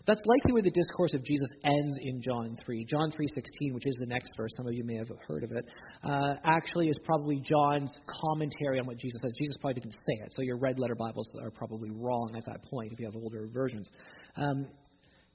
That's 0.05 0.21
likely 0.25 0.53
where 0.53 0.63
the 0.63 0.71
discourse 0.71 1.13
of 1.13 1.23
Jesus 1.23 1.47
ends 1.63 1.97
in 2.01 2.21
John 2.21 2.57
3. 2.65 2.83
John 2.85 3.11
3:16, 3.11 3.73
which 3.73 3.85
is 3.85 3.95
the 3.99 4.07
next 4.07 4.31
verse, 4.35 4.51
some 4.57 4.67
of 4.67 4.73
you 4.73 4.83
may 4.83 4.95
have 4.95 5.07
heard 5.27 5.43
of 5.43 5.51
it, 5.51 5.65
uh, 6.03 6.35
actually 6.43 6.89
is 6.89 6.97
probably 7.05 7.39
John's 7.39 7.91
commentary 8.21 8.79
on 8.79 8.87
what 8.87 8.97
Jesus 8.97 9.21
says. 9.21 9.33
Jesus 9.39 9.55
probably 9.61 9.81
didn't 9.81 9.93
say 9.93 10.25
it, 10.25 10.33
so 10.35 10.41
your 10.41 10.57
red 10.57 10.79
letter 10.79 10.95
Bibles 10.95 11.27
are 11.41 11.51
probably 11.51 11.91
wrong 11.91 12.33
at 12.35 12.43
that 12.45 12.63
point 12.63 12.91
if 12.91 12.99
you 12.99 13.05
have 13.05 13.15
older 13.15 13.47
versions. 13.53 13.87
Um, 14.35 14.67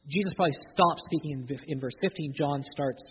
Jesus 0.08 0.32
probably 0.36 0.54
stops 0.72 1.02
speaking 1.06 1.46
in, 1.48 1.58
in 1.66 1.80
verse 1.80 1.94
15. 2.00 2.34
John 2.36 2.62
starts 2.72 3.02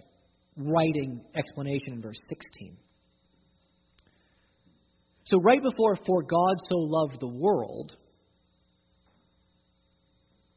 writing 0.56 1.22
explanation 1.36 1.94
in 1.94 2.02
verse 2.02 2.20
16. 2.30 2.78
So, 5.26 5.40
right 5.42 5.62
before, 5.62 5.98
for 6.06 6.22
God 6.22 6.56
so 6.70 6.76
loved 6.76 7.20
the 7.20 7.28
world, 7.28 7.96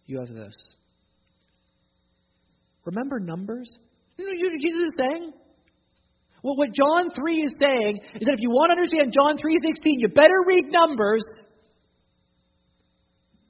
you 0.06 0.18
have 0.18 0.28
this. 0.28 0.54
Remember 2.84 3.18
Numbers? 3.18 3.68
You 4.18 4.24
know 4.24 4.50
what 4.50 4.60
Jesus 4.60 4.84
is 4.84 4.92
saying? 4.98 5.32
Well, 6.42 6.56
what 6.56 6.72
John 6.72 7.10
3 7.10 7.34
is 7.36 7.52
saying 7.60 8.00
is 8.14 8.26
that 8.26 8.34
if 8.34 8.40
you 8.40 8.50
want 8.50 8.70
to 8.70 8.76
understand 8.76 9.12
John 9.12 9.36
3.16, 9.36 9.74
you 9.98 10.08
better 10.08 10.44
read 10.46 10.64
Numbers. 10.70 11.24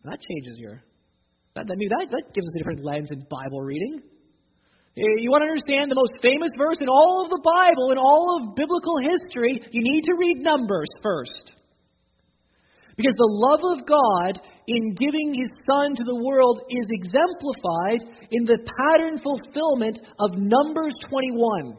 That 0.04 0.18
changes 0.20 0.58
your... 0.58 0.80
That, 1.56 1.66
that, 1.66 1.80
that, 1.80 2.06
that 2.12 2.24
gives 2.36 2.46
us 2.46 2.54
a 2.54 2.58
different 2.60 2.84
lens 2.84 3.08
in 3.10 3.24
Bible 3.32 3.64
reading. 3.64 4.04
Eh, 4.96 5.24
you 5.24 5.32
want 5.32 5.40
to 5.40 5.48
understand 5.48 5.88
the 5.88 5.96
most 5.96 6.20
famous 6.20 6.52
verse 6.56 6.76
in 6.84 6.88
all 6.88 7.24
of 7.24 7.32
the 7.32 7.40
Bible, 7.40 7.92
in 7.92 7.98
all 7.98 8.36
of 8.36 8.56
biblical 8.56 9.00
history, 9.00 9.64
you 9.72 9.80
need 9.80 10.04
to 10.04 10.14
read 10.20 10.44
Numbers 10.44 10.92
first. 11.00 11.56
Because 12.96 13.16
the 13.16 13.28
love 13.28 13.60
of 13.76 13.88
God 13.88 14.40
in 14.68 14.96
giving 14.96 15.32
His 15.32 15.52
Son 15.68 15.96
to 15.96 16.04
the 16.04 16.20
world 16.24 16.60
is 16.68 16.88
exemplified 16.92 18.04
in 18.32 18.44
the 18.44 18.60
pattern 18.60 19.20
fulfillment 19.20 20.00
of 20.20 20.36
Numbers 20.36 20.96
21. 21.08 21.76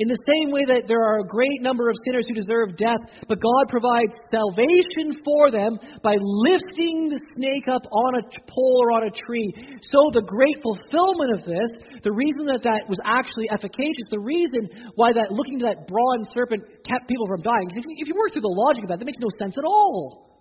In 0.00 0.08
the 0.08 0.24
same 0.24 0.48
way 0.48 0.64
that 0.64 0.88
there 0.88 1.04
are 1.04 1.20
a 1.20 1.28
great 1.28 1.60
number 1.60 1.92
of 1.92 2.00
sinners 2.08 2.24
who 2.24 2.32
deserve 2.32 2.72
death, 2.80 3.04
but 3.28 3.36
God 3.36 3.68
provides 3.68 4.16
salvation 4.32 5.20
for 5.20 5.52
them 5.52 5.76
by 6.00 6.16
lifting 6.16 7.12
the 7.12 7.20
snake 7.36 7.68
up 7.68 7.84
on 7.84 8.16
a 8.16 8.24
pole 8.48 8.80
or 8.80 8.96
on 8.96 9.04
a 9.04 9.12
tree. 9.12 9.52
So, 9.92 10.00
the 10.16 10.24
great 10.24 10.56
fulfillment 10.64 11.36
of 11.36 11.44
this, 11.44 12.00
the 12.00 12.16
reason 12.16 12.48
that 12.48 12.64
that 12.64 12.88
was 12.88 12.96
actually 13.04 13.52
efficacious, 13.52 14.08
the 14.08 14.24
reason 14.24 14.88
why 14.96 15.12
that 15.12 15.36
looking 15.36 15.60
to 15.60 15.68
that 15.68 15.84
bronze 15.84 16.32
serpent 16.32 16.64
kept 16.80 17.04
people 17.04 17.28
from 17.28 17.44
dying, 17.44 17.68
if 17.68 17.84
you, 17.84 17.92
if 18.00 18.08
you 18.08 18.16
work 18.16 18.32
through 18.32 18.48
the 18.48 18.56
logic 18.56 18.88
of 18.88 18.96
that, 18.96 19.04
that 19.04 19.08
makes 19.08 19.20
no 19.20 19.28
sense 19.36 19.52
at 19.60 19.68
all. 19.68 20.32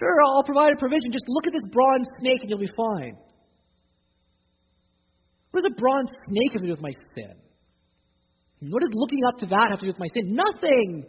Sure, 0.00 0.16
I'll 0.32 0.48
provide 0.48 0.72
a 0.72 0.80
provision. 0.80 1.12
Just 1.12 1.28
look 1.28 1.44
at 1.44 1.52
this 1.52 1.68
bronze 1.68 2.08
snake 2.24 2.40
and 2.40 2.48
you'll 2.48 2.64
be 2.64 2.72
fine. 2.72 3.20
What 5.52 5.60
does 5.60 5.68
a 5.68 5.76
bronze 5.76 6.08
snake 6.08 6.56
have 6.56 6.64
to 6.64 6.68
do 6.68 6.72
with 6.72 6.80
my 6.80 6.96
sin? 7.12 7.36
What 8.60 8.80
does 8.84 8.92
looking 8.92 9.24
up 9.24 9.38
to 9.40 9.46
that 9.46 9.70
have 9.70 9.80
to 9.80 9.86
do 9.88 9.92
with 9.92 9.98
my 9.98 10.10
sin? 10.12 10.36
Nothing. 10.36 11.08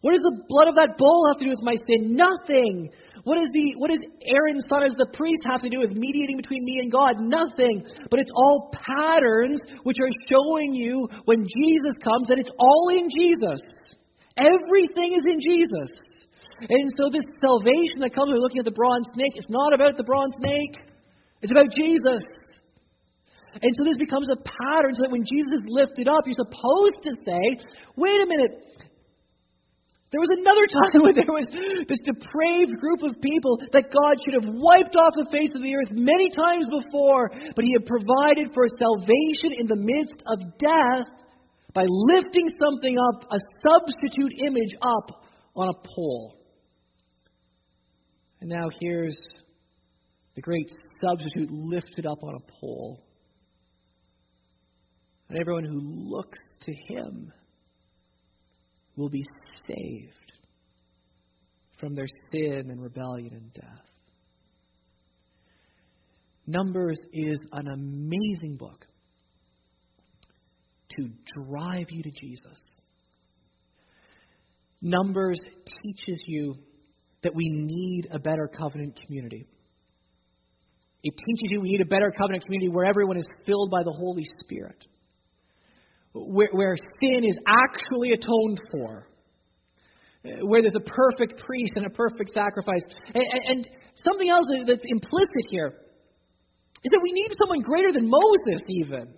What 0.00 0.14
does 0.14 0.22
the 0.22 0.38
blood 0.48 0.68
of 0.68 0.76
that 0.76 0.96
bull 0.96 1.28
have 1.28 1.38
to 1.42 1.44
do 1.44 1.50
with 1.50 1.66
my 1.66 1.76
sin? 1.76 2.16
Nothing. 2.16 2.88
What, 3.24 3.36
is 3.36 3.50
the, 3.52 3.76
what 3.76 3.90
does 3.92 4.00
Aaron's 4.24 4.64
son 4.64 4.86
as 4.86 4.96
the 4.96 5.10
priest 5.12 5.44
have 5.44 5.60
to 5.60 5.68
do 5.68 5.82
with 5.82 5.92
mediating 5.92 6.38
between 6.38 6.64
me 6.64 6.80
and 6.80 6.88
God? 6.88 7.20
Nothing. 7.20 7.84
But 8.08 8.20
it's 8.20 8.32
all 8.32 8.72
patterns 8.72 9.60
which 9.82 10.00
are 10.00 10.08
showing 10.30 10.72
you 10.72 11.04
when 11.26 11.44
Jesus 11.44 11.94
comes 12.00 12.32
that 12.32 12.40
it's 12.40 12.54
all 12.56 12.88
in 12.96 13.12
Jesus. 13.12 13.60
Everything 14.40 15.20
is 15.20 15.26
in 15.28 15.38
Jesus. 15.42 15.90
And 16.64 16.88
so 16.96 17.12
this 17.12 17.24
salvation 17.44 18.00
that 18.00 18.14
comes 18.14 18.32
with 18.32 18.40
looking 18.40 18.60
at 18.60 18.68
the 18.68 18.76
bronze 18.76 19.08
snake, 19.12 19.36
it's 19.36 19.50
not 19.50 19.74
about 19.74 19.96
the 19.96 20.04
bronze 20.04 20.32
snake. 20.40 20.80
It's 21.42 21.52
about 21.52 21.68
Jesus. 21.76 22.24
And 23.58 23.70
so 23.74 23.82
this 23.82 23.98
becomes 23.98 24.30
a 24.30 24.38
pattern 24.38 24.94
so 24.94 25.02
that 25.02 25.12
when 25.12 25.26
Jesus 25.26 25.62
is 25.62 25.64
lifted 25.66 26.06
up, 26.06 26.22
you're 26.22 26.38
supposed 26.38 27.02
to 27.02 27.12
say, 27.26 27.58
wait 27.98 28.18
a 28.22 28.28
minute. 28.30 28.70
There 30.10 30.22
was 30.22 30.30
another 30.38 30.66
time 30.82 31.02
when 31.06 31.14
there 31.14 31.34
was 31.34 31.46
this 31.86 32.02
depraved 32.02 32.74
group 32.78 33.02
of 33.06 33.18
people 33.22 33.58
that 33.74 33.90
God 33.90 34.14
should 34.22 34.38
have 34.42 34.46
wiped 34.46 34.94
off 34.94 35.14
the 35.14 35.30
face 35.30 35.50
of 35.54 35.62
the 35.62 35.74
earth 35.74 35.94
many 35.94 36.30
times 36.30 36.66
before, 36.66 37.30
but 37.54 37.62
He 37.62 37.74
had 37.74 37.86
provided 37.86 38.50
for 38.54 38.66
salvation 38.74 39.54
in 39.58 39.66
the 39.66 39.78
midst 39.78 40.18
of 40.26 40.38
death 40.58 41.06
by 41.74 41.86
lifting 41.86 42.50
something 42.58 42.98
up, 42.98 43.30
a 43.30 43.38
substitute 43.62 44.34
image 44.46 44.74
up 44.82 45.10
on 45.54 45.68
a 45.70 45.78
pole. 45.94 46.38
And 48.40 48.50
now 48.50 48.68
here's 48.80 49.18
the 50.34 50.42
great 50.42 50.70
substitute 51.00 51.50
lifted 51.50 52.06
up 52.06 52.18
on 52.22 52.34
a 52.34 52.52
pole 52.60 53.02
and 55.30 55.38
everyone 55.38 55.64
who 55.64 55.80
looks 55.80 56.38
to 56.62 56.72
him 56.88 57.32
will 58.96 59.08
be 59.08 59.22
saved 59.68 60.32
from 61.78 61.94
their 61.94 62.08
sin 62.32 62.66
and 62.68 62.82
rebellion 62.82 63.32
and 63.32 63.54
death. 63.54 63.86
Numbers 66.48 66.98
is 67.12 67.38
an 67.52 67.68
amazing 67.68 68.56
book 68.58 68.84
to 70.96 71.08
drive 71.48 71.86
you 71.90 72.02
to 72.02 72.10
Jesus. 72.10 72.58
Numbers 74.82 75.38
teaches 75.84 76.20
you 76.26 76.56
that 77.22 77.32
we 77.34 77.44
need 77.48 78.08
a 78.12 78.18
better 78.18 78.50
covenant 78.58 78.98
community. 79.06 79.46
It 81.04 81.14
teaches 81.16 81.52
you 81.52 81.60
we 81.60 81.68
need 81.68 81.82
a 81.82 81.86
better 81.86 82.12
covenant 82.18 82.44
community 82.44 82.68
where 82.68 82.84
everyone 82.84 83.16
is 83.16 83.26
filled 83.46 83.70
by 83.70 83.84
the 83.84 83.92
Holy 83.92 84.26
Spirit 84.40 84.84
where, 86.12 86.48
where 86.52 86.76
sin 87.02 87.24
is 87.24 87.36
actually 87.46 88.12
atoned 88.12 88.60
for, 88.70 89.06
uh, 90.24 90.46
where 90.46 90.62
there's 90.62 90.74
a 90.74 90.80
perfect 90.80 91.40
priest 91.44 91.72
and 91.76 91.86
a 91.86 91.90
perfect 91.90 92.32
sacrifice. 92.34 92.82
And, 93.14 93.24
and 93.46 93.68
something 94.04 94.28
else 94.28 94.46
that's 94.66 94.84
implicit 94.84 95.44
here 95.50 95.74
is 96.82 96.90
that 96.90 97.00
we 97.02 97.12
need 97.12 97.28
someone 97.38 97.60
greater 97.60 97.92
than 97.92 98.08
Moses, 98.08 98.62
even. 98.68 99.14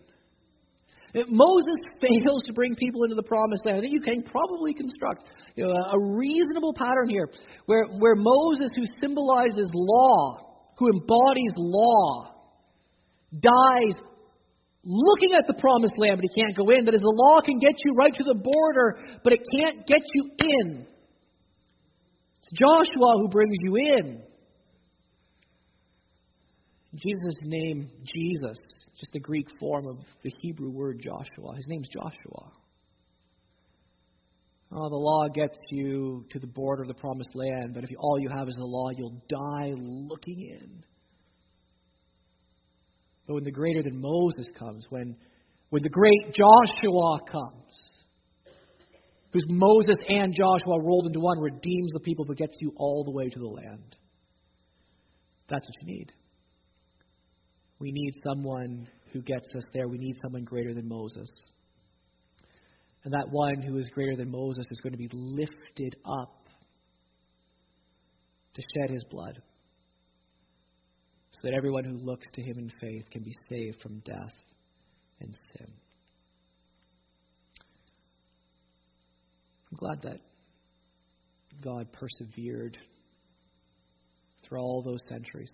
Uh, 1.14 1.24
Moses 1.28 1.78
fails 2.00 2.44
to 2.46 2.52
bring 2.52 2.74
people 2.74 3.04
into 3.04 3.14
the 3.14 3.22
promised 3.22 3.64
land. 3.64 3.78
I 3.78 3.80
think 3.80 3.92
you 3.92 4.00
can 4.00 4.22
probably 4.22 4.74
construct 4.74 5.30
you 5.56 5.64
know, 5.64 5.72
a 5.72 5.98
reasonable 5.98 6.74
pattern 6.74 7.08
here 7.08 7.28
where, 7.66 7.86
where 7.86 8.16
Moses, 8.16 8.68
who 8.76 8.84
symbolizes 9.00 9.70
law, 9.72 10.74
who 10.76 10.88
embodies 10.92 11.52
law, 11.56 12.32
dies 13.32 13.96
looking 14.84 15.30
at 15.36 15.46
the 15.46 15.54
promised 15.54 15.94
land, 15.96 16.16
but 16.16 16.24
he 16.28 16.42
can't 16.42 16.56
go 16.56 16.68
in. 16.70 16.84
That 16.84 16.94
is, 16.94 17.00
the 17.00 17.14
law 17.14 17.40
can 17.40 17.58
get 17.58 17.74
you 17.84 17.92
right 17.94 18.14
to 18.14 18.24
the 18.24 18.34
border, 18.34 19.18
but 19.22 19.32
it 19.32 19.40
can't 19.56 19.86
get 19.86 20.02
you 20.14 20.30
in. 20.38 20.86
It's 22.40 22.60
Joshua 22.60 23.18
who 23.18 23.28
brings 23.28 23.56
you 23.62 23.76
in. 23.76 24.22
Jesus' 26.94 27.40
name, 27.44 27.90
Jesus, 28.04 28.58
just 28.98 29.12
the 29.12 29.20
Greek 29.20 29.46
form 29.58 29.86
of 29.86 29.98
the 30.22 30.30
Hebrew 30.42 30.70
word 30.70 31.00
Joshua. 31.02 31.56
His 31.56 31.66
name's 31.66 31.88
Joshua. 31.88 32.52
Oh, 34.74 34.88
the 34.88 34.96
law 34.96 35.28
gets 35.34 35.58
you 35.70 36.24
to 36.30 36.38
the 36.38 36.46
border 36.46 36.82
of 36.82 36.88
the 36.88 36.94
promised 36.94 37.34
land, 37.34 37.74
but 37.74 37.84
if 37.84 37.90
all 37.98 38.18
you 38.18 38.30
have 38.36 38.48
is 38.48 38.54
the 38.54 38.64
law, 38.64 38.88
you'll 38.96 39.22
die 39.28 39.72
looking 39.76 40.40
in. 40.40 40.82
But 43.32 43.36
when 43.36 43.44
the 43.44 43.50
greater 43.50 43.82
than 43.82 43.98
Moses 43.98 44.46
comes, 44.58 44.84
when, 44.90 45.16
when 45.70 45.82
the 45.82 45.88
great 45.88 46.34
Joshua 46.34 47.18
comes, 47.30 47.64
who's 49.32 49.46
Moses 49.48 49.96
and 50.06 50.34
Joshua 50.34 50.78
rolled 50.82 51.06
into 51.06 51.18
one, 51.18 51.38
redeems 51.40 51.92
the 51.94 52.00
people 52.00 52.26
but 52.26 52.36
gets 52.36 52.52
you 52.60 52.74
all 52.76 53.04
the 53.04 53.10
way 53.10 53.30
to 53.30 53.38
the 53.38 53.46
land. 53.46 53.96
That's 55.48 55.66
what 55.66 55.74
you 55.80 55.96
need. 55.96 56.12
We 57.78 57.90
need 57.90 58.12
someone 58.22 58.86
who 59.14 59.22
gets 59.22 59.48
us 59.56 59.64
there. 59.72 59.88
We 59.88 59.96
need 59.96 60.16
someone 60.22 60.44
greater 60.44 60.74
than 60.74 60.86
Moses. 60.86 61.30
And 63.04 63.14
that 63.14 63.30
one 63.30 63.62
who 63.62 63.78
is 63.78 63.86
greater 63.94 64.14
than 64.14 64.30
Moses 64.30 64.66
is 64.70 64.78
going 64.82 64.92
to 64.92 64.98
be 64.98 65.08
lifted 65.10 65.96
up 66.04 66.48
to 68.52 68.62
shed 68.76 68.90
his 68.90 69.04
blood 69.10 69.40
that 71.42 71.54
everyone 71.54 71.84
who 71.84 71.96
looks 71.96 72.26
to 72.34 72.42
him 72.42 72.58
in 72.58 72.70
faith 72.80 73.04
can 73.10 73.22
be 73.22 73.34
saved 73.48 73.80
from 73.82 73.98
death 74.00 74.34
and 75.20 75.36
sin. 75.56 75.66
I'm 79.70 79.78
glad 79.78 80.02
that 80.02 80.20
God 81.62 81.88
persevered 81.92 82.76
through 84.42 84.60
all 84.60 84.82
those 84.82 85.00
centuries. 85.08 85.50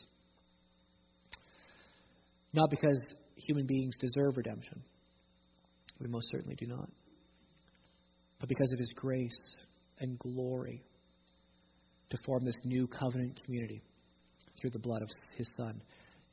Not 2.52 2.70
because 2.70 2.98
human 3.36 3.66
beings 3.66 3.94
deserve 4.00 4.36
redemption, 4.36 4.82
we 6.00 6.08
most 6.08 6.26
certainly 6.30 6.56
do 6.56 6.66
not, 6.66 6.88
but 8.40 8.48
because 8.48 8.72
of 8.72 8.78
his 8.78 8.92
grace 8.96 9.38
and 10.00 10.18
glory 10.18 10.82
to 12.10 12.18
form 12.24 12.44
this 12.44 12.56
new 12.64 12.86
covenant 12.86 13.38
community 13.44 13.82
through 14.60 14.70
the 14.70 14.78
blood 14.78 15.02
of 15.02 15.08
his 15.36 15.46
Son, 15.56 15.80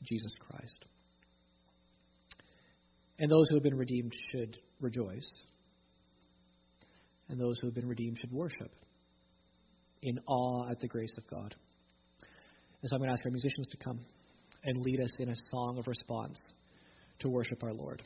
Jesus 0.03 0.31
Christ. 0.39 0.85
And 3.19 3.31
those 3.31 3.45
who 3.49 3.55
have 3.55 3.63
been 3.63 3.77
redeemed 3.77 4.13
should 4.31 4.57
rejoice. 4.81 5.25
And 7.29 7.39
those 7.39 7.57
who 7.59 7.67
have 7.67 7.75
been 7.75 7.87
redeemed 7.87 8.17
should 8.19 8.31
worship 8.31 8.71
in 10.01 10.19
awe 10.27 10.69
at 10.69 10.79
the 10.79 10.87
grace 10.87 11.13
of 11.17 11.27
God. 11.27 11.55
And 12.81 12.89
so 12.89 12.95
I'm 12.95 12.99
going 12.99 13.09
to 13.09 13.13
ask 13.13 13.25
our 13.25 13.31
musicians 13.31 13.67
to 13.71 13.77
come 13.77 13.99
and 14.63 14.81
lead 14.81 15.01
us 15.01 15.09
in 15.19 15.29
a 15.29 15.35
song 15.51 15.77
of 15.79 15.87
response 15.87 16.37
to 17.19 17.29
worship 17.29 17.63
our 17.63 17.73
Lord. 17.73 18.03